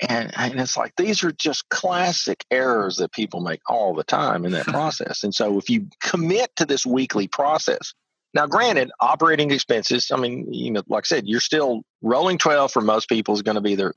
And, 0.02 0.32
and 0.38 0.60
it's 0.60 0.78
like 0.78 0.96
these 0.96 1.24
are 1.24 1.32
just 1.32 1.68
classic 1.70 2.46
errors 2.52 2.98
that 2.98 3.12
people 3.12 3.42
make 3.42 3.62
all 3.68 3.94
the 3.94 4.04
time 4.04 4.46
in 4.46 4.52
that 4.54 4.66
process. 4.68 5.24
And 5.24 5.36
so 5.36 5.58
if 5.58 5.70
you 5.70 5.88
commit 6.02 6.56
to 6.56 6.66
this 6.66 6.86
weekly 6.86 7.28
process, 7.28 7.94
now 8.34 8.46
granted, 8.46 8.92
operating 9.00 9.52
expenses, 9.52 10.12
I 10.14 10.18
mean, 10.18 10.54
you 10.54 10.72
know, 10.72 10.84
like 10.88 11.06
I 11.06 11.08
said, 11.08 11.28
you're 11.28 11.40
still 11.40 11.82
rolling 12.02 12.38
12 12.38 12.72
for 12.72 12.82
most 12.82 13.10
people 13.10 13.34
is 13.34 13.42
going 13.42 13.56
to 13.56 13.62
be 13.62 13.76
their 13.76 13.94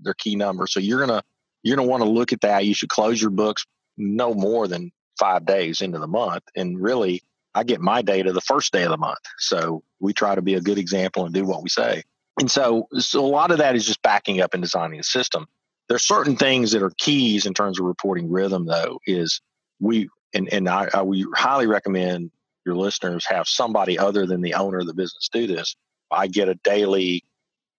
their 0.00 0.14
key 0.14 0.34
number. 0.34 0.66
So 0.66 0.80
you're 0.80 1.06
gonna 1.06 1.22
you're 1.64 1.76
going 1.76 1.86
to 1.86 1.90
want 1.90 2.02
to 2.02 2.08
look 2.08 2.32
at 2.32 2.42
that. 2.42 2.64
You 2.64 2.74
should 2.74 2.90
close 2.90 3.20
your 3.20 3.30
books 3.30 3.66
no 3.96 4.34
more 4.34 4.68
than 4.68 4.92
five 5.18 5.46
days 5.46 5.80
into 5.80 5.98
the 5.98 6.06
month. 6.06 6.44
And 6.54 6.80
really, 6.80 7.22
I 7.54 7.64
get 7.64 7.80
my 7.80 8.02
data 8.02 8.32
the 8.32 8.40
first 8.40 8.72
day 8.72 8.82
of 8.82 8.90
the 8.90 8.98
month. 8.98 9.18
So 9.38 9.82
we 9.98 10.12
try 10.12 10.34
to 10.34 10.42
be 10.42 10.54
a 10.54 10.60
good 10.60 10.78
example 10.78 11.24
and 11.24 11.34
do 11.34 11.44
what 11.44 11.62
we 11.62 11.68
say. 11.68 12.02
And 12.40 12.50
so, 12.50 12.88
so 12.98 13.24
a 13.24 13.26
lot 13.26 13.50
of 13.50 13.58
that 13.58 13.76
is 13.76 13.86
just 13.86 14.02
backing 14.02 14.40
up 14.40 14.54
and 14.54 14.62
designing 14.62 14.98
a 14.98 15.04
system. 15.04 15.46
There's 15.88 16.02
certain 16.02 16.36
things 16.36 16.72
that 16.72 16.82
are 16.82 16.92
keys 16.96 17.46
in 17.46 17.54
terms 17.54 17.78
of 17.78 17.86
reporting 17.86 18.30
rhythm, 18.30 18.66
though, 18.66 18.98
is 19.06 19.40
we, 19.80 20.08
and, 20.32 20.52
and 20.52 20.68
I, 20.68 20.88
I 20.92 21.02
we 21.02 21.26
highly 21.34 21.66
recommend 21.66 22.30
your 22.64 22.74
listeners 22.76 23.26
have 23.26 23.46
somebody 23.46 23.98
other 23.98 24.26
than 24.26 24.40
the 24.40 24.54
owner 24.54 24.78
of 24.78 24.86
the 24.86 24.94
business 24.94 25.28
do 25.32 25.46
this. 25.46 25.76
I 26.10 26.26
get 26.26 26.48
a 26.48 26.54
daily 26.56 27.24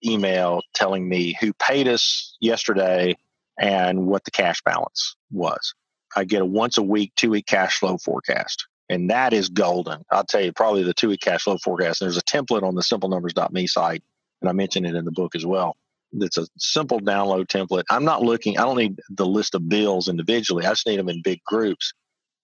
email 0.06 0.62
telling 0.74 1.08
me 1.08 1.36
who 1.40 1.54
paid 1.54 1.88
us 1.88 2.38
yesterday 2.40 3.16
and 3.60 4.08
what 4.08 4.24
the 4.26 4.32
cash 4.32 4.62
balance 4.64 5.16
was. 5.32 5.74
I 6.16 6.24
get 6.24 6.42
a 6.42 6.46
once 6.46 6.78
a 6.78 6.84
week, 6.84 7.14
two 7.16 7.32
week 7.32 7.46
cash 7.46 7.80
flow 7.80 7.98
forecast. 7.98 8.68
And 8.90 9.10
that 9.10 9.34
is 9.34 9.50
golden. 9.50 10.04
I'll 10.12 10.24
tell 10.24 10.42
you, 10.42 10.54
probably 10.54 10.84
the 10.84 10.94
two 10.94 11.10
week 11.10 11.22
cash 11.22 11.44
flow 11.44 11.58
forecast. 11.58 12.00
There's 12.00 12.18
a 12.18 12.22
template 12.22 12.64
on 12.64 12.76
the 12.76 12.82
simplenumbers.me 12.82 13.68
site, 13.68 14.04
and 14.46 14.50
I 14.50 14.54
mentioned 14.54 14.86
it 14.86 14.94
in 14.94 15.06
the 15.06 15.12
book 15.12 15.36
as 15.36 15.46
well. 15.46 15.76
It's 16.14 16.38
a 16.38 16.48
simple 16.58 17.02
download 17.02 17.48
template. 17.48 17.84
I'm 17.90 18.06
not 18.06 18.22
looking, 18.22 18.58
I 18.58 18.62
don't 18.62 18.78
need 18.78 19.00
the 19.10 19.26
list 19.26 19.56
of 19.56 19.68
bills 19.68 20.08
individually. 20.08 20.66
I 20.66 20.70
just 20.70 20.86
need 20.86 21.00
them 21.00 21.10
in 21.10 21.22
big 21.24 21.42
groups. 21.46 21.94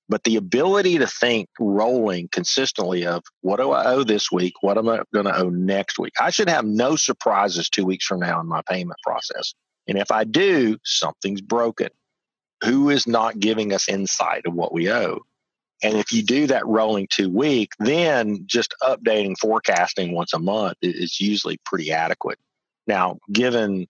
But 0.10 0.24
the 0.24 0.36
ability 0.36 0.98
to 0.98 1.08
think 1.08 1.48
rolling 1.60 2.28
consistently 2.32 3.06
of 3.06 3.24
what 3.42 3.58
do 3.58 3.72
I 3.72 3.86
owe 3.86 4.04
this 4.04 4.32
week? 4.32 4.56
What 4.62 4.78
am 4.78 4.90
I 4.90 5.04
going 5.14 5.28
to 5.28 5.38
owe 5.38 5.50
next 5.50 6.00
week? 6.00 6.14
I 6.20 6.32
should 6.32 6.50
have 6.50 6.66
no 6.66 6.96
surprises 6.96 7.70
two 7.70 7.86
weeks 7.86 8.06
from 8.06 8.20
now 8.20 8.42
in 8.42 8.48
my 8.48 8.62
payment 8.68 9.00
process. 9.04 9.54
And 9.88 9.98
if 9.98 10.12
I 10.12 10.24
do, 10.24 10.78
something's 10.84 11.42
broken. 11.42 11.90
Who 12.66 12.90
is 12.90 13.08
not 13.08 13.40
giving 13.40 13.74
us 13.74 13.88
insight 13.88 14.46
of 14.46 14.54
what 14.54 14.74
we 14.74 14.92
owe? 14.92 15.22
And 15.84 15.98
if 15.98 16.12
you 16.12 16.24
do 16.24 16.48
that 16.48 16.66
rolling 16.68 17.08
two 17.10 17.30
week, 17.30 17.72
then 17.80 18.44
just 18.46 18.76
updating 18.84 19.38
forecasting 19.40 20.14
once 20.14 20.34
a 20.34 20.40
month 20.40 20.78
is 20.82 21.20
usually 21.20 21.58
pretty 21.66 21.92
adequate. 21.92 22.38
Now, 22.88 23.18
given 23.32 23.88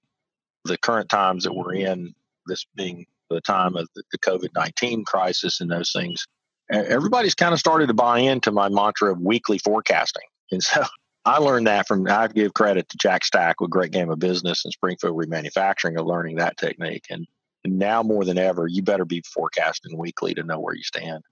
the 0.64 0.78
current 0.78 1.10
times 1.10 1.44
that 1.44 1.54
we're 1.54 1.74
in, 1.74 2.14
this 2.48 2.66
being 2.76 3.06
the 3.30 3.42
time 3.42 3.76
of 3.76 3.88
the, 3.96 4.04
COVID 4.20 4.50
19 4.56 5.06
crisis 5.06 5.62
and 5.62 5.72
those 5.72 5.92
things, 5.92 6.28
everybody's 6.72 7.36
kind 7.36 7.54
of 7.54 7.60
started 7.60 7.88
to 7.88 7.94
buy 7.94 8.20
into 8.20 8.52
my 8.52 8.70
mantra 8.70 9.12
of 9.12 9.20
weekly 9.20 9.58
forecasting. 9.60 10.24
And 10.52 10.64
so 10.64 10.84
I 11.26 11.38
learned 11.38 11.68
that 11.68 11.88
from, 11.88 12.08
I 12.10 12.28
give 12.28 12.54
credit 12.54 12.90
to 12.90 12.98
Jack 12.98 13.26
Stack 13.26 13.62
with 13.62 13.70
Great 13.70 13.92
Game 13.92 14.10
of 14.10 14.20
Business 14.20 14.66
and 14.66 14.74
Springfield 14.74 15.18
Remanufacturing 15.18 16.00
of 16.00 16.06
learning 16.06 16.38
that 16.38 16.58
technique. 16.58 17.06
And 17.10 17.28
now 17.66 18.02
more 18.02 18.26
than 18.26 18.38
ever, 18.38 18.68
you 18.68 18.82
better 18.82 19.06
be 19.06 19.22
forecasting 19.34 19.98
weekly 19.98 20.34
to 20.34 20.44
know 20.44 20.60
where 20.60 20.76
you 20.76 20.84
stand. 20.84 21.24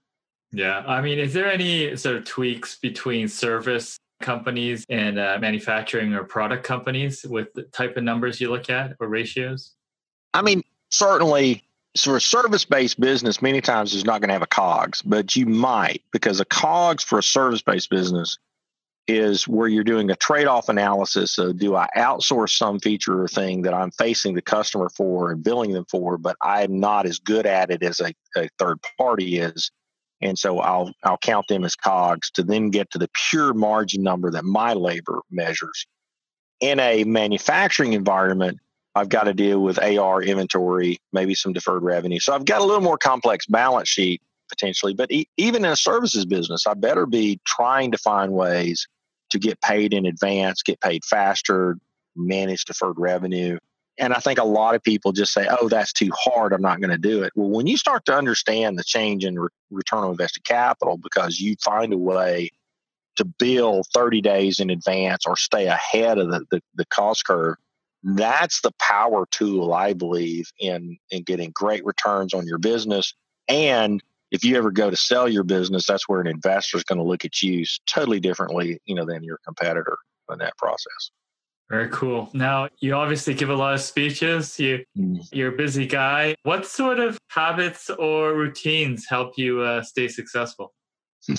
Yeah. 0.52 0.82
I 0.86 1.00
mean, 1.00 1.18
is 1.18 1.32
there 1.32 1.50
any 1.50 1.96
sort 1.96 2.16
of 2.16 2.24
tweaks 2.24 2.78
between 2.78 3.28
service 3.28 3.98
companies 4.20 4.84
and 4.88 5.18
uh, 5.18 5.38
manufacturing 5.40 6.12
or 6.12 6.24
product 6.24 6.64
companies 6.64 7.24
with 7.24 7.52
the 7.54 7.62
type 7.64 7.96
of 7.96 8.04
numbers 8.04 8.40
you 8.40 8.50
look 8.50 8.68
at 8.68 8.96
or 9.00 9.08
ratios? 9.08 9.74
I 10.34 10.42
mean, 10.42 10.62
certainly 10.90 11.64
so 11.96 12.14
a 12.14 12.20
service-based 12.20 13.00
business 13.00 13.42
many 13.42 13.60
times 13.60 13.94
is 13.94 14.04
not 14.04 14.20
going 14.20 14.28
to 14.28 14.32
have 14.32 14.42
a 14.42 14.46
cogs 14.46 15.02
but 15.02 15.34
you 15.34 15.46
might 15.46 16.02
because 16.12 16.40
a 16.40 16.44
cogs 16.44 17.02
for 17.02 17.18
a 17.18 17.22
service-based 17.22 17.90
business 17.90 18.38
is 19.08 19.48
where 19.48 19.66
you're 19.66 19.82
doing 19.82 20.10
a 20.10 20.16
trade-off 20.16 20.68
analysis 20.68 21.32
so 21.32 21.52
do 21.52 21.74
i 21.74 21.88
outsource 21.96 22.56
some 22.56 22.78
feature 22.78 23.22
or 23.22 23.28
thing 23.28 23.62
that 23.62 23.74
i'm 23.74 23.90
facing 23.92 24.34
the 24.34 24.42
customer 24.42 24.88
for 24.90 25.32
and 25.32 25.42
billing 25.42 25.72
them 25.72 25.84
for 25.90 26.16
but 26.16 26.36
i'm 26.42 26.78
not 26.78 27.06
as 27.06 27.18
good 27.18 27.46
at 27.46 27.70
it 27.70 27.82
as 27.82 27.98
a, 28.00 28.12
a 28.36 28.48
third 28.58 28.78
party 28.96 29.38
is 29.38 29.72
and 30.20 30.38
so 30.38 30.60
I'll 30.60 30.92
I'll 31.04 31.18
count 31.18 31.48
them 31.48 31.64
as 31.64 31.76
cogs 31.76 32.30
to 32.32 32.42
then 32.42 32.70
get 32.70 32.90
to 32.90 32.98
the 32.98 33.10
pure 33.30 33.54
margin 33.54 34.02
number 34.02 34.30
that 34.30 34.44
my 34.44 34.74
labor 34.74 35.20
measures. 35.30 35.86
In 36.60 36.78
a 36.78 37.04
manufacturing 37.04 37.94
environment, 37.94 38.58
I've 38.94 39.08
got 39.08 39.24
to 39.24 39.34
deal 39.34 39.60
with 39.60 39.78
AR 39.78 40.22
inventory, 40.22 40.98
maybe 41.12 41.34
some 41.34 41.52
deferred 41.52 41.82
revenue. 41.82 42.20
So 42.20 42.34
I've 42.34 42.44
got 42.44 42.60
a 42.60 42.64
little 42.64 42.82
more 42.82 42.98
complex 42.98 43.46
balance 43.46 43.88
sheet 43.88 44.20
potentially. 44.50 44.92
But 44.92 45.10
e- 45.10 45.28
even 45.38 45.64
in 45.64 45.70
a 45.70 45.76
services 45.76 46.26
business, 46.26 46.66
I 46.66 46.74
better 46.74 47.06
be 47.06 47.40
trying 47.46 47.92
to 47.92 47.98
find 47.98 48.32
ways 48.32 48.86
to 49.30 49.38
get 49.38 49.60
paid 49.62 49.94
in 49.94 50.04
advance, 50.04 50.62
get 50.62 50.80
paid 50.80 51.04
faster, 51.04 51.78
manage 52.16 52.64
deferred 52.64 52.98
revenue, 52.98 53.58
and 54.00 54.14
I 54.14 54.18
think 54.18 54.38
a 54.38 54.44
lot 54.44 54.74
of 54.74 54.82
people 54.82 55.12
just 55.12 55.32
say, 55.32 55.46
oh, 55.60 55.68
that's 55.68 55.92
too 55.92 56.10
hard. 56.18 56.54
I'm 56.54 56.62
not 56.62 56.80
going 56.80 56.90
to 56.90 56.98
do 56.98 57.22
it. 57.22 57.32
Well, 57.36 57.50
when 57.50 57.66
you 57.66 57.76
start 57.76 58.06
to 58.06 58.16
understand 58.16 58.78
the 58.78 58.82
change 58.82 59.26
in 59.26 59.38
re- 59.38 59.48
return 59.70 60.04
on 60.04 60.12
invested 60.12 60.42
capital 60.44 60.96
because 60.96 61.38
you 61.38 61.54
find 61.62 61.92
a 61.92 61.98
way 61.98 62.50
to 63.16 63.24
bill 63.26 63.82
30 63.92 64.22
days 64.22 64.58
in 64.58 64.70
advance 64.70 65.26
or 65.26 65.36
stay 65.36 65.66
ahead 65.66 66.16
of 66.16 66.30
the, 66.30 66.46
the, 66.50 66.62
the 66.76 66.86
cost 66.86 67.26
curve, 67.26 67.56
that's 68.02 68.62
the 68.62 68.72
power 68.80 69.26
tool, 69.30 69.74
I 69.74 69.92
believe, 69.92 70.50
in, 70.58 70.96
in 71.10 71.22
getting 71.22 71.50
great 71.50 71.84
returns 71.84 72.32
on 72.32 72.46
your 72.46 72.58
business. 72.58 73.12
And 73.48 74.02
if 74.30 74.44
you 74.44 74.56
ever 74.56 74.70
go 74.70 74.88
to 74.88 74.96
sell 74.96 75.28
your 75.28 75.44
business, 75.44 75.86
that's 75.86 76.08
where 76.08 76.22
an 76.22 76.26
investor 76.26 76.78
is 76.78 76.84
going 76.84 76.98
to 76.98 77.04
look 77.04 77.26
at 77.26 77.42
you 77.42 77.66
totally 77.86 78.20
differently, 78.20 78.80
you 78.86 78.94
know, 78.94 79.04
than 79.04 79.22
your 79.22 79.38
competitor 79.44 79.98
in 80.32 80.38
that 80.38 80.56
process. 80.56 81.10
Very 81.70 81.88
cool. 81.90 82.28
Now, 82.34 82.68
you 82.80 82.94
obviously 82.94 83.32
give 83.32 83.48
a 83.48 83.54
lot 83.54 83.74
of 83.74 83.80
speeches. 83.80 84.58
You, 84.58 84.84
mm. 84.98 85.24
You're 85.32 85.54
a 85.54 85.56
busy 85.56 85.86
guy. 85.86 86.34
What 86.42 86.66
sort 86.66 86.98
of 86.98 87.16
habits 87.28 87.88
or 87.90 88.34
routines 88.34 89.06
help 89.08 89.38
you 89.38 89.60
uh, 89.60 89.82
stay 89.82 90.08
successful? 90.08 90.74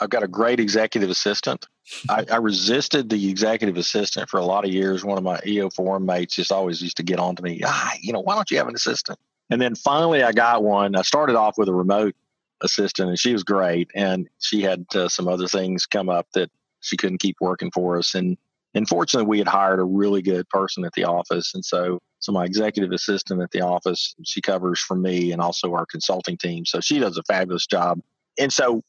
I've 0.00 0.10
got 0.10 0.22
a 0.22 0.28
great 0.28 0.60
executive 0.60 1.10
assistant. 1.10 1.66
I, 2.08 2.24
I, 2.30 2.36
resisted 2.36 3.08
the 3.08 3.28
executive 3.28 3.76
assistant 3.76 4.28
for 4.28 4.38
a 4.38 4.44
lot 4.44 4.64
of 4.64 4.72
years. 4.72 5.04
One 5.04 5.18
of 5.18 5.24
my 5.24 5.40
EO 5.44 5.70
forum 5.70 6.06
mates 6.06 6.34
just 6.34 6.52
always 6.52 6.80
used 6.80 6.98
to 6.98 7.02
get 7.02 7.18
on 7.18 7.34
to 7.36 7.42
me, 7.42 7.60
ah, 7.64 7.92
you 8.00 8.12
know, 8.12 8.20
why 8.20 8.34
don't 8.34 8.50
you 8.50 8.58
have 8.58 8.68
an 8.68 8.74
assistant? 8.74 9.18
And 9.50 9.60
then 9.60 9.74
finally 9.74 10.22
I 10.22 10.32
got 10.32 10.62
one. 10.62 10.94
I 10.94 11.02
started 11.02 11.34
off 11.34 11.58
with 11.58 11.68
a 11.68 11.74
remote 11.74 12.14
assistant 12.60 13.08
and 13.08 13.18
she 13.18 13.32
was 13.32 13.42
great. 13.42 13.90
And 13.94 14.28
she 14.38 14.62
had 14.62 14.84
uh, 14.94 15.08
some 15.08 15.28
other 15.28 15.48
things 15.48 15.86
come 15.86 16.08
up 16.08 16.26
that 16.34 16.50
she 16.80 16.96
couldn't 16.96 17.18
keep 17.18 17.36
working 17.40 17.70
for 17.70 17.96
us. 17.98 18.14
And 18.14 18.36
and 18.76 18.86
fortunately, 18.86 19.26
we 19.26 19.38
had 19.38 19.48
hired 19.48 19.80
a 19.80 19.84
really 19.84 20.20
good 20.20 20.46
person 20.50 20.84
at 20.84 20.92
the 20.92 21.04
office. 21.04 21.54
And 21.54 21.64
so, 21.64 21.98
so 22.18 22.30
my 22.30 22.44
executive 22.44 22.92
assistant 22.92 23.40
at 23.40 23.50
the 23.50 23.62
office, 23.62 24.14
she 24.22 24.42
covers 24.42 24.78
for 24.78 24.94
me 24.94 25.32
and 25.32 25.40
also 25.40 25.72
our 25.72 25.86
consulting 25.86 26.36
team. 26.36 26.66
So 26.66 26.80
she 26.80 26.98
does 26.98 27.16
a 27.16 27.22
fabulous 27.22 27.66
job. 27.66 28.00
And 28.38 28.52
so 28.52 28.82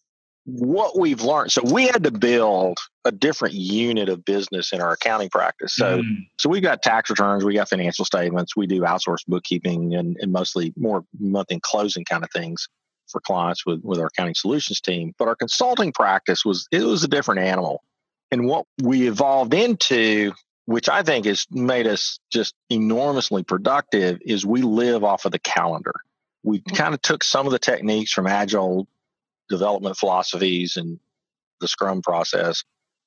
what 0.43 0.99
we've 0.99 1.21
learned, 1.21 1.53
so 1.53 1.61
we 1.63 1.88
had 1.88 2.03
to 2.03 2.11
build 2.11 2.77
a 3.05 3.13
different 3.13 3.55
unit 3.55 4.09
of 4.09 4.25
business 4.25 4.73
in 4.73 4.81
our 4.81 4.91
accounting 4.91 5.29
practice. 5.29 5.73
So, 5.73 6.01
mm. 6.01 6.17
so 6.38 6.49
we've 6.49 6.61
got 6.61 6.83
tax 6.83 7.09
returns, 7.09 7.45
we 7.45 7.53
got 7.53 7.69
financial 7.69 8.03
statements, 8.03 8.57
we 8.57 8.67
do 8.67 8.81
outsourced 8.81 9.25
bookkeeping 9.25 9.95
and, 9.95 10.17
and 10.19 10.33
mostly 10.33 10.73
more 10.75 11.05
month 11.17 11.47
end 11.49 11.61
closing 11.61 12.03
kind 12.03 12.25
of 12.25 12.29
things 12.31 12.67
for 13.09 13.21
clients 13.21 13.65
with, 13.65 13.79
with 13.83 13.99
our 13.99 14.07
accounting 14.07 14.35
solutions 14.35 14.81
team. 14.81 15.13
But 15.17 15.29
our 15.29 15.35
consulting 15.35 15.93
practice 15.93 16.43
was, 16.43 16.67
it 16.73 16.83
was 16.83 17.05
a 17.05 17.07
different 17.07 17.39
animal. 17.39 17.83
And 18.32 18.45
what 18.45 18.65
we 18.82 19.07
evolved 19.07 19.53
into, 19.53 20.34
which 20.65 20.89
I 20.89 21.03
think 21.03 21.25
has 21.25 21.45
made 21.51 21.88
us 21.88 22.19
just 22.32 22.55
enormously 22.69 23.43
productive, 23.43 24.19
is 24.21 24.45
we 24.45 24.61
live 24.61 25.03
off 25.03 25.25
of 25.25 25.32
the 25.32 25.39
calendar. 25.39 25.93
We 26.43 26.59
mm-hmm. 26.59 26.75
kind 26.75 26.93
of 26.93 27.01
took 27.01 27.23
some 27.23 27.45
of 27.45 27.51
the 27.51 27.59
techniques 27.59 28.11
from 28.11 28.28
agile 28.28 28.88
development 29.49 29.97
philosophies 29.97 30.75
and 30.78 30.99
the 31.61 31.67
Scrum 31.67 32.01
process 32.01 32.63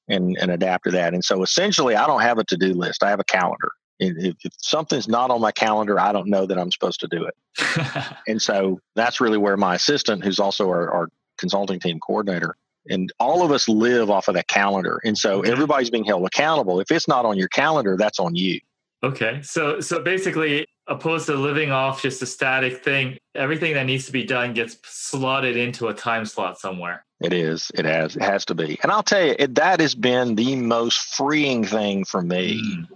and, 0.09 0.37
and 0.39 0.51
adapted 0.51 0.95
that. 0.95 1.15
And 1.15 1.25
so 1.25 1.43
essentially, 1.43 1.95
I 1.95 2.07
don't 2.07 2.23
have 2.23 2.39
a 2.39 2.45
to 2.45 2.57
do 2.57 2.75
list, 2.75 3.03
I 3.03 3.11
have 3.11 3.21
a 3.21 3.25
calendar. 3.25 3.73
If, 4.03 4.37
if, 4.43 4.53
something's 4.57 5.09
not 5.09 5.31
on 5.31 5.43
my 5.43 5.53
calendar, 5.53 6.01
I 6.01 6.13
don't 6.13 6.29
know 6.29 6.47
that 6.47 6.59
I'm 6.59 6.73
supposed 6.73 7.01
to 7.01 7.09
do 7.09 7.27
it. 7.27 8.07
and 8.27 8.41
so 8.41 8.81
that's 8.95 9.21
really 9.21 9.37
where 9.37 9.59
my 9.59 9.75
assistant, 9.75 10.25
who's 10.25 10.39
also 10.39 10.69
our, 10.69 10.91
our 10.91 11.09
consulting 11.37 11.81
team 11.81 12.01
coordinator, 12.01 12.57
and 12.89 13.13
all 13.19 13.43
of 13.43 13.51
us 13.51 13.69
live 13.69 14.11
off 14.11 14.29
of 14.29 14.35
that 14.35 14.49
calendar. 14.49 15.01
And 15.05 15.17
so 15.17 15.41
okay. 15.41 15.51
everybody's 15.51 15.91
being 15.91 16.05
held 16.05 16.27
accountable. 16.27 16.81
If 16.81 16.91
it's 16.91 17.09
not 17.09 17.25
on 17.25 17.37
your 17.37 17.49
calendar 17.49 17.97
that's 17.97 18.19
on 18.19 18.35
you. 18.35 18.61
Okay. 19.03 19.41
So 19.43 19.81
so 19.81 20.03
basically 20.03 20.67
opposed 20.87 21.27
to 21.27 21.35
living 21.35 21.71
off 21.71 22.03
just 22.03 22.21
a 22.23 22.27
static 22.27 22.83
thing 22.83 23.17
everything 23.35 23.75
that 23.75 23.87
needs 23.87 24.07
to 24.07 24.13
be 24.13 24.25
done 24.25 24.53
gets 24.53 24.77
slotted 24.83 25.57
into 25.57 25.89
a 25.89 25.95
time 25.95 26.25
slot 26.25 26.59
somewhere. 26.59 27.05
It 27.21 27.33
is. 27.33 27.71
It 27.75 27.85
has 27.85 28.17
it 28.17 28.23
has 28.23 28.45
to 28.47 28.55
be. 28.55 28.79
And 28.83 28.91
i'll 28.91 29.03
tell 29.03 29.25
you 29.25 29.37
it, 29.39 29.55
that 29.55 29.81
has 29.81 29.95
been 29.95 30.35
the 30.35 30.57
most 30.57 30.99
freeing 31.17 31.65
thing 31.65 32.05
for 32.05 32.23
me 32.23 32.61
mm. 32.63 32.89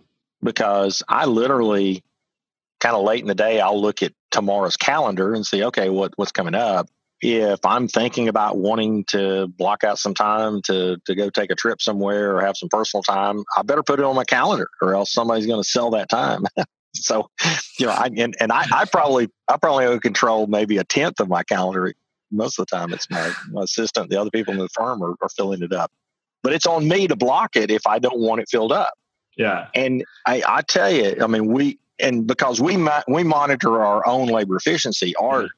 because 0.43 1.03
i 1.09 1.25
literally 1.27 2.03
kind 2.81 2.97
of 2.97 3.05
late 3.05 3.21
in 3.21 3.29
the 3.29 3.35
day 3.35 3.61
i'll 3.61 3.81
look 3.81 4.03
at 4.03 4.13
tomorrow's 4.31 4.77
calendar 4.77 5.35
and 5.35 5.47
see 5.47 5.65
okay 5.65 5.89
what 5.89 6.13
what's 6.17 6.33
coming 6.33 6.55
up 6.55 6.89
if 7.25 7.65
I'm 7.65 7.89
thinking 7.89 8.29
about 8.29 8.59
wanting 8.59 9.05
to 9.09 9.49
block 9.49 9.83
out 9.83 9.99
some 9.99 10.13
time 10.15 10.61
to 10.63 10.99
to 11.07 11.15
go 11.15 11.31
take 11.31 11.51
a 11.51 11.55
trip 11.55 11.81
somewhere 11.81 12.37
or 12.37 12.43
have 12.43 12.57
some 12.57 12.69
personal 12.69 13.03
time, 13.03 13.43
I 13.57 13.63
better 13.63 13.83
put 13.83 13.99
it 13.99 14.05
on 14.05 14.15
my 14.15 14.25
calendar 14.25 14.69
or 14.83 14.95
else 14.95 15.13
somebody's 15.13 15.47
going 15.47 15.63
to 15.63 15.69
sell 15.69 15.91
that 15.91 16.11
time. 16.11 16.45
so, 16.95 17.31
you 17.79 17.87
know, 17.87 17.93
I, 17.93 18.11
and, 18.17 18.37
and 18.39 18.53
I, 18.53 18.65
I 18.73 18.85
probably, 18.85 19.29
I 19.49 19.57
probably 19.57 19.87
only 19.87 20.01
control 20.01 20.47
maybe 20.47 20.77
a 20.77 20.85
tenth 20.85 21.19
of 21.21 21.29
my 21.29 21.43
calendar. 21.43 21.95
Most 22.31 22.59
of 22.59 22.67
the 22.67 22.77
time 22.77 22.93
it's 22.93 23.09
my, 23.11 23.33
my 23.51 23.63
assistant, 23.63 24.11
the 24.11 24.21
other 24.21 24.31
people 24.31 24.53
in 24.53 24.61
the 24.61 24.69
firm 24.69 25.03
are, 25.03 25.15
are 25.21 25.29
filling 25.31 25.63
it 25.63 25.73
up, 25.73 25.91
but 26.43 26.53
it's 26.53 26.67
on 26.67 26.87
me 26.87 27.09
to 27.09 27.17
block 27.17 27.57
it 27.57 27.71
if 27.71 27.87
I 27.87 27.99
don't 27.99 28.21
want 28.21 28.43
it 28.43 28.49
filled 28.51 28.73
up. 28.73 28.93
Yeah. 29.37 29.69
And 29.75 30.05
I, 30.27 30.43
I 30.47 30.63
tell 30.63 30.91
you, 30.91 31.17
I 31.23 31.27
mean, 31.27 31.47
we, 31.47 31.79
and 31.99 32.27
because 32.27 32.61
we, 32.61 32.77
we 33.09 33.23
monitor 33.25 33.83
our 33.83 34.07
own 34.07 34.29
labor 34.29 34.57
efficiency, 34.57 35.15
our, 35.17 35.45
mm. 35.45 35.49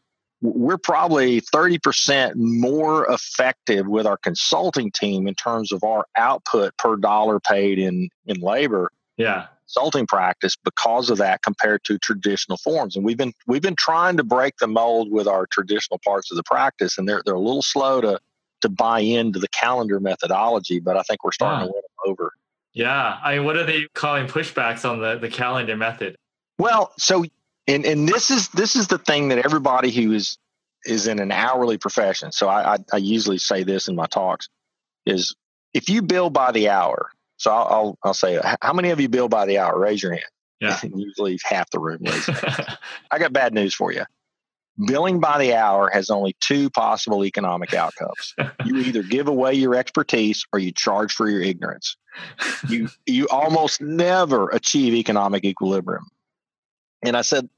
We're 0.43 0.79
probably 0.79 1.41
30% 1.41 2.35
more 2.37 3.07
effective 3.11 3.87
with 3.87 4.07
our 4.07 4.19
consulting 4.19 4.91
team 4.91 5.27
in 5.27 5.35
terms 5.35 5.73
of 5.73 5.83
our 5.83 6.07
output 6.17 6.77
per 6.77 6.97
dollar 6.97 7.41
paid 7.41 7.79
in, 7.79 8.11
in 8.27 8.41
labor. 8.41 8.91
Yeah. 9.17 9.47
Consulting 9.67 10.07
practice 10.07 10.55
because 10.57 11.11
of 11.11 11.19
that 11.19 11.43
compared 11.43 11.83
to 11.85 11.99
traditional 11.99 12.59
forms. 12.59 12.95
And 12.95 13.05
we've 13.05 13.17
been 13.17 13.33
we've 13.49 13.63
been 13.63 13.77
trying 13.77 14.17
to 14.19 14.23
break 14.23 14.55
the 14.59 14.69
mold 14.69 15.11
with 15.11 15.27
our 15.27 15.47
traditional 15.47 15.99
parts 16.05 16.31
of 16.31 16.37
the 16.37 16.45
practice 16.45 16.99
and 16.99 17.09
they're 17.09 17.23
they're 17.25 17.35
a 17.35 17.41
little 17.41 17.63
slow 17.63 18.01
to 18.01 18.21
to 18.61 18.69
buy 18.69 19.01
into 19.01 19.39
the 19.39 19.49
calendar 19.49 19.99
methodology, 20.01 20.79
but 20.79 20.97
I 20.97 21.03
think 21.03 21.25
we're 21.25 21.33
starting 21.33 21.67
to 21.67 21.73
win 21.73 21.83
them 21.83 22.13
over. 22.13 22.33
Yeah. 22.73 23.19
I 23.23 23.37
mean, 23.37 23.45
what 23.45 23.57
are 23.57 23.65
they 23.65 23.87
calling 23.95 24.27
pushbacks 24.27 24.89
on 24.89 25.01
the, 25.01 25.19
the 25.19 25.29
calendar 25.29 25.77
method? 25.77 26.17
Well, 26.59 26.93
so 26.99 27.25
and 27.69 27.85
and 27.85 28.09
this 28.09 28.31
is 28.31 28.49
this 28.49 28.77
is 28.77 28.89
the 28.89 28.99
thing 28.99 29.29
that 29.29 29.39
everybody 29.39 29.91
who 29.91 30.13
is 30.13 30.39
is 30.85 31.07
in 31.07 31.19
an 31.19 31.33
hourly 31.33 31.79
profession. 31.79 32.33
So 32.33 32.49
I, 32.49 32.75
I, 32.75 32.79
I 32.93 32.97
usually 32.99 33.39
say 33.39 33.65
this 33.65 33.89
in 33.89 33.97
my 33.97 34.07
talks 34.07 34.49
is 35.05 35.35
if 35.75 35.89
you 35.89 36.03
bill 36.03 36.31
by 36.31 36.53
the 36.53 36.69
hour. 36.69 37.11
So 37.39 37.51
I'll, 37.51 37.67
I'll, 37.67 37.99
I'll 38.03 38.15
say 38.15 38.41
how 38.63 38.73
many 38.73 38.91
of 38.91 39.01
you 39.01 39.09
bill 39.09 39.29
by 39.29 39.45
the 39.47 39.59
hour? 39.59 39.79
Raise 39.79 40.03
your 40.03 40.13
hand. 40.13 40.25
Yeah. 40.61 40.79
usually 40.95 41.39
half 41.45 41.71
the 41.71 41.79
room 41.79 41.99
I 43.11 43.19
got 43.19 43.33
bad 43.33 43.53
news 43.53 43.75
for 43.75 43.93
you. 43.93 44.05
Billing 44.87 45.21
by 45.21 45.39
the 45.39 45.55
hour 45.55 45.91
has 45.91 46.11
only 46.11 46.37
two 46.41 46.71
possible 46.71 47.25
economic 47.25 47.75
outcomes. 47.75 48.35
you 48.65 48.77
either 48.79 49.03
give 49.03 49.29
away 49.29 49.55
your 49.55 49.75
expertise 49.75 50.45
or 50.53 50.59
you 50.59 50.71
charge 50.71 51.13
for 51.13 51.29
your 51.29 51.41
ignorance. 51.41 51.97
You 52.69 52.89
you 53.07 53.27
almost 53.29 53.81
never 53.81 54.49
achieve 54.51 54.95
economic 54.95 55.45
equilibrium. 55.45 56.07
And 57.03 57.17
I 57.17 57.23
said, 57.23 57.49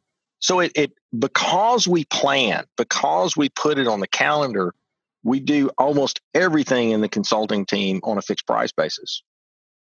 so 0.41 0.61
it, 0.61 0.72
it 0.74 0.93
because 1.18 1.89
we 1.89 2.05
plan, 2.05 2.64
because 2.76 3.36
we 3.36 3.49
put 3.49 3.78
it 3.78 3.89
on 3.89 4.01
the 4.01 4.07
calendar, 4.07 4.74
we 5.22 5.41
do 5.41 5.70
almost 5.78 6.20
everything 6.34 6.91
in 6.91 7.01
the 7.01 7.09
consulting 7.09 7.66
team 7.66 8.01
on 8.05 8.18
a 8.18 8.22
fixed 8.22 8.47
price 8.47 8.72
basis. 8.72 9.22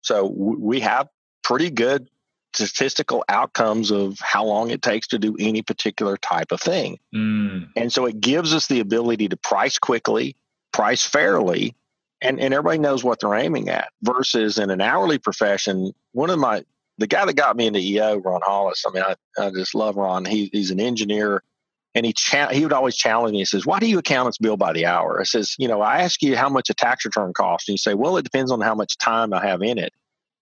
So 0.02 0.26
we 0.26 0.80
have 0.80 1.08
pretty 1.42 1.70
good 1.70 2.08
statistical 2.54 3.24
outcomes 3.28 3.90
of 3.90 4.18
how 4.20 4.44
long 4.44 4.70
it 4.70 4.82
takes 4.82 5.08
to 5.08 5.18
do 5.18 5.34
any 5.38 5.62
particular 5.62 6.16
type 6.18 6.52
of 6.52 6.60
thing. 6.60 6.98
Mm. 7.14 7.68
And 7.76 7.92
so 7.92 8.04
it 8.04 8.20
gives 8.20 8.52
us 8.52 8.66
the 8.66 8.80
ability 8.80 9.28
to 9.28 9.36
price 9.38 9.78
quickly, 9.78 10.36
price 10.72 11.04
fairly, 11.04 11.74
and, 12.20 12.38
and 12.38 12.52
everybody 12.52 12.78
knows 12.78 13.02
what 13.02 13.20
they're 13.20 13.34
aiming 13.34 13.68
at. 13.70 13.88
Versus 14.02 14.58
in 14.58 14.70
an 14.70 14.80
hourly 14.80 15.18
profession, 15.18 15.92
one 16.12 16.30
of 16.30 16.38
my 16.38 16.64
the 17.02 17.08
guy 17.08 17.24
that 17.24 17.34
got 17.34 17.56
me 17.56 17.66
into 17.66 17.80
EO, 17.80 18.18
Ron 18.18 18.42
Hollis. 18.44 18.84
I 18.86 18.90
mean, 18.92 19.02
I, 19.02 19.16
I 19.36 19.50
just 19.50 19.74
love 19.74 19.96
Ron. 19.96 20.24
He, 20.24 20.48
he's 20.52 20.70
an 20.70 20.78
engineer, 20.78 21.42
and 21.96 22.06
he 22.06 22.12
cha- 22.12 22.50
he 22.50 22.62
would 22.62 22.72
always 22.72 22.96
challenge 22.96 23.32
me. 23.32 23.38
He 23.38 23.44
says, 23.44 23.66
"Why 23.66 23.80
do 23.80 23.88
you 23.88 23.98
accountants 23.98 24.38
bill 24.38 24.56
by 24.56 24.72
the 24.72 24.86
hour?" 24.86 25.20
I 25.20 25.24
says, 25.24 25.56
"You 25.58 25.66
know, 25.66 25.82
I 25.82 25.98
ask 25.98 26.22
you 26.22 26.36
how 26.36 26.48
much 26.48 26.70
a 26.70 26.74
tax 26.74 27.04
return 27.04 27.32
costs, 27.32 27.68
and 27.68 27.74
you 27.74 27.78
say, 27.78 27.94
well, 27.94 28.16
it 28.18 28.22
depends 28.22 28.52
on 28.52 28.60
how 28.60 28.76
much 28.76 28.96
time 28.98 29.34
I 29.34 29.44
have 29.44 29.62
in 29.62 29.78
it." 29.78 29.92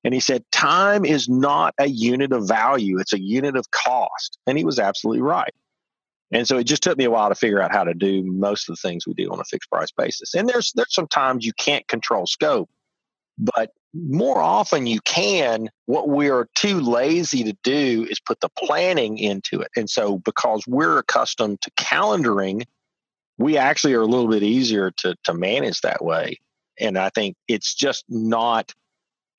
And 0.04 0.12
he 0.12 0.20
said, 0.20 0.44
"Time 0.52 1.06
is 1.06 1.30
not 1.30 1.74
a 1.78 1.86
unit 1.86 2.30
of 2.30 2.46
value; 2.46 2.98
it's 2.98 3.14
a 3.14 3.20
unit 3.20 3.56
of 3.56 3.70
cost." 3.70 4.36
And 4.46 4.58
he 4.58 4.64
was 4.64 4.78
absolutely 4.78 5.22
right. 5.22 5.54
And 6.30 6.46
so 6.46 6.58
it 6.58 6.64
just 6.64 6.82
took 6.82 6.98
me 6.98 7.04
a 7.04 7.11
while 7.11 7.30
to 7.30 7.34
figure 7.34 7.62
out 7.62 7.72
how 7.72 7.84
to 7.84 7.94
do 7.94 8.22
most 8.22 8.68
of 8.68 8.76
the 8.76 8.86
things 8.86 9.06
we 9.06 9.14
do 9.14 9.32
on 9.32 9.40
a 9.40 9.44
fixed 9.44 9.70
price 9.70 9.90
basis. 9.92 10.34
And 10.34 10.46
there's 10.46 10.72
there's 10.74 10.94
some 10.94 11.08
times 11.08 11.46
you 11.46 11.54
can't 11.54 11.88
control 11.88 12.26
scope, 12.26 12.68
but 13.38 13.72
more 13.93 14.38
often 14.38 14.86
you 14.86 15.01
can. 15.05 15.68
What 15.86 16.09
we're 16.09 16.49
too 16.55 16.80
lazy 16.80 17.45
to 17.45 17.57
do 17.62 18.07
is 18.09 18.20
put 18.20 18.41
the 18.41 18.49
planning 18.51 19.18
into 19.18 19.61
it. 19.61 19.68
And 19.76 19.88
so, 19.91 20.18
because 20.18 20.64
we're 20.66 20.99
accustomed 20.99 21.61
to 21.62 21.70
calendaring, 21.72 22.62
we 23.38 23.57
actually 23.57 23.95
are 23.95 24.03
a 24.03 24.07
little 24.07 24.28
bit 24.28 24.43
easier 24.43 24.91
to, 24.99 25.16
to 25.24 25.34
manage 25.34 25.80
that 25.80 26.05
way. 26.05 26.38
And 26.78 26.99
I 26.99 27.11
think 27.11 27.36
it's 27.49 27.74
just 27.74 28.05
not 28.09 28.72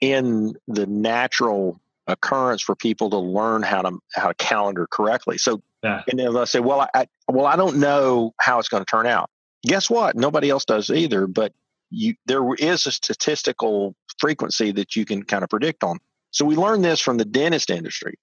in 0.01 0.55
the 0.67 0.87
natural 0.87 1.79
occurrence 2.07 2.61
for 2.61 2.75
people 2.75 3.09
to 3.11 3.17
learn 3.17 3.61
how 3.61 3.83
to 3.83 3.99
how 4.13 4.27
to 4.27 4.33
calendar 4.33 4.87
correctly. 4.89 5.37
So, 5.37 5.61
yeah. 5.83 6.01
and 6.07 6.19
then 6.19 6.35
I 6.35 6.43
say, 6.45 6.59
well, 6.59 6.87
I 6.93 7.07
well, 7.27 7.45
I 7.45 7.55
don't 7.55 7.77
know 7.77 8.33
how 8.39 8.59
it's 8.59 8.69
going 8.69 8.83
to 8.83 8.89
turn 8.89 9.07
out. 9.07 9.29
Guess 9.63 9.89
what? 9.89 10.15
Nobody 10.15 10.49
else 10.49 10.65
does 10.65 10.89
either. 10.89 11.27
But 11.27 11.53
you 11.91 12.15
there 12.25 12.43
is 12.55 12.87
a 12.87 12.91
statistical 12.91 13.95
frequency 14.17 14.71
that 14.71 14.95
you 14.95 15.05
can 15.05 15.23
kind 15.23 15.43
of 15.43 15.49
predict 15.49 15.83
on. 15.83 15.99
So 16.31 16.45
we 16.45 16.55
learned 16.55 16.83
this 16.83 17.01
from 17.01 17.17
the 17.17 17.25
dentist 17.25 17.69
industry. 17.69 18.15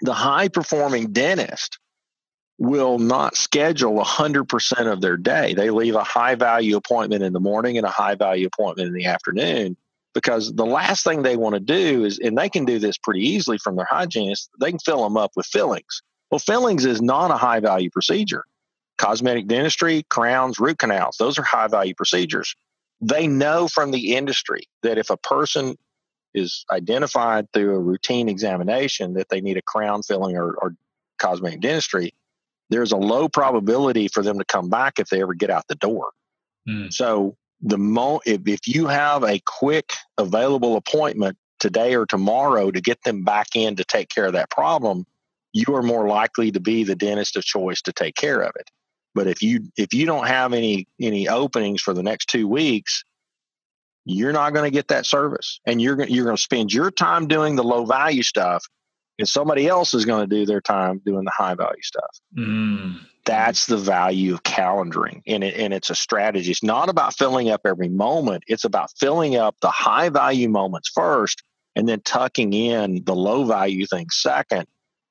The 0.00 0.14
high 0.14 0.48
performing 0.48 1.12
dentist 1.12 1.78
will 2.58 2.98
not 2.98 3.36
schedule 3.36 4.02
100% 4.02 4.92
of 4.92 5.00
their 5.02 5.18
day. 5.18 5.52
They 5.52 5.68
leave 5.68 5.94
a 5.94 6.04
high 6.04 6.34
value 6.34 6.76
appointment 6.76 7.22
in 7.22 7.34
the 7.34 7.40
morning 7.40 7.76
and 7.76 7.86
a 7.86 7.90
high 7.90 8.14
value 8.14 8.46
appointment 8.46 8.88
in 8.88 8.94
the 8.94 9.04
afternoon 9.04 9.76
because 10.14 10.54
the 10.54 10.64
last 10.64 11.04
thing 11.04 11.22
they 11.22 11.36
want 11.36 11.54
to 11.54 11.60
do 11.60 12.04
is, 12.04 12.18
and 12.18 12.38
they 12.38 12.48
can 12.48 12.64
do 12.64 12.78
this 12.78 12.96
pretty 12.96 13.20
easily 13.20 13.58
from 13.58 13.76
their 13.76 13.86
hygienist, 13.90 14.48
they 14.58 14.70
can 14.70 14.78
fill 14.78 15.02
them 15.02 15.18
up 15.18 15.32
with 15.36 15.44
fillings. 15.44 16.02
Well, 16.30 16.38
fillings 16.38 16.86
is 16.86 17.02
not 17.02 17.30
a 17.30 17.36
high 17.36 17.60
value 17.60 17.90
procedure 17.90 18.44
cosmetic 18.98 19.46
dentistry, 19.46 20.04
crowns, 20.08 20.58
root 20.58 20.78
canals. 20.78 21.16
Those 21.18 21.38
are 21.38 21.42
high 21.42 21.68
value 21.68 21.94
procedures. 21.94 22.54
They 23.00 23.26
know 23.26 23.68
from 23.68 23.90
the 23.90 24.16
industry 24.16 24.68
that 24.82 24.98
if 24.98 25.10
a 25.10 25.16
person 25.16 25.76
is 26.34 26.64
identified 26.70 27.50
through 27.52 27.74
a 27.74 27.78
routine 27.78 28.28
examination 28.28 29.14
that 29.14 29.28
they 29.28 29.40
need 29.40 29.56
a 29.56 29.62
crown 29.62 30.02
filling 30.02 30.36
or, 30.36 30.52
or 30.54 30.74
cosmetic 31.18 31.60
dentistry, 31.60 32.12
there's 32.70 32.92
a 32.92 32.96
low 32.96 33.28
probability 33.28 34.08
for 34.08 34.22
them 34.22 34.38
to 34.38 34.44
come 34.44 34.68
back 34.68 34.98
if 34.98 35.08
they 35.08 35.22
ever 35.22 35.34
get 35.34 35.50
out 35.50 35.64
the 35.68 35.76
door. 35.76 36.10
Mm. 36.68 36.92
So 36.92 37.36
the 37.60 37.78
mo 37.78 38.20
if, 38.26 38.46
if 38.46 38.66
you 38.66 38.86
have 38.86 39.22
a 39.22 39.40
quick 39.46 39.92
available 40.18 40.76
appointment 40.76 41.36
today 41.58 41.94
or 41.94 42.04
tomorrow 42.04 42.70
to 42.70 42.80
get 42.80 43.02
them 43.04 43.24
back 43.24 43.48
in 43.54 43.76
to 43.76 43.84
take 43.84 44.08
care 44.08 44.26
of 44.26 44.34
that 44.34 44.50
problem, 44.50 45.06
you 45.52 45.74
are 45.74 45.82
more 45.82 46.06
likely 46.06 46.50
to 46.50 46.60
be 46.60 46.84
the 46.84 46.94
dentist 46.94 47.36
of 47.36 47.44
choice 47.44 47.80
to 47.82 47.92
take 47.92 48.14
care 48.14 48.40
of 48.40 48.52
it. 48.56 48.70
But 49.16 49.28
if 49.28 49.42
you 49.42 49.72
if 49.78 49.94
you 49.94 50.04
don't 50.04 50.26
have 50.26 50.52
any 50.52 50.86
any 51.00 51.26
openings 51.26 51.80
for 51.80 51.94
the 51.94 52.02
next 52.02 52.26
two 52.26 52.46
weeks, 52.46 53.02
you're 54.04 54.34
not 54.34 54.52
going 54.52 54.70
to 54.70 54.70
get 54.70 54.88
that 54.88 55.06
service, 55.06 55.58
and 55.64 55.80
you're 55.80 55.96
going 55.96 56.10
you're 56.10 56.26
going 56.26 56.36
to 56.36 56.42
spend 56.42 56.70
your 56.70 56.90
time 56.90 57.26
doing 57.26 57.56
the 57.56 57.64
low 57.64 57.86
value 57.86 58.22
stuff, 58.22 58.62
and 59.18 59.26
somebody 59.26 59.68
else 59.68 59.94
is 59.94 60.04
going 60.04 60.28
to 60.28 60.36
do 60.36 60.44
their 60.44 60.60
time 60.60 61.00
doing 61.06 61.24
the 61.24 61.32
high 61.34 61.54
value 61.54 61.80
stuff. 61.82 62.20
Mm. 62.36 63.00
That's 63.24 63.64
the 63.64 63.78
value 63.78 64.34
of 64.34 64.42
calendaring, 64.42 65.22
and 65.26 65.42
it, 65.42 65.56
and 65.56 65.72
it's 65.72 65.88
a 65.88 65.94
strategy. 65.94 66.50
It's 66.50 66.62
not 66.62 66.90
about 66.90 67.16
filling 67.16 67.48
up 67.48 67.62
every 67.64 67.88
moment. 67.88 68.44
It's 68.48 68.64
about 68.64 68.90
filling 68.98 69.36
up 69.36 69.56
the 69.62 69.70
high 69.70 70.10
value 70.10 70.50
moments 70.50 70.90
first, 70.94 71.42
and 71.74 71.88
then 71.88 72.02
tucking 72.02 72.52
in 72.52 73.02
the 73.04 73.16
low 73.16 73.44
value 73.46 73.86
things 73.86 74.18
second, 74.20 74.66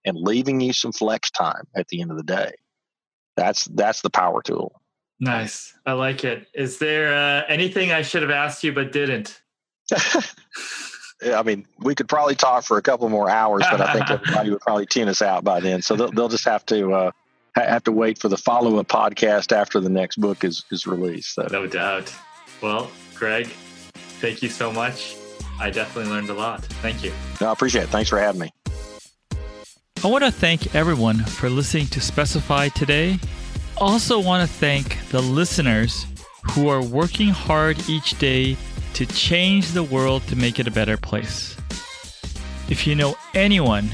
and 0.05 0.15
leaving 0.15 0.61
you 0.61 0.73
some 0.73 0.91
flex 0.91 1.31
time 1.31 1.63
at 1.75 1.87
the 1.87 2.01
end 2.01 2.11
of 2.11 2.17
the 2.17 2.23
day 2.23 2.53
that's 3.35 3.65
that's 3.65 4.01
the 4.01 4.09
power 4.09 4.41
tool 4.41 4.81
nice 5.19 5.73
i 5.85 5.93
like 5.93 6.23
it 6.23 6.47
is 6.53 6.77
there 6.77 7.13
uh, 7.13 7.43
anything 7.47 7.91
i 7.91 8.01
should 8.01 8.21
have 8.21 8.31
asked 8.31 8.63
you 8.63 8.71
but 8.71 8.91
didn't 8.91 9.41
I 11.23 11.43
mean, 11.43 11.65
we 11.79 11.95
could 11.95 12.09
probably 12.09 12.35
talk 12.35 12.65
for 12.65 12.77
a 12.77 12.81
couple 12.81 13.07
more 13.09 13.29
hours, 13.29 13.63
but 13.71 13.81
I 13.81 13.93
think 13.93 14.09
everybody 14.09 14.49
would 14.49 14.61
probably 14.61 14.85
tune 14.85 15.07
us 15.07 15.21
out 15.21 15.43
by 15.43 15.59
then. 15.59 15.81
So 15.81 15.95
they'll, 15.95 16.11
they'll 16.11 16.29
just 16.29 16.45
have 16.45 16.65
to 16.67 16.93
uh, 16.93 17.11
have 17.55 17.83
to 17.85 17.91
wait 17.91 18.19
for 18.19 18.27
the 18.27 18.37
follow 18.37 18.77
up 18.77 18.87
podcast 18.87 19.51
after 19.51 19.79
the 19.79 19.89
next 19.89 20.17
book 20.17 20.43
is 20.43 20.63
is 20.71 20.85
released. 20.85 21.33
So. 21.33 21.47
No 21.51 21.67
doubt. 21.67 22.13
Well, 22.61 22.91
Greg, 23.15 23.47
thank 24.19 24.41
you 24.41 24.49
so 24.49 24.71
much. 24.71 25.15
I 25.59 25.69
definitely 25.69 26.11
learned 26.11 26.29
a 26.29 26.33
lot. 26.33 26.65
Thank 26.65 27.03
you. 27.03 27.13
No, 27.39 27.47
I 27.47 27.53
appreciate 27.53 27.83
it. 27.83 27.89
Thanks 27.89 28.09
for 28.09 28.19
having 28.19 28.41
me. 28.41 28.51
I 30.05 30.07
want 30.07 30.23
to 30.23 30.29
thank 30.29 30.75
everyone 30.75 31.17
for 31.17 31.49
listening 31.49 31.87
to 31.87 31.99
Specify 31.99 32.69
today 32.69 33.17
also 33.79 34.19
want 34.19 34.47
to 34.47 34.55
thank 34.55 34.99
the 35.09 35.19
listeners 35.19 36.05
who 36.51 36.69
are 36.69 36.83
working 36.83 37.29
hard 37.29 37.89
each 37.89 38.19
day 38.19 38.55
to 38.93 39.07
change 39.07 39.71
the 39.71 39.81
world 39.81 40.21
to 40.27 40.35
make 40.35 40.59
it 40.59 40.67
a 40.67 40.71
better 40.71 40.95
place. 40.95 41.57
If 42.69 42.85
you 42.85 42.93
know 42.93 43.15
anyone, 43.33 43.89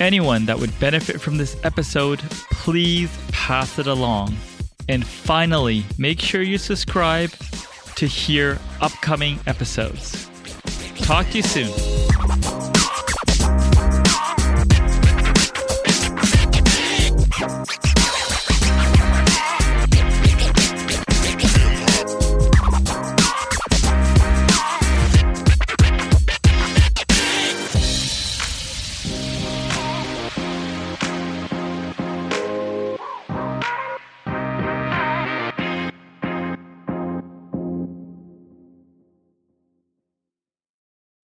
anyone 0.00 0.46
that 0.46 0.58
would 0.58 0.80
benefit 0.80 1.20
from 1.20 1.36
this 1.36 1.58
episode, 1.62 2.20
please 2.50 3.14
pass 3.30 3.78
it 3.78 3.86
along. 3.86 4.34
And 4.88 5.06
finally, 5.06 5.84
make 5.98 6.22
sure 6.22 6.40
you 6.40 6.56
subscribe 6.56 7.32
to 7.96 8.06
hear 8.06 8.58
upcoming 8.80 9.38
episodes. 9.46 10.26
Talk 11.02 11.28
to 11.32 11.36
you 11.36 11.42
soon. 11.42 12.73